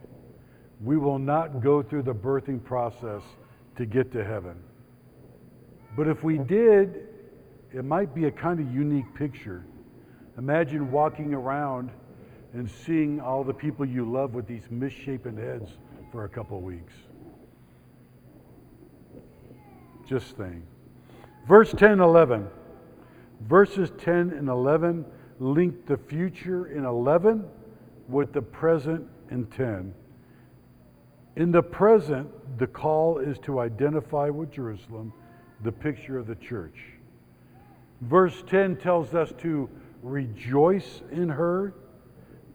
We 0.81 0.95
will 0.95 1.19
not 1.19 1.61
go 1.61 1.83
through 1.83 2.03
the 2.03 2.15
birthing 2.15 2.63
process 2.63 3.21
to 3.75 3.85
get 3.85 4.13
to 4.13 4.23
heaven. 4.23 4.55
But 5.97 6.07
if 6.07 6.23
we 6.23 6.37
did, 6.37 7.09
it 7.73 7.83
might 7.83 8.15
be 8.15 8.25
a 8.25 8.31
kind 8.31 8.61
of 8.61 8.73
unique 8.73 9.13
picture. 9.13 9.65
Imagine 10.37 10.89
walking 10.89 11.33
around 11.33 11.91
and 12.53 12.71
seeing 12.85 13.19
all 13.19 13.43
the 13.43 13.53
people 13.53 13.85
you 13.85 14.09
love 14.09 14.33
with 14.35 14.47
these 14.47 14.63
misshapen 14.69 15.35
heads 15.35 15.69
for 16.13 16.23
a 16.23 16.29
couple 16.29 16.59
of 16.59 16.63
weeks. 16.63 16.93
Just 20.07 20.37
thing. 20.37 20.63
Verse 21.47 21.71
10 21.71 21.91
and 21.91 22.01
11. 22.01 22.47
Verses 23.41 23.91
10 23.99 24.31
and 24.31 24.49
11 24.49 25.05
link 25.39 25.85
the 25.85 25.97
future 25.97 26.67
in 26.67 26.85
11 26.85 27.45
with 28.07 28.33
the 28.33 28.41
present 28.41 29.05
in 29.29 29.45
10. 29.47 29.93
In 31.35 31.51
the 31.51 31.61
present, 31.61 32.29
the 32.57 32.65
call 32.65 33.19
is 33.19 33.37
to 33.39 33.59
identify 33.59 34.29
with 34.29 34.51
Jerusalem, 34.51 35.13
the 35.63 35.71
picture 35.71 36.17
of 36.17 36.25
the 36.25 36.35
church. 36.35 36.77
Verse 38.01 38.43
10 38.47 38.77
tells 38.77 39.13
us 39.13 39.31
to 39.39 39.69
rejoice 40.01 41.01
in 41.11 41.29
her, 41.29 41.73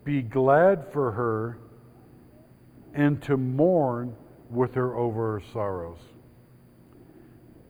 be 0.05 0.22
glad 0.22 0.90
for 0.92 1.12
her, 1.12 1.59
and 2.94 3.22
to 3.22 3.36
mourn 3.36 4.16
with 4.50 4.74
her 4.74 4.96
over 4.96 5.34
her 5.34 5.42
sorrows. 5.53 5.98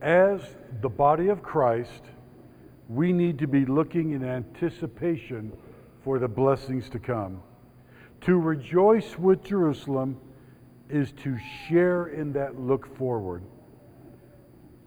As 0.02 0.40
the 0.80 0.88
body 0.88 1.28
of 1.28 1.44
Christ, 1.44 2.02
we 2.88 3.12
need 3.12 3.38
to 3.38 3.46
be 3.46 3.64
looking 3.64 4.10
in 4.10 4.24
anticipation 4.24 5.52
for 6.02 6.18
the 6.18 6.26
blessings 6.26 6.88
to 6.90 6.98
come. 6.98 7.40
To 8.22 8.36
rejoice 8.36 9.16
with 9.16 9.44
Jerusalem 9.44 10.18
is 10.90 11.12
to 11.22 11.38
share 11.38 12.08
in 12.08 12.32
that 12.32 12.58
look 12.58 12.96
forward. 12.96 13.44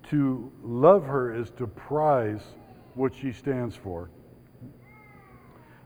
To 0.10 0.52
love 0.62 1.06
her 1.06 1.34
is 1.34 1.50
to 1.52 1.66
prize 1.66 2.44
what 2.94 3.16
she 3.16 3.32
stands 3.32 3.74
for. 3.74 4.10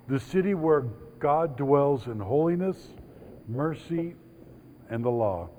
The 0.07 0.19
city 0.19 0.55
where 0.55 0.81
God 1.19 1.55
dwells 1.55 2.07
in 2.07 2.19
holiness, 2.19 2.77
mercy, 3.47 4.15
and 4.89 5.05
the 5.05 5.11
law. 5.11 5.49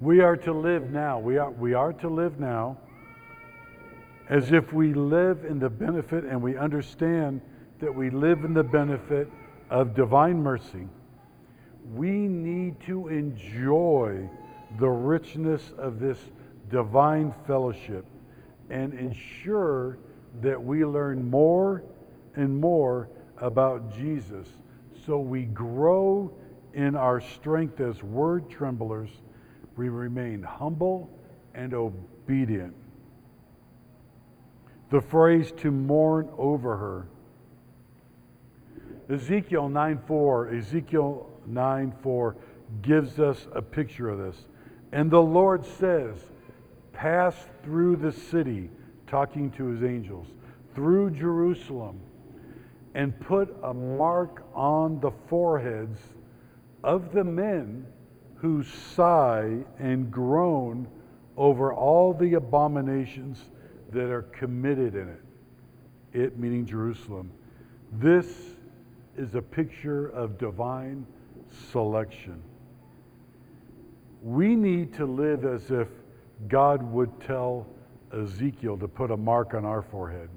We 0.00 0.20
are 0.20 0.36
to 0.36 0.52
live 0.52 0.90
now. 0.90 1.18
We 1.18 1.38
are, 1.38 1.50
we 1.50 1.72
are 1.72 1.92
to 1.94 2.08
live 2.08 2.38
now 2.38 2.78
as 4.28 4.52
if 4.52 4.72
we 4.72 4.92
live 4.92 5.44
in 5.44 5.58
the 5.58 5.70
benefit 5.70 6.24
and 6.24 6.42
we 6.42 6.56
understand 6.56 7.40
that 7.78 7.94
we 7.94 8.10
live 8.10 8.44
in 8.44 8.52
the 8.52 8.62
benefit 8.62 9.30
of 9.70 9.94
divine 9.94 10.42
mercy. 10.42 10.88
We 11.94 12.10
need 12.10 12.80
to 12.86 13.08
enjoy 13.08 14.28
the 14.78 14.88
richness 14.88 15.72
of 15.78 16.00
this 16.00 16.18
divine 16.70 17.32
fellowship 17.46 18.04
and 18.68 18.92
ensure 18.94 19.98
that 20.42 20.62
we 20.62 20.84
learn 20.84 21.30
more 21.30 21.84
and 22.34 22.60
more 22.60 23.08
about 23.38 23.94
Jesus 23.96 24.48
so 25.06 25.18
we 25.18 25.44
grow 25.44 26.32
in 26.74 26.96
our 26.96 27.20
strength 27.20 27.80
as 27.80 28.02
word 28.02 28.50
tremblers. 28.50 29.10
We 29.76 29.88
remain 29.88 30.42
humble 30.42 31.10
and 31.54 31.74
obedient. 31.74 32.74
The 34.90 35.00
phrase 35.00 35.52
to 35.58 35.70
mourn 35.70 36.28
over 36.38 36.76
her. 36.76 37.06
Ezekiel 39.14 39.68
9 39.68 40.00
4, 40.06 40.54
Ezekiel 40.54 41.30
9 41.46 41.92
4 42.02 42.36
gives 42.82 43.20
us 43.20 43.46
a 43.52 43.62
picture 43.62 44.08
of 44.08 44.18
this. 44.18 44.46
And 44.92 45.10
the 45.10 45.22
Lord 45.22 45.64
says, 45.64 46.16
Pass 46.92 47.34
through 47.62 47.96
the 47.96 48.12
city, 48.12 48.70
talking 49.06 49.50
to 49.52 49.66
his 49.66 49.82
angels, 49.82 50.28
through 50.74 51.10
Jerusalem, 51.10 52.00
and 52.94 53.18
put 53.20 53.54
a 53.62 53.74
mark 53.74 54.44
on 54.54 55.00
the 55.00 55.10
foreheads 55.28 56.00
of 56.82 57.12
the 57.12 57.24
men 57.24 57.86
who 58.36 58.62
sigh 58.62 59.64
and 59.78 60.10
groan 60.10 60.86
over 61.36 61.72
all 61.72 62.12
the 62.12 62.34
abominations 62.34 63.42
that 63.92 64.10
are 64.10 64.22
committed 64.22 64.94
in 64.94 65.08
it. 65.08 65.22
It 66.12 66.38
meaning 66.38 66.66
Jerusalem. 66.66 67.30
This 67.92 68.26
is 69.16 69.34
a 69.34 69.42
picture 69.42 70.08
of 70.08 70.38
divine 70.38 71.06
selection. 71.70 72.42
We 74.22 74.56
need 74.56 74.94
to 74.94 75.06
live 75.06 75.44
as 75.44 75.70
if 75.70 75.88
God 76.48 76.82
would 76.82 77.20
tell 77.20 77.66
Ezekiel 78.12 78.76
to 78.78 78.88
put 78.88 79.10
a 79.10 79.16
mark 79.16 79.54
on 79.54 79.64
our 79.64 79.82
forehead. 79.82 80.28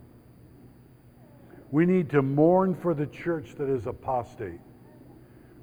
We 1.72 1.86
need 1.86 2.10
to 2.12 2.22
mourn 2.22 2.76
for 2.76 2.94
the 2.94 3.06
church 3.08 3.56
that 3.58 3.70
is 3.70 3.86
apostate. 3.86 4.60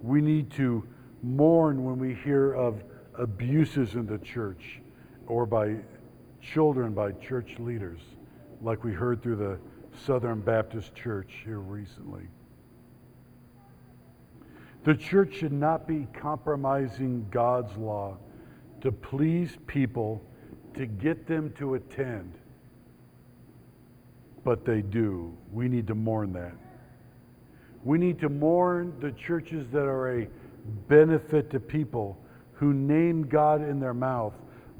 We 0.02 0.20
need 0.20 0.50
to 0.52 0.86
mourn 1.26 1.84
when 1.84 1.98
we 1.98 2.14
hear 2.14 2.52
of 2.52 2.82
abuses 3.18 3.94
in 3.94 4.06
the 4.06 4.18
church 4.18 4.80
or 5.26 5.44
by 5.44 5.76
children 6.40 6.92
by 6.92 7.12
church 7.12 7.56
leaders, 7.58 8.00
like 8.62 8.84
we 8.84 8.92
heard 8.92 9.22
through 9.22 9.36
the 9.36 9.58
Southern 10.06 10.40
Baptist 10.40 10.94
Church 10.94 11.30
here 11.44 11.58
recently. 11.58 12.28
The 14.84 14.94
church 14.94 15.34
should 15.34 15.52
not 15.52 15.88
be 15.88 16.06
compromising 16.14 17.26
God's 17.30 17.76
law 17.76 18.16
to 18.82 18.92
please 18.92 19.56
people 19.66 20.22
to 20.74 20.86
get 20.86 21.26
them 21.26 21.52
to 21.58 21.74
attend. 21.74 22.32
But 24.44 24.64
they 24.64 24.82
do. 24.82 25.36
We 25.50 25.68
need 25.68 25.88
to 25.88 25.96
mourn 25.96 26.32
that. 26.34 26.54
We 27.82 27.98
need 27.98 28.20
to 28.20 28.28
mourn 28.28 28.94
the 29.00 29.10
churches 29.12 29.66
that 29.72 29.86
are 29.86 30.20
a 30.20 30.28
benefit 30.88 31.50
to 31.50 31.60
people 31.60 32.18
who 32.52 32.72
name 32.72 33.28
God 33.28 33.62
in 33.62 33.80
their 33.80 33.94
mouth, 33.94 34.34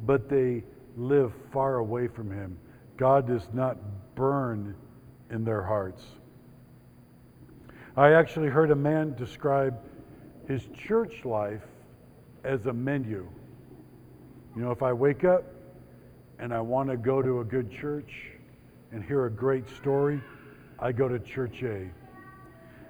but 0.05 0.28
they 0.28 0.64
live 0.97 1.32
far 1.53 1.76
away 1.76 2.09
from 2.09 2.30
Him. 2.30 2.59
God 2.97 3.26
does 3.26 3.49
not 3.53 3.76
burn 4.14 4.74
in 5.30 5.45
their 5.45 5.62
hearts. 5.62 6.03
I 7.97 8.12
actually 8.12 8.49
heard 8.49 8.70
a 8.70 8.76
man 8.76 9.14
describe 9.14 9.78
his 10.47 10.68
church 10.87 11.24
life 11.24 11.62
as 12.45 12.66
a 12.66 12.72
menu. 12.72 13.26
You 14.55 14.62
know, 14.62 14.70
if 14.70 14.82
I 14.82 14.93
wake 14.93 15.24
up 15.24 15.45
and 16.39 16.53
I 16.53 16.61
want 16.61 16.91
to 16.91 16.97
go 16.97 17.22
to 17.22 17.41
a 17.41 17.45
good 17.45 17.70
church 17.70 18.32
and 18.93 19.03
hear 19.03 19.26
a 19.26 19.30
great 19.30 19.68
story, 19.68 20.20
I 20.78 20.93
go 20.93 21.09
to 21.09 21.18
church 21.18 21.62
A. 21.62 21.89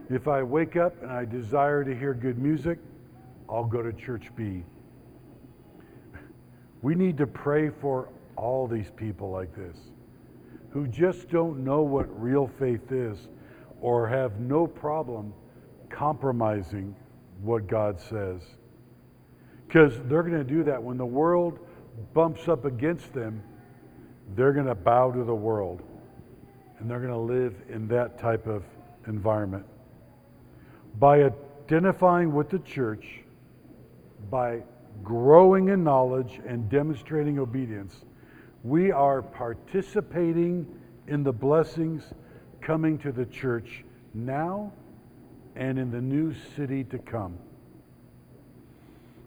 If 0.09 0.29
I 0.29 0.43
wake 0.43 0.77
up 0.77 1.03
and 1.03 1.11
I 1.11 1.25
desire 1.25 1.83
to 1.85 1.95
hear 1.95 2.15
good 2.15 2.39
music, 2.39 2.79
I'll 3.49 3.65
go 3.65 3.83
to 3.83 3.93
church 3.93 4.31
B. 4.37 4.63
We 6.83 6.95
need 6.95 7.19
to 7.19 7.27
pray 7.27 7.71
for 7.71 8.09
all 8.37 8.67
these 8.67 8.91
people 8.97 9.31
like 9.31 9.55
this 9.57 9.77
who 10.71 10.87
just 10.87 11.29
don't 11.31 11.65
know 11.65 11.83
what 11.83 12.07
real 12.21 12.47
faith 12.47 12.93
is 12.93 13.29
or 13.81 14.07
have 14.07 14.39
no 14.39 14.67
problem 14.67 15.33
compromising 15.89 16.95
what 17.43 17.67
God 17.67 17.99
says. 17.99 18.43
Because 19.67 19.95
they're 20.05 20.23
going 20.23 20.39
to 20.39 20.45
do 20.45 20.63
that. 20.65 20.83
When 20.83 20.97
the 20.97 21.07
world 21.07 21.59
bumps 22.15 22.47
up 22.47 22.65
against 22.65 23.13
them, 23.13 23.43
they're 24.35 24.53
going 24.53 24.67
to 24.67 24.75
bow 24.75 25.11
to 25.13 25.25
the 25.25 25.35
world. 25.35 25.83
And 26.79 26.91
they're 26.91 27.01
going 27.01 27.11
to 27.11 27.19
live 27.19 27.55
in 27.69 27.89
that 27.89 28.19
type 28.19 28.47
of 28.47 28.63
environment. 29.07 29.65
By 30.99 31.25
identifying 31.25 32.33
with 32.33 32.51
the 32.51 32.59
church, 32.61 33.21
by 34.31 34.63
growing 35.03 35.69
in 35.69 35.85
knowledge 35.85 36.41
and 36.47 36.69
demonstrating 36.71 37.39
obedience, 37.39 38.05
we 38.65 38.91
are 38.91 39.23
participating 39.23 40.67
in 41.07 41.23
the 41.23 41.33
blessings 41.33 42.03
coming 42.61 42.99
to 42.99 43.13
the 43.13 43.27
church 43.27 43.85
now 44.15 44.73
and 45.55 45.79
in 45.79 45.91
the 45.91 46.01
new 46.01 46.35
city 46.57 46.85
to 46.85 46.99
come. 46.99 47.39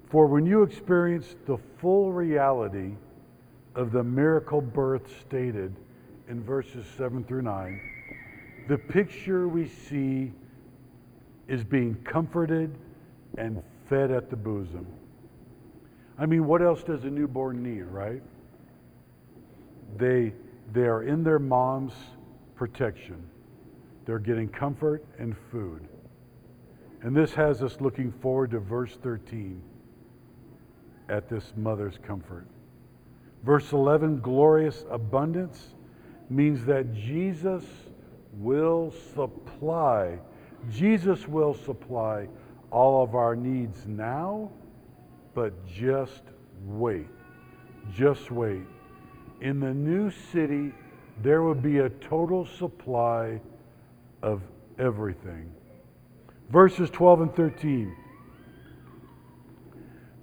For 0.09 0.25
when 0.25 0.45
you 0.45 0.63
experience 0.63 1.35
the 1.45 1.57
full 1.79 2.11
reality 2.11 2.95
of 3.75 3.91
the 3.91 4.03
miracle 4.03 4.59
birth 4.59 5.07
stated 5.21 5.75
in 6.27 6.43
verses 6.43 6.85
7 6.97 7.23
through 7.23 7.43
9, 7.43 7.81
the 8.67 8.77
picture 8.77 9.47
we 9.47 9.67
see 9.67 10.31
is 11.49 11.63
being 11.63 11.95
comforted 12.05 12.73
and 13.37 13.61
fed 13.89 14.11
at 14.11 14.29
the 14.29 14.35
bosom. 14.37 14.85
I 16.17 16.25
mean, 16.25 16.45
what 16.45 16.61
else 16.61 16.83
does 16.83 17.03
a 17.03 17.09
newborn 17.09 17.63
need, 17.63 17.83
right? 17.83 18.21
They, 19.97 20.33
they 20.71 20.83
are 20.83 21.03
in 21.03 21.23
their 21.23 21.39
mom's 21.39 21.93
protection. 22.55 23.23
They're 24.05 24.19
getting 24.19 24.47
comfort 24.47 25.03
and 25.17 25.35
food. 25.51 25.87
And 27.01 27.15
this 27.15 27.33
has 27.33 27.63
us 27.63 27.79
looking 27.79 28.11
forward 28.11 28.51
to 28.51 28.59
verse 28.59 28.97
13 29.01 29.61
at 31.07 31.29
this 31.29 31.53
mother's 31.57 31.97
comfort. 32.05 32.45
Verse 33.43 33.71
11, 33.71 34.19
glorious 34.19 34.85
abundance, 34.91 35.75
means 36.29 36.65
that 36.65 36.93
Jesus 36.93 37.63
will 38.33 38.93
supply, 39.15 40.19
Jesus 40.71 41.27
will 41.27 41.53
supply 41.53 42.27
all 42.71 43.03
of 43.03 43.15
our 43.15 43.35
needs 43.35 43.85
now, 43.87 44.51
but 45.33 45.53
just 45.67 46.23
wait. 46.65 47.07
Just 47.93 48.31
wait. 48.31 48.63
In 49.41 49.59
the 49.59 49.73
new 49.73 50.11
city, 50.31 50.73
there 51.21 51.41
will 51.41 51.55
be 51.55 51.79
a 51.79 51.89
total 51.89 52.45
supply 52.45 53.39
of 54.21 54.41
everything. 54.77 55.51
Verses 56.49 56.89
12 56.89 57.21
and 57.21 57.35
13. 57.35 57.95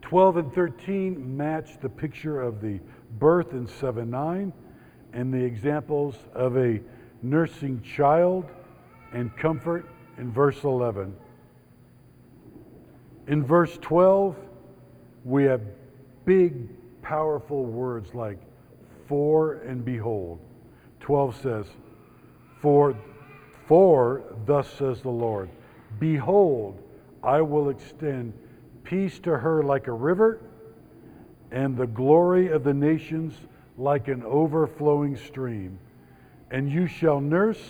12 0.03 0.37
and 0.37 0.53
13 0.53 1.37
match 1.37 1.81
the 1.81 1.89
picture 1.89 2.41
of 2.41 2.61
the 2.61 2.79
birth 3.19 3.53
in 3.53 3.67
7 3.67 4.09
9 4.09 4.53
and 5.13 5.35
the 5.35 5.43
examples 5.43 6.15
of 6.35 6.57
a 6.57 6.81
nursing 7.23 7.83
child 7.83 8.45
and 9.13 9.37
comfort 9.37 9.87
in 10.19 10.33
verse 10.33 10.63
11. 10.65 11.15
In 13.29 13.45
verse 13.45 13.77
12, 13.81 14.37
we 15.25 15.45
have 15.45 15.61
big, 16.25 16.69
powerful 17.03 17.65
words 17.65 18.15
like 18.15 18.39
for 19.07 19.55
and 19.55 19.85
behold. 19.85 20.39
12 21.01 21.41
says, 21.41 21.67
For, 22.61 22.97
for 23.67 24.23
thus 24.45 24.69
says 24.73 25.03
the 25.03 25.11
Lord, 25.11 25.49
behold, 25.99 26.83
I 27.23 27.41
will 27.41 27.71
extend 27.71 28.33
peace 28.85 29.19
to 29.21 29.37
her 29.37 29.63
like 29.63 29.89
a 29.89 29.93
river, 29.93 30.41
and 31.51 31.77
the 31.77 31.87
glory 31.87 32.49
of 32.49 32.65
the 32.65 32.75
nations 32.75 33.35
like 33.77 34.09
an 34.09 34.23
overflowing 34.23 35.17
stream. 35.17 35.79
And 36.51 36.71
you 36.71 36.87
shall 36.87 37.21
nurse, 37.21 37.63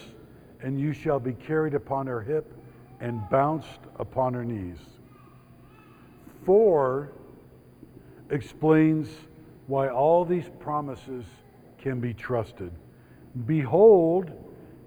and 0.63 0.81
you 0.81 0.93
shall 0.93 1.21
be 1.21 1.33
carried 1.33 1.75
upon 1.75 2.07
her 2.07 2.21
hip, 2.21 2.53
and 3.01 3.21
bounced 3.29 3.81
upon 3.99 4.33
her 4.35 4.45
knees. 4.45 4.79
For 6.45 7.13
explains 8.31 9.09
why 9.67 9.89
all 9.89 10.25
these 10.25 10.51
promises 10.59 11.25
can 11.79 12.01
be 12.01 12.15
trusted. 12.15 12.73
Behold 13.45 14.31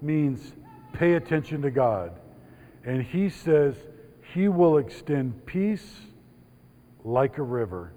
means 0.02 0.54
pay 0.92 1.14
attention 1.14 1.62
to 1.62 1.70
God. 1.70 2.18
And 2.84 3.02
he 3.02 3.28
says 3.28 3.76
he 4.34 4.48
will 4.48 4.78
extend 4.78 5.46
peace 5.46 6.00
like 7.04 7.38
a 7.38 7.42
river. 7.42 7.92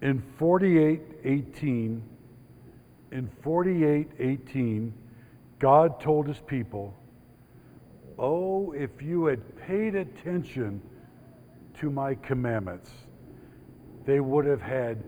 In 0.00 0.22
48:18 0.38 2.02
in 3.14 3.28
48:18 3.42 4.92
God 5.60 6.00
told 6.00 6.26
his 6.26 6.40
people, 6.40 6.92
"Oh, 8.18 8.72
if 8.72 9.00
you 9.00 9.26
had 9.26 9.56
paid 9.56 9.94
attention 9.94 10.82
to 11.74 11.90
my 11.90 12.16
commandments, 12.16 13.06
they 14.04 14.20
would 14.20 14.44
have 14.44 14.60
had 14.60 15.02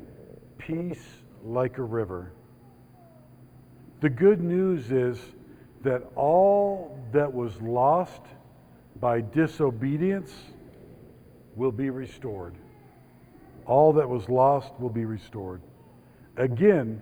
peace 0.56 1.24
like 1.44 1.78
a 1.78 1.82
river." 1.82 2.32
The 4.00 4.08
good 4.10 4.40
news 4.40 4.92
is 4.92 5.34
that 5.82 6.02
all 6.14 6.98
that 7.12 7.34
was 7.34 7.60
lost 7.60 8.22
by 9.00 9.20
disobedience 9.20 10.52
will 11.56 11.72
be 11.72 11.90
restored. 11.90 12.54
All 13.66 13.92
that 13.94 14.08
was 14.08 14.28
lost 14.28 14.72
will 14.78 14.90
be 14.90 15.04
restored. 15.04 15.60
Again, 16.36 17.00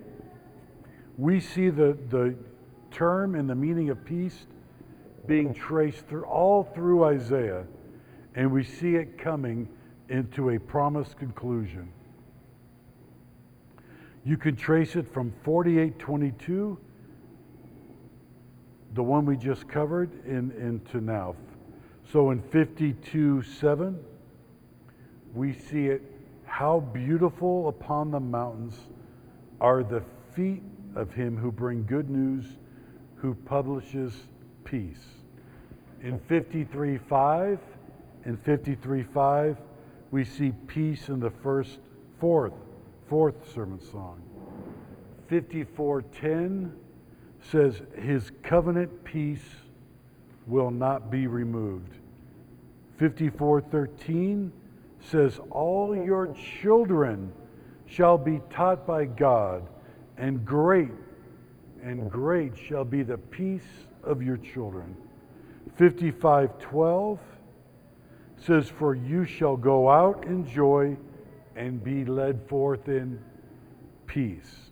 we 1.17 1.41
see 1.41 1.71
the, 1.71 1.97
the 2.09 2.35
term 2.91 3.35
and 3.35 3.49
the 3.49 3.55
meaning 3.55 3.91
of 3.91 4.05
peace 4.05 4.47
being 5.27 5.55
traced 5.55 6.07
through 6.07 6.25
all 6.25 6.65
through 6.75 7.05
Isaiah, 7.05 7.65
and 8.35 8.51
we 8.51 8.65
see 8.65 8.97
it 8.97 9.17
coming 9.17 9.69
into 10.09 10.51
a 10.51 10.59
promised 10.59 11.17
conclusion. 11.17 11.89
You 14.25 14.37
can 14.37 14.57
trace 14.57 14.97
it 14.97 15.12
from 15.12 15.33
4822, 15.43 16.79
the 18.95 19.03
one 19.03 19.27
we 19.27 19.37
just 19.37 19.69
covered, 19.69 20.11
in, 20.27 20.51
into 20.53 21.01
now. 21.01 21.37
So 22.11 22.31
in 22.31 22.43
52 22.43 23.43
7, 23.43 23.99
we 25.35 25.53
see 25.53 25.87
it 25.87 26.03
how 26.45 26.81
beautiful 26.81 27.69
upon 27.69 28.11
the 28.11 28.21
mountains 28.21 28.79
are 29.61 29.83
the 29.83 30.03
feet 30.35 30.62
of 30.95 31.12
him 31.12 31.36
who 31.36 31.51
bring 31.51 31.84
good 31.84 32.11
news, 32.11 32.45
who 33.16 33.34
publishes 33.34 34.12
peace. 34.64 35.05
In 36.03 36.18
53 36.18 36.99
5 36.99 37.59
and 38.24 38.40
53 38.42 39.03
5, 39.03 39.57
we 40.11 40.24
see 40.24 40.53
peace 40.66 41.09
in 41.09 41.20
the 41.20 41.30
first, 41.30 41.78
fourth, 42.20 42.53
fourth 43.09 43.53
sermon 43.53 43.80
song. 43.80 44.22
54:10 45.30 46.72
says 47.40 47.82
his 47.97 48.30
covenant 48.42 49.05
peace 49.05 49.45
will 50.47 50.70
not 50.70 51.11
be 51.11 51.26
removed. 51.26 51.97
54:13 53.01 54.51
says 55.01 55.40
all 55.51 55.97
your 55.97 56.34
children 56.34 57.32
shall 57.86 58.16
be 58.16 58.40
taught 58.51 58.86
by 58.86 59.05
God 59.05 59.66
and 60.17 60.45
great 60.45 60.91
and 61.83 62.11
great 62.11 62.57
shall 62.57 62.85
be 62.85 63.03
the 63.03 63.19
peace 63.19 63.87
of 64.03 64.23
your 64.23 64.37
children. 64.37 64.97
55:12 65.79 67.19
says 68.37 68.69
for 68.69 68.95
you 68.95 69.25
shall 69.25 69.57
go 69.57 69.91
out 69.91 70.25
in 70.25 70.47
joy 70.47 70.97
and 71.57 71.83
be 71.83 72.05
led 72.05 72.41
forth 72.49 72.89
in 72.89 73.19
peace. 74.07 74.71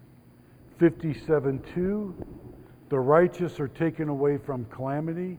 57:2 0.79 2.15
the 2.89 3.01
righteous 3.01 3.59
are 3.59 3.69
taken 3.69 4.11
away 4.11 4.37
from 4.37 4.67
calamity 4.67 5.39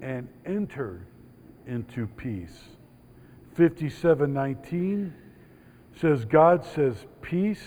and 0.00 0.28
enter 0.46 1.06
into 1.66 2.06
peace. 2.06 2.76
57:19 3.56 5.12
says 5.96 6.24
God 6.24 6.64
says 6.64 7.06
peace 7.20 7.64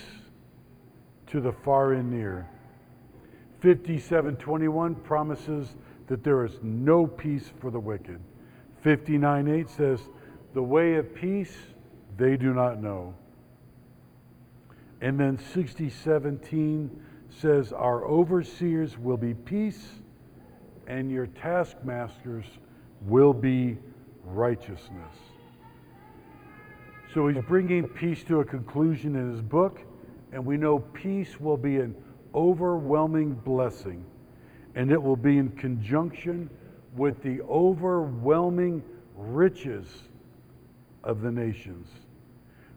to 1.28 1.40
the 1.40 1.52
far 1.52 1.92
and 1.92 2.10
near. 2.10 2.48
57:21 3.60 4.94
promises 5.02 5.76
that 6.06 6.22
there 6.22 6.44
is 6.44 6.58
no 6.62 7.06
peace 7.06 7.52
for 7.60 7.70
the 7.70 7.80
wicked. 7.80 8.20
59:8 8.82 9.68
says 9.68 10.08
the 10.54 10.62
way 10.62 10.94
of 10.94 11.14
peace 11.14 11.56
they 12.16 12.36
do 12.36 12.54
not 12.54 12.80
know. 12.80 13.14
And 15.00 15.18
then 15.18 15.38
60:17 15.38 16.90
says 17.30 17.72
our 17.72 18.04
overseers 18.04 18.98
will 18.98 19.16
be 19.16 19.34
peace 19.34 20.00
and 20.86 21.10
your 21.10 21.26
taskmasters 21.26 22.46
will 23.02 23.34
be 23.34 23.78
righteousness. 24.24 25.14
So 27.12 27.28
he's 27.28 27.44
bringing 27.44 27.86
peace 27.86 28.24
to 28.24 28.40
a 28.40 28.44
conclusion 28.44 29.16
in 29.16 29.30
his 29.30 29.42
book, 29.42 29.80
and 30.32 30.44
we 30.44 30.56
know 30.56 30.78
peace 30.78 31.40
will 31.40 31.56
be 31.56 31.76
an 31.76 31.94
overwhelming 32.34 33.34
blessing, 33.34 34.04
and 34.74 34.92
it 34.92 35.02
will 35.02 35.16
be 35.16 35.38
in 35.38 35.50
conjunction 35.50 36.50
with 36.96 37.22
the 37.22 37.40
overwhelming 37.42 38.82
riches 39.16 39.86
of 41.04 41.22
the 41.22 41.30
nations. 41.30 41.88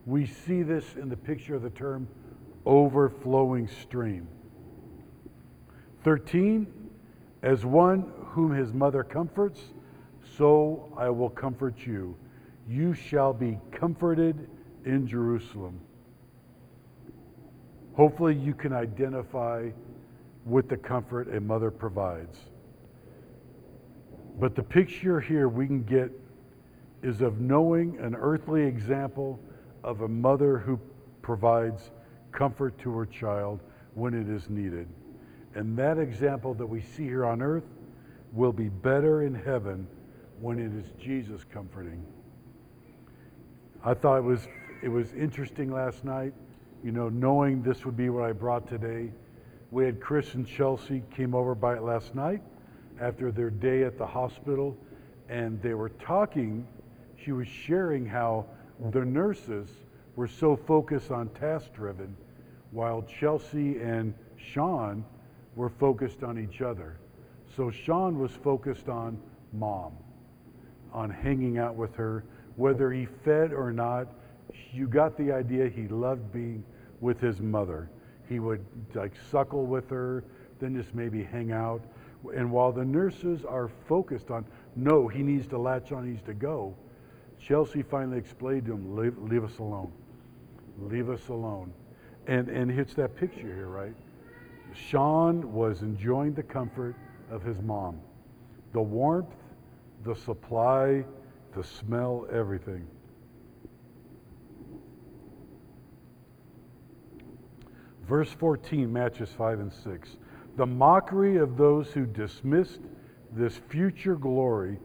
We 0.05 0.25
see 0.25 0.63
this 0.63 0.95
in 0.95 1.09
the 1.09 1.17
picture 1.17 1.55
of 1.55 1.61
the 1.61 1.69
term 1.69 2.07
overflowing 2.65 3.67
stream. 3.67 4.27
13, 6.03 6.67
as 7.43 7.65
one 7.65 8.11
whom 8.29 8.53
his 8.53 8.73
mother 8.73 9.03
comforts, 9.03 9.59
so 10.37 10.91
I 10.97 11.09
will 11.09 11.29
comfort 11.29 11.85
you. 11.85 12.15
You 12.67 12.93
shall 12.93 13.33
be 13.33 13.59
comforted 13.71 14.49
in 14.85 15.05
Jerusalem. 15.07 15.79
Hopefully, 18.01 18.33
you 18.33 18.55
can 18.55 18.73
identify 18.73 19.69
with 20.47 20.67
the 20.67 20.75
comfort 20.75 21.31
a 21.35 21.39
mother 21.39 21.69
provides. 21.69 22.35
But 24.39 24.55
the 24.55 24.63
picture 24.63 25.21
here 25.21 25.47
we 25.47 25.67
can 25.67 25.83
get 25.83 26.09
is 27.03 27.21
of 27.21 27.39
knowing 27.39 27.99
an 27.99 28.15
earthly 28.15 28.63
example 28.63 29.39
of 29.83 30.01
a 30.01 30.07
mother 30.07 30.57
who 30.57 30.79
provides 31.21 31.91
comfort 32.31 32.75
to 32.79 32.91
her 32.91 33.05
child 33.05 33.59
when 33.93 34.15
it 34.15 34.27
is 34.27 34.49
needed. 34.49 34.87
And 35.53 35.77
that 35.77 35.99
example 35.99 36.55
that 36.55 36.65
we 36.65 36.81
see 36.81 37.03
here 37.03 37.23
on 37.23 37.39
earth 37.39 37.69
will 38.31 38.51
be 38.51 38.69
better 38.69 39.21
in 39.21 39.35
heaven 39.35 39.87
when 40.39 40.57
it 40.57 40.73
is 40.73 40.91
Jesus 40.99 41.43
comforting. 41.53 42.03
I 43.85 43.93
thought 43.93 44.17
it 44.17 44.23
was 44.23 44.47
it 44.81 44.89
was 44.89 45.13
interesting 45.13 45.71
last 45.71 46.03
night, 46.03 46.33
you 46.83 46.91
know, 46.91 47.09
knowing 47.09 47.61
this 47.61 47.85
would 47.85 47.95
be 47.95 48.09
what 48.09 48.23
I 48.23 48.31
brought 48.31 48.67
today. 48.67 49.11
We 49.69 49.85
had 49.85 50.01
Chris 50.01 50.33
and 50.33 50.47
Chelsea 50.47 51.03
came 51.15 51.35
over 51.35 51.53
by 51.53 51.75
it 51.75 51.83
last 51.83 52.15
night 52.15 52.41
after 52.99 53.31
their 53.31 53.49
day 53.49 53.83
at 53.83 53.97
the 53.97 54.05
hospital, 54.05 54.77
and 55.29 55.61
they 55.61 55.73
were 55.73 55.89
talking. 55.89 56.67
She 57.23 57.31
was 57.31 57.47
sharing 57.47 58.05
how 58.05 58.47
the 58.91 59.05
nurses 59.05 59.69
were 60.15 60.27
so 60.27 60.55
focused 60.55 61.11
on 61.11 61.29
task 61.29 61.73
driven, 61.73 62.15
while 62.71 63.03
Chelsea 63.03 63.77
and 63.77 64.13
Sean 64.37 65.05
were 65.55 65.69
focused 65.69 66.23
on 66.23 66.39
each 66.39 66.61
other. 66.61 66.97
So 67.55 67.69
Sean 67.69 68.17
was 68.19 68.31
focused 68.31 68.89
on 68.89 69.19
mom, 69.53 69.93
on 70.93 71.09
hanging 71.09 71.57
out 71.59 71.75
with 71.75 71.95
her, 71.95 72.23
whether 72.55 72.91
he 72.91 73.05
fed 73.05 73.53
or 73.53 73.71
not. 73.71 74.07
You 74.73 74.87
got 74.87 75.17
the 75.17 75.31
idea 75.31 75.69
he 75.69 75.87
loved 75.87 76.31
being 76.31 76.63
with 77.01 77.19
his 77.19 77.41
mother. 77.41 77.89
He 78.29 78.39
would 78.39 78.65
like 78.93 79.11
suckle 79.29 79.65
with 79.65 79.89
her, 79.89 80.23
then 80.59 80.75
just 80.75 80.95
maybe 80.95 81.23
hang 81.23 81.51
out. 81.51 81.81
And 82.35 82.51
while 82.51 82.71
the 82.71 82.85
nurses 82.85 83.43
are 83.43 83.69
focused 83.89 84.31
on, 84.31 84.45
no, 84.75 85.07
he 85.07 85.21
needs 85.23 85.47
to 85.47 85.57
latch 85.57 85.91
on, 85.91 86.05
he 86.05 86.11
needs 86.11 86.23
to 86.23 86.33
go, 86.33 86.75
Chelsea 87.39 87.81
finally 87.81 88.19
explained 88.19 88.65
to 88.65 88.73
him, 88.73 88.95
leave, 88.95 89.17
leave 89.17 89.43
us 89.43 89.57
alone. 89.57 89.91
Leave 90.79 91.09
us 91.09 91.27
alone. 91.29 91.73
And, 92.27 92.47
and 92.49 92.71
it's 92.71 92.93
that 92.93 93.15
picture 93.15 93.41
here, 93.53 93.67
right? 93.67 93.95
Sean 94.73 95.51
was 95.51 95.81
enjoying 95.81 96.33
the 96.33 96.43
comfort 96.43 96.95
of 97.29 97.43
his 97.43 97.59
mom. 97.61 97.99
The 98.73 98.81
warmth, 98.81 99.33
the 100.03 100.15
supply, 100.15 101.03
the 101.55 101.63
smell, 101.63 102.27
everything. 102.31 102.87
Verse 108.11 108.29
14 108.29 108.91
matches 108.91 109.29
5 109.37 109.61
and 109.61 109.71
6. 109.71 110.17
The 110.57 110.65
mockery 110.65 111.37
of 111.37 111.55
those 111.55 111.93
who 111.93 112.05
dismissed 112.05 112.81
this 113.31 113.55
future 113.69 114.17
glory 114.17 114.79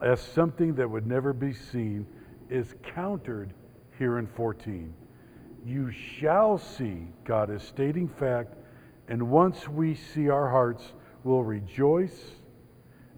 as 0.00 0.20
something 0.20 0.74
that 0.74 0.90
would 0.90 1.06
never 1.06 1.32
be 1.32 1.52
seen 1.52 2.04
is 2.50 2.74
countered 2.82 3.54
here 3.96 4.18
in 4.18 4.26
14. 4.26 4.92
You 5.64 5.92
shall 5.92 6.58
see, 6.58 7.06
God 7.22 7.48
is 7.48 7.62
stating 7.62 8.08
fact, 8.08 8.56
and 9.06 9.30
once 9.30 9.68
we 9.68 9.94
see 9.94 10.28
our 10.28 10.50
hearts 10.50 10.82
will 11.22 11.44
rejoice, 11.44 12.32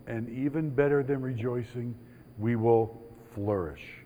and 0.06 0.28
even 0.28 0.68
better 0.68 1.02
than 1.02 1.22
rejoicing, 1.22 1.94
we 2.36 2.56
will 2.56 3.00
flourish. 3.34 4.04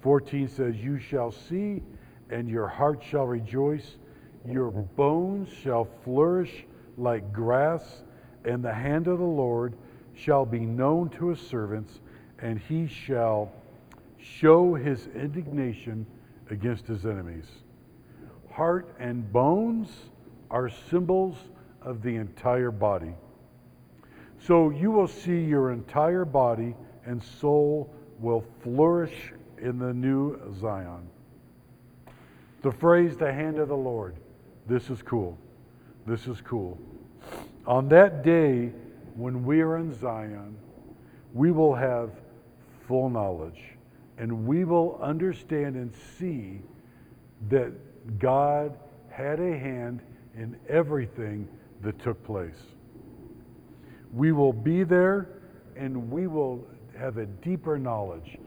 14 0.00 0.48
says, 0.48 0.76
You 0.76 0.98
shall 0.98 1.30
see, 1.30 1.82
and 2.30 2.48
your 2.48 2.68
heart 2.68 3.02
shall 3.06 3.26
rejoice. 3.26 3.98
Your 4.48 4.70
bones 4.70 5.48
shall 5.48 5.88
flourish 6.04 6.64
like 6.96 7.32
grass, 7.32 8.02
and 8.44 8.64
the 8.64 8.72
hand 8.72 9.08
of 9.08 9.18
the 9.18 9.24
Lord 9.24 9.74
shall 10.14 10.46
be 10.46 10.60
known 10.60 11.08
to 11.10 11.28
his 11.28 11.40
servants, 11.40 12.00
and 12.38 12.58
he 12.58 12.86
shall 12.86 13.52
show 14.18 14.74
his 14.74 15.08
indignation 15.08 16.06
against 16.50 16.86
his 16.86 17.04
enemies. 17.04 17.46
Heart 18.50 18.94
and 18.98 19.30
bones 19.32 19.90
are 20.50 20.70
symbols 20.90 21.36
of 21.82 22.02
the 22.02 22.16
entire 22.16 22.70
body. 22.70 23.14
So 24.38 24.70
you 24.70 24.90
will 24.90 25.08
see 25.08 25.40
your 25.40 25.72
entire 25.72 26.24
body 26.24 26.74
and 27.04 27.22
soul 27.22 27.92
will 28.20 28.44
flourish 28.62 29.32
in 29.58 29.78
the 29.78 29.92
new 29.92 30.38
Zion. 30.60 31.08
The 32.62 32.72
phrase, 32.72 33.16
the 33.16 33.32
hand 33.32 33.58
of 33.58 33.68
the 33.68 33.76
Lord, 33.76 34.16
this 34.66 34.90
is 34.90 35.02
cool. 35.02 35.38
This 36.06 36.26
is 36.26 36.40
cool. 36.40 36.78
On 37.66 37.88
that 37.88 38.22
day, 38.22 38.72
when 39.14 39.44
we 39.44 39.60
are 39.60 39.76
in 39.78 39.98
Zion, 39.98 40.56
we 41.32 41.50
will 41.50 41.74
have 41.74 42.10
full 42.86 43.10
knowledge 43.10 43.76
and 44.18 44.46
we 44.46 44.64
will 44.64 44.98
understand 45.02 45.76
and 45.76 45.92
see 46.18 46.60
that 47.48 47.72
God 48.18 48.76
had 49.10 49.40
a 49.40 49.58
hand 49.58 50.00
in 50.36 50.56
everything 50.68 51.48
that 51.82 51.98
took 51.98 52.22
place. 52.24 52.60
We 54.12 54.32
will 54.32 54.52
be 54.52 54.84
there 54.84 55.28
and 55.76 56.10
we 56.10 56.26
will 56.26 56.66
have 56.96 57.18
a 57.18 57.26
deeper 57.26 57.78
knowledge, 57.78 58.38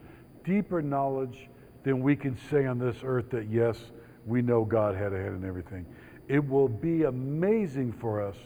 deeper 0.44 0.82
knowledge 0.82 1.50
than 1.84 2.02
we 2.02 2.16
can 2.16 2.38
say 2.50 2.66
on 2.66 2.80
this 2.80 2.98
earth 3.04 3.30
that 3.30 3.50
yes, 3.50 3.78
we 4.26 4.42
know 4.42 4.64
God 4.66 4.96
had 4.96 5.14
a 5.14 5.18
hand 5.18 5.44
in 5.44 5.48
everything. 5.48 5.86
It 6.30 6.48
will 6.48 6.70
be 6.70 7.04
amazing 7.04 7.92
for 7.92 8.22
us 8.22 8.38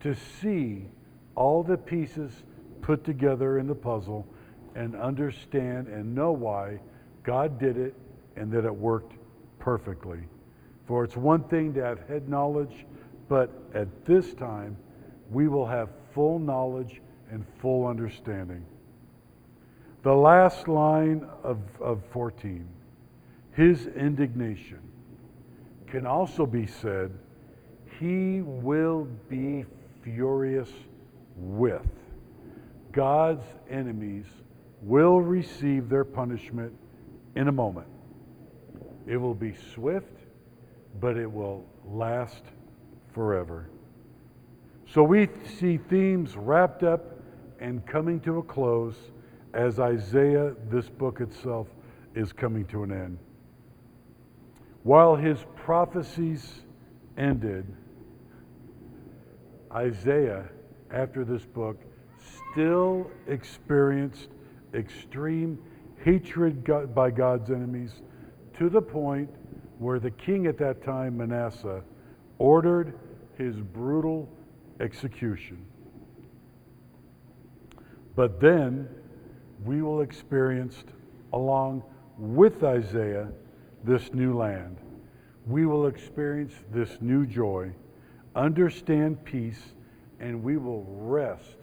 to 0.00 0.14
see 0.40 0.86
all 1.34 1.62
the 1.62 1.76
pieces 1.76 2.30
put 2.80 3.04
together 3.04 3.58
in 3.58 3.66
the 3.66 3.74
puzzle 3.74 4.26
and 4.76 4.94
understand 4.94 5.88
and 5.88 6.14
know 6.14 6.30
why 6.30 6.78
God 7.24 7.58
did 7.58 7.76
it 7.76 7.94
and 8.36 8.50
that 8.52 8.64
it 8.64 8.74
worked 8.74 9.14
perfectly. 9.58 10.20
For 10.86 11.02
it's 11.02 11.16
one 11.16 11.42
thing 11.44 11.74
to 11.74 11.82
have 11.82 12.06
head 12.06 12.28
knowledge, 12.28 12.86
but 13.28 13.50
at 13.74 14.04
this 14.04 14.32
time, 14.34 14.76
we 15.30 15.48
will 15.48 15.66
have 15.66 15.88
full 16.14 16.38
knowledge 16.38 17.02
and 17.32 17.44
full 17.60 17.88
understanding. 17.88 18.64
The 20.04 20.14
last 20.14 20.68
line 20.68 21.26
of, 21.42 21.58
of 21.80 22.04
14, 22.12 22.64
his 23.50 23.88
indignation, 23.88 24.78
can 25.86 26.06
also 26.06 26.46
be 26.46 26.66
said, 26.66 27.12
he 27.98 28.42
will 28.42 29.06
be 29.28 29.64
furious 30.02 30.70
with. 31.36 31.86
God's 32.92 33.44
enemies 33.70 34.26
will 34.82 35.20
receive 35.20 35.88
their 35.88 36.04
punishment 36.04 36.72
in 37.34 37.48
a 37.48 37.52
moment. 37.52 37.86
It 39.06 39.16
will 39.16 39.34
be 39.34 39.54
swift, 39.74 40.18
but 41.00 41.16
it 41.16 41.30
will 41.30 41.64
last 41.84 42.42
forever. 43.12 43.68
So 44.88 45.02
we 45.02 45.28
see 45.58 45.78
themes 45.78 46.36
wrapped 46.36 46.82
up 46.82 47.16
and 47.60 47.84
coming 47.86 48.20
to 48.20 48.38
a 48.38 48.42
close 48.42 48.96
as 49.54 49.78
Isaiah, 49.78 50.54
this 50.68 50.88
book 50.88 51.20
itself, 51.20 51.68
is 52.14 52.32
coming 52.32 52.64
to 52.66 52.82
an 52.82 52.92
end. 52.92 53.18
While 54.86 55.16
his 55.16 55.44
prophecies 55.56 56.60
ended, 57.18 57.66
Isaiah, 59.72 60.44
after 60.92 61.24
this 61.24 61.44
book, 61.44 61.76
still 62.52 63.10
experienced 63.26 64.28
extreme 64.74 65.58
hatred 66.04 66.94
by 66.94 67.10
God's 67.10 67.50
enemies 67.50 68.00
to 68.58 68.68
the 68.68 68.80
point 68.80 69.28
where 69.80 69.98
the 69.98 70.12
king 70.12 70.46
at 70.46 70.56
that 70.58 70.84
time, 70.84 71.16
Manasseh, 71.16 71.82
ordered 72.38 72.96
his 73.36 73.56
brutal 73.56 74.28
execution. 74.78 75.66
But 78.14 78.40
then 78.40 78.88
we 79.64 79.82
will 79.82 80.02
experience, 80.02 80.84
along 81.32 81.82
with 82.18 82.62
Isaiah, 82.62 83.26
this 83.86 84.12
new 84.12 84.36
land. 84.36 84.78
We 85.46 85.64
will 85.64 85.86
experience 85.86 86.52
this 86.72 86.98
new 87.00 87.24
joy, 87.24 87.70
understand 88.34 89.24
peace, 89.24 89.62
and 90.18 90.42
we 90.42 90.56
will 90.56 90.84
rest. 90.88 91.56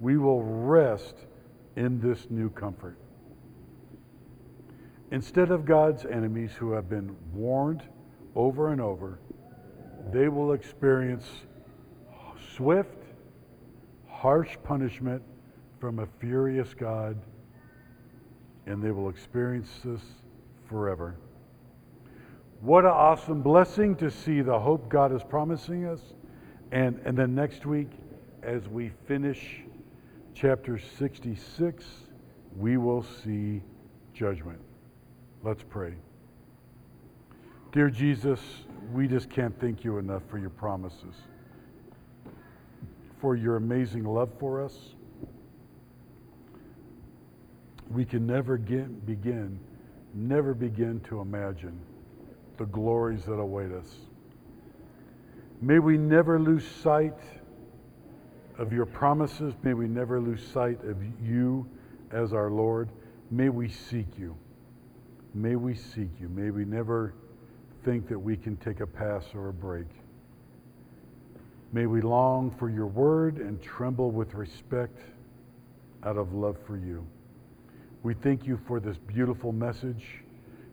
We 0.00 0.18
will 0.18 0.42
rest 0.42 1.14
in 1.76 2.00
this 2.00 2.26
new 2.30 2.50
comfort. 2.50 2.98
Instead 5.12 5.52
of 5.52 5.64
God's 5.64 6.04
enemies 6.04 6.50
who 6.52 6.72
have 6.72 6.90
been 6.90 7.16
warned 7.32 7.82
over 8.34 8.72
and 8.72 8.80
over, 8.80 9.20
they 10.12 10.28
will 10.28 10.52
experience 10.52 11.26
swift, 12.56 13.04
harsh 14.08 14.56
punishment 14.64 15.22
from 15.78 16.00
a 16.00 16.06
furious 16.18 16.74
God, 16.74 17.16
and 18.66 18.82
they 18.82 18.90
will 18.90 19.08
experience 19.08 19.70
this 19.84 20.02
forever. 20.68 21.16
What 22.60 22.84
an 22.84 22.90
awesome 22.90 23.42
blessing 23.42 23.96
to 23.96 24.10
see 24.10 24.40
the 24.40 24.58
hope 24.58 24.88
God 24.88 25.14
is 25.14 25.22
promising 25.22 25.86
us. 25.86 26.00
And, 26.72 27.00
and 27.04 27.16
then 27.16 27.34
next 27.34 27.64
week, 27.66 27.90
as 28.42 28.68
we 28.68 28.90
finish 29.06 29.60
chapter 30.34 30.78
66, 30.98 31.84
we 32.56 32.76
will 32.76 33.02
see 33.02 33.62
judgment. 34.12 34.60
Let's 35.42 35.62
pray. 35.62 35.94
Dear 37.72 37.90
Jesus, 37.90 38.40
we 38.92 39.06
just 39.06 39.30
can't 39.30 39.58
thank 39.60 39.84
you 39.84 39.98
enough 39.98 40.22
for 40.28 40.38
your 40.38 40.50
promises 40.50 41.14
for 43.20 43.34
your 43.34 43.56
amazing 43.56 44.04
love 44.04 44.30
for 44.38 44.62
us. 44.62 44.76
We 47.90 48.04
can 48.04 48.26
never 48.26 48.56
get, 48.56 49.06
begin 49.06 49.58
never 50.14 50.54
begin 50.54 50.98
to 51.00 51.20
imagine 51.20 51.78
the 52.58 52.66
glories 52.66 53.24
that 53.24 53.34
await 53.34 53.72
us. 53.72 53.94
May 55.60 55.78
we 55.78 55.96
never 55.96 56.38
lose 56.38 56.66
sight 56.66 57.18
of 58.58 58.72
your 58.72 58.86
promises. 58.86 59.54
May 59.62 59.74
we 59.74 59.88
never 59.88 60.20
lose 60.20 60.46
sight 60.52 60.82
of 60.84 60.96
you 61.22 61.68
as 62.10 62.32
our 62.32 62.50
Lord. 62.50 62.90
May 63.30 63.48
we 63.48 63.68
seek 63.68 64.06
you. 64.18 64.36
May 65.34 65.56
we 65.56 65.74
seek 65.74 66.10
you. 66.20 66.28
May 66.28 66.50
we 66.50 66.64
never 66.64 67.14
think 67.84 68.08
that 68.08 68.18
we 68.18 68.36
can 68.36 68.56
take 68.56 68.80
a 68.80 68.86
pass 68.86 69.24
or 69.34 69.48
a 69.48 69.52
break. 69.52 69.86
May 71.72 71.86
we 71.86 72.00
long 72.00 72.50
for 72.58 72.70
your 72.70 72.86
word 72.86 73.38
and 73.38 73.60
tremble 73.62 74.10
with 74.10 74.34
respect 74.34 74.98
out 76.04 76.16
of 76.16 76.32
love 76.32 76.56
for 76.66 76.76
you. 76.76 77.06
We 78.02 78.14
thank 78.14 78.46
you 78.46 78.58
for 78.66 78.80
this 78.80 78.96
beautiful 78.96 79.52
message 79.52 80.22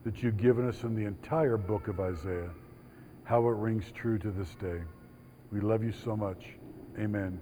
that 0.05 0.21
you've 0.21 0.37
given 0.37 0.69
us 0.69 0.83
in 0.83 0.95
the 0.95 1.03
entire 1.03 1.57
book 1.57 1.87
of 1.87 1.99
Isaiah, 1.99 2.51
how 3.23 3.39
it 3.47 3.55
rings 3.55 3.85
true 3.95 4.19
to 4.19 4.29
this 4.29 4.53
day. 4.61 4.79
We 5.51 5.59
love 5.59 5.83
you 5.83 5.91
so 5.91 6.15
much. 6.15 6.45
Amen. 6.99 7.39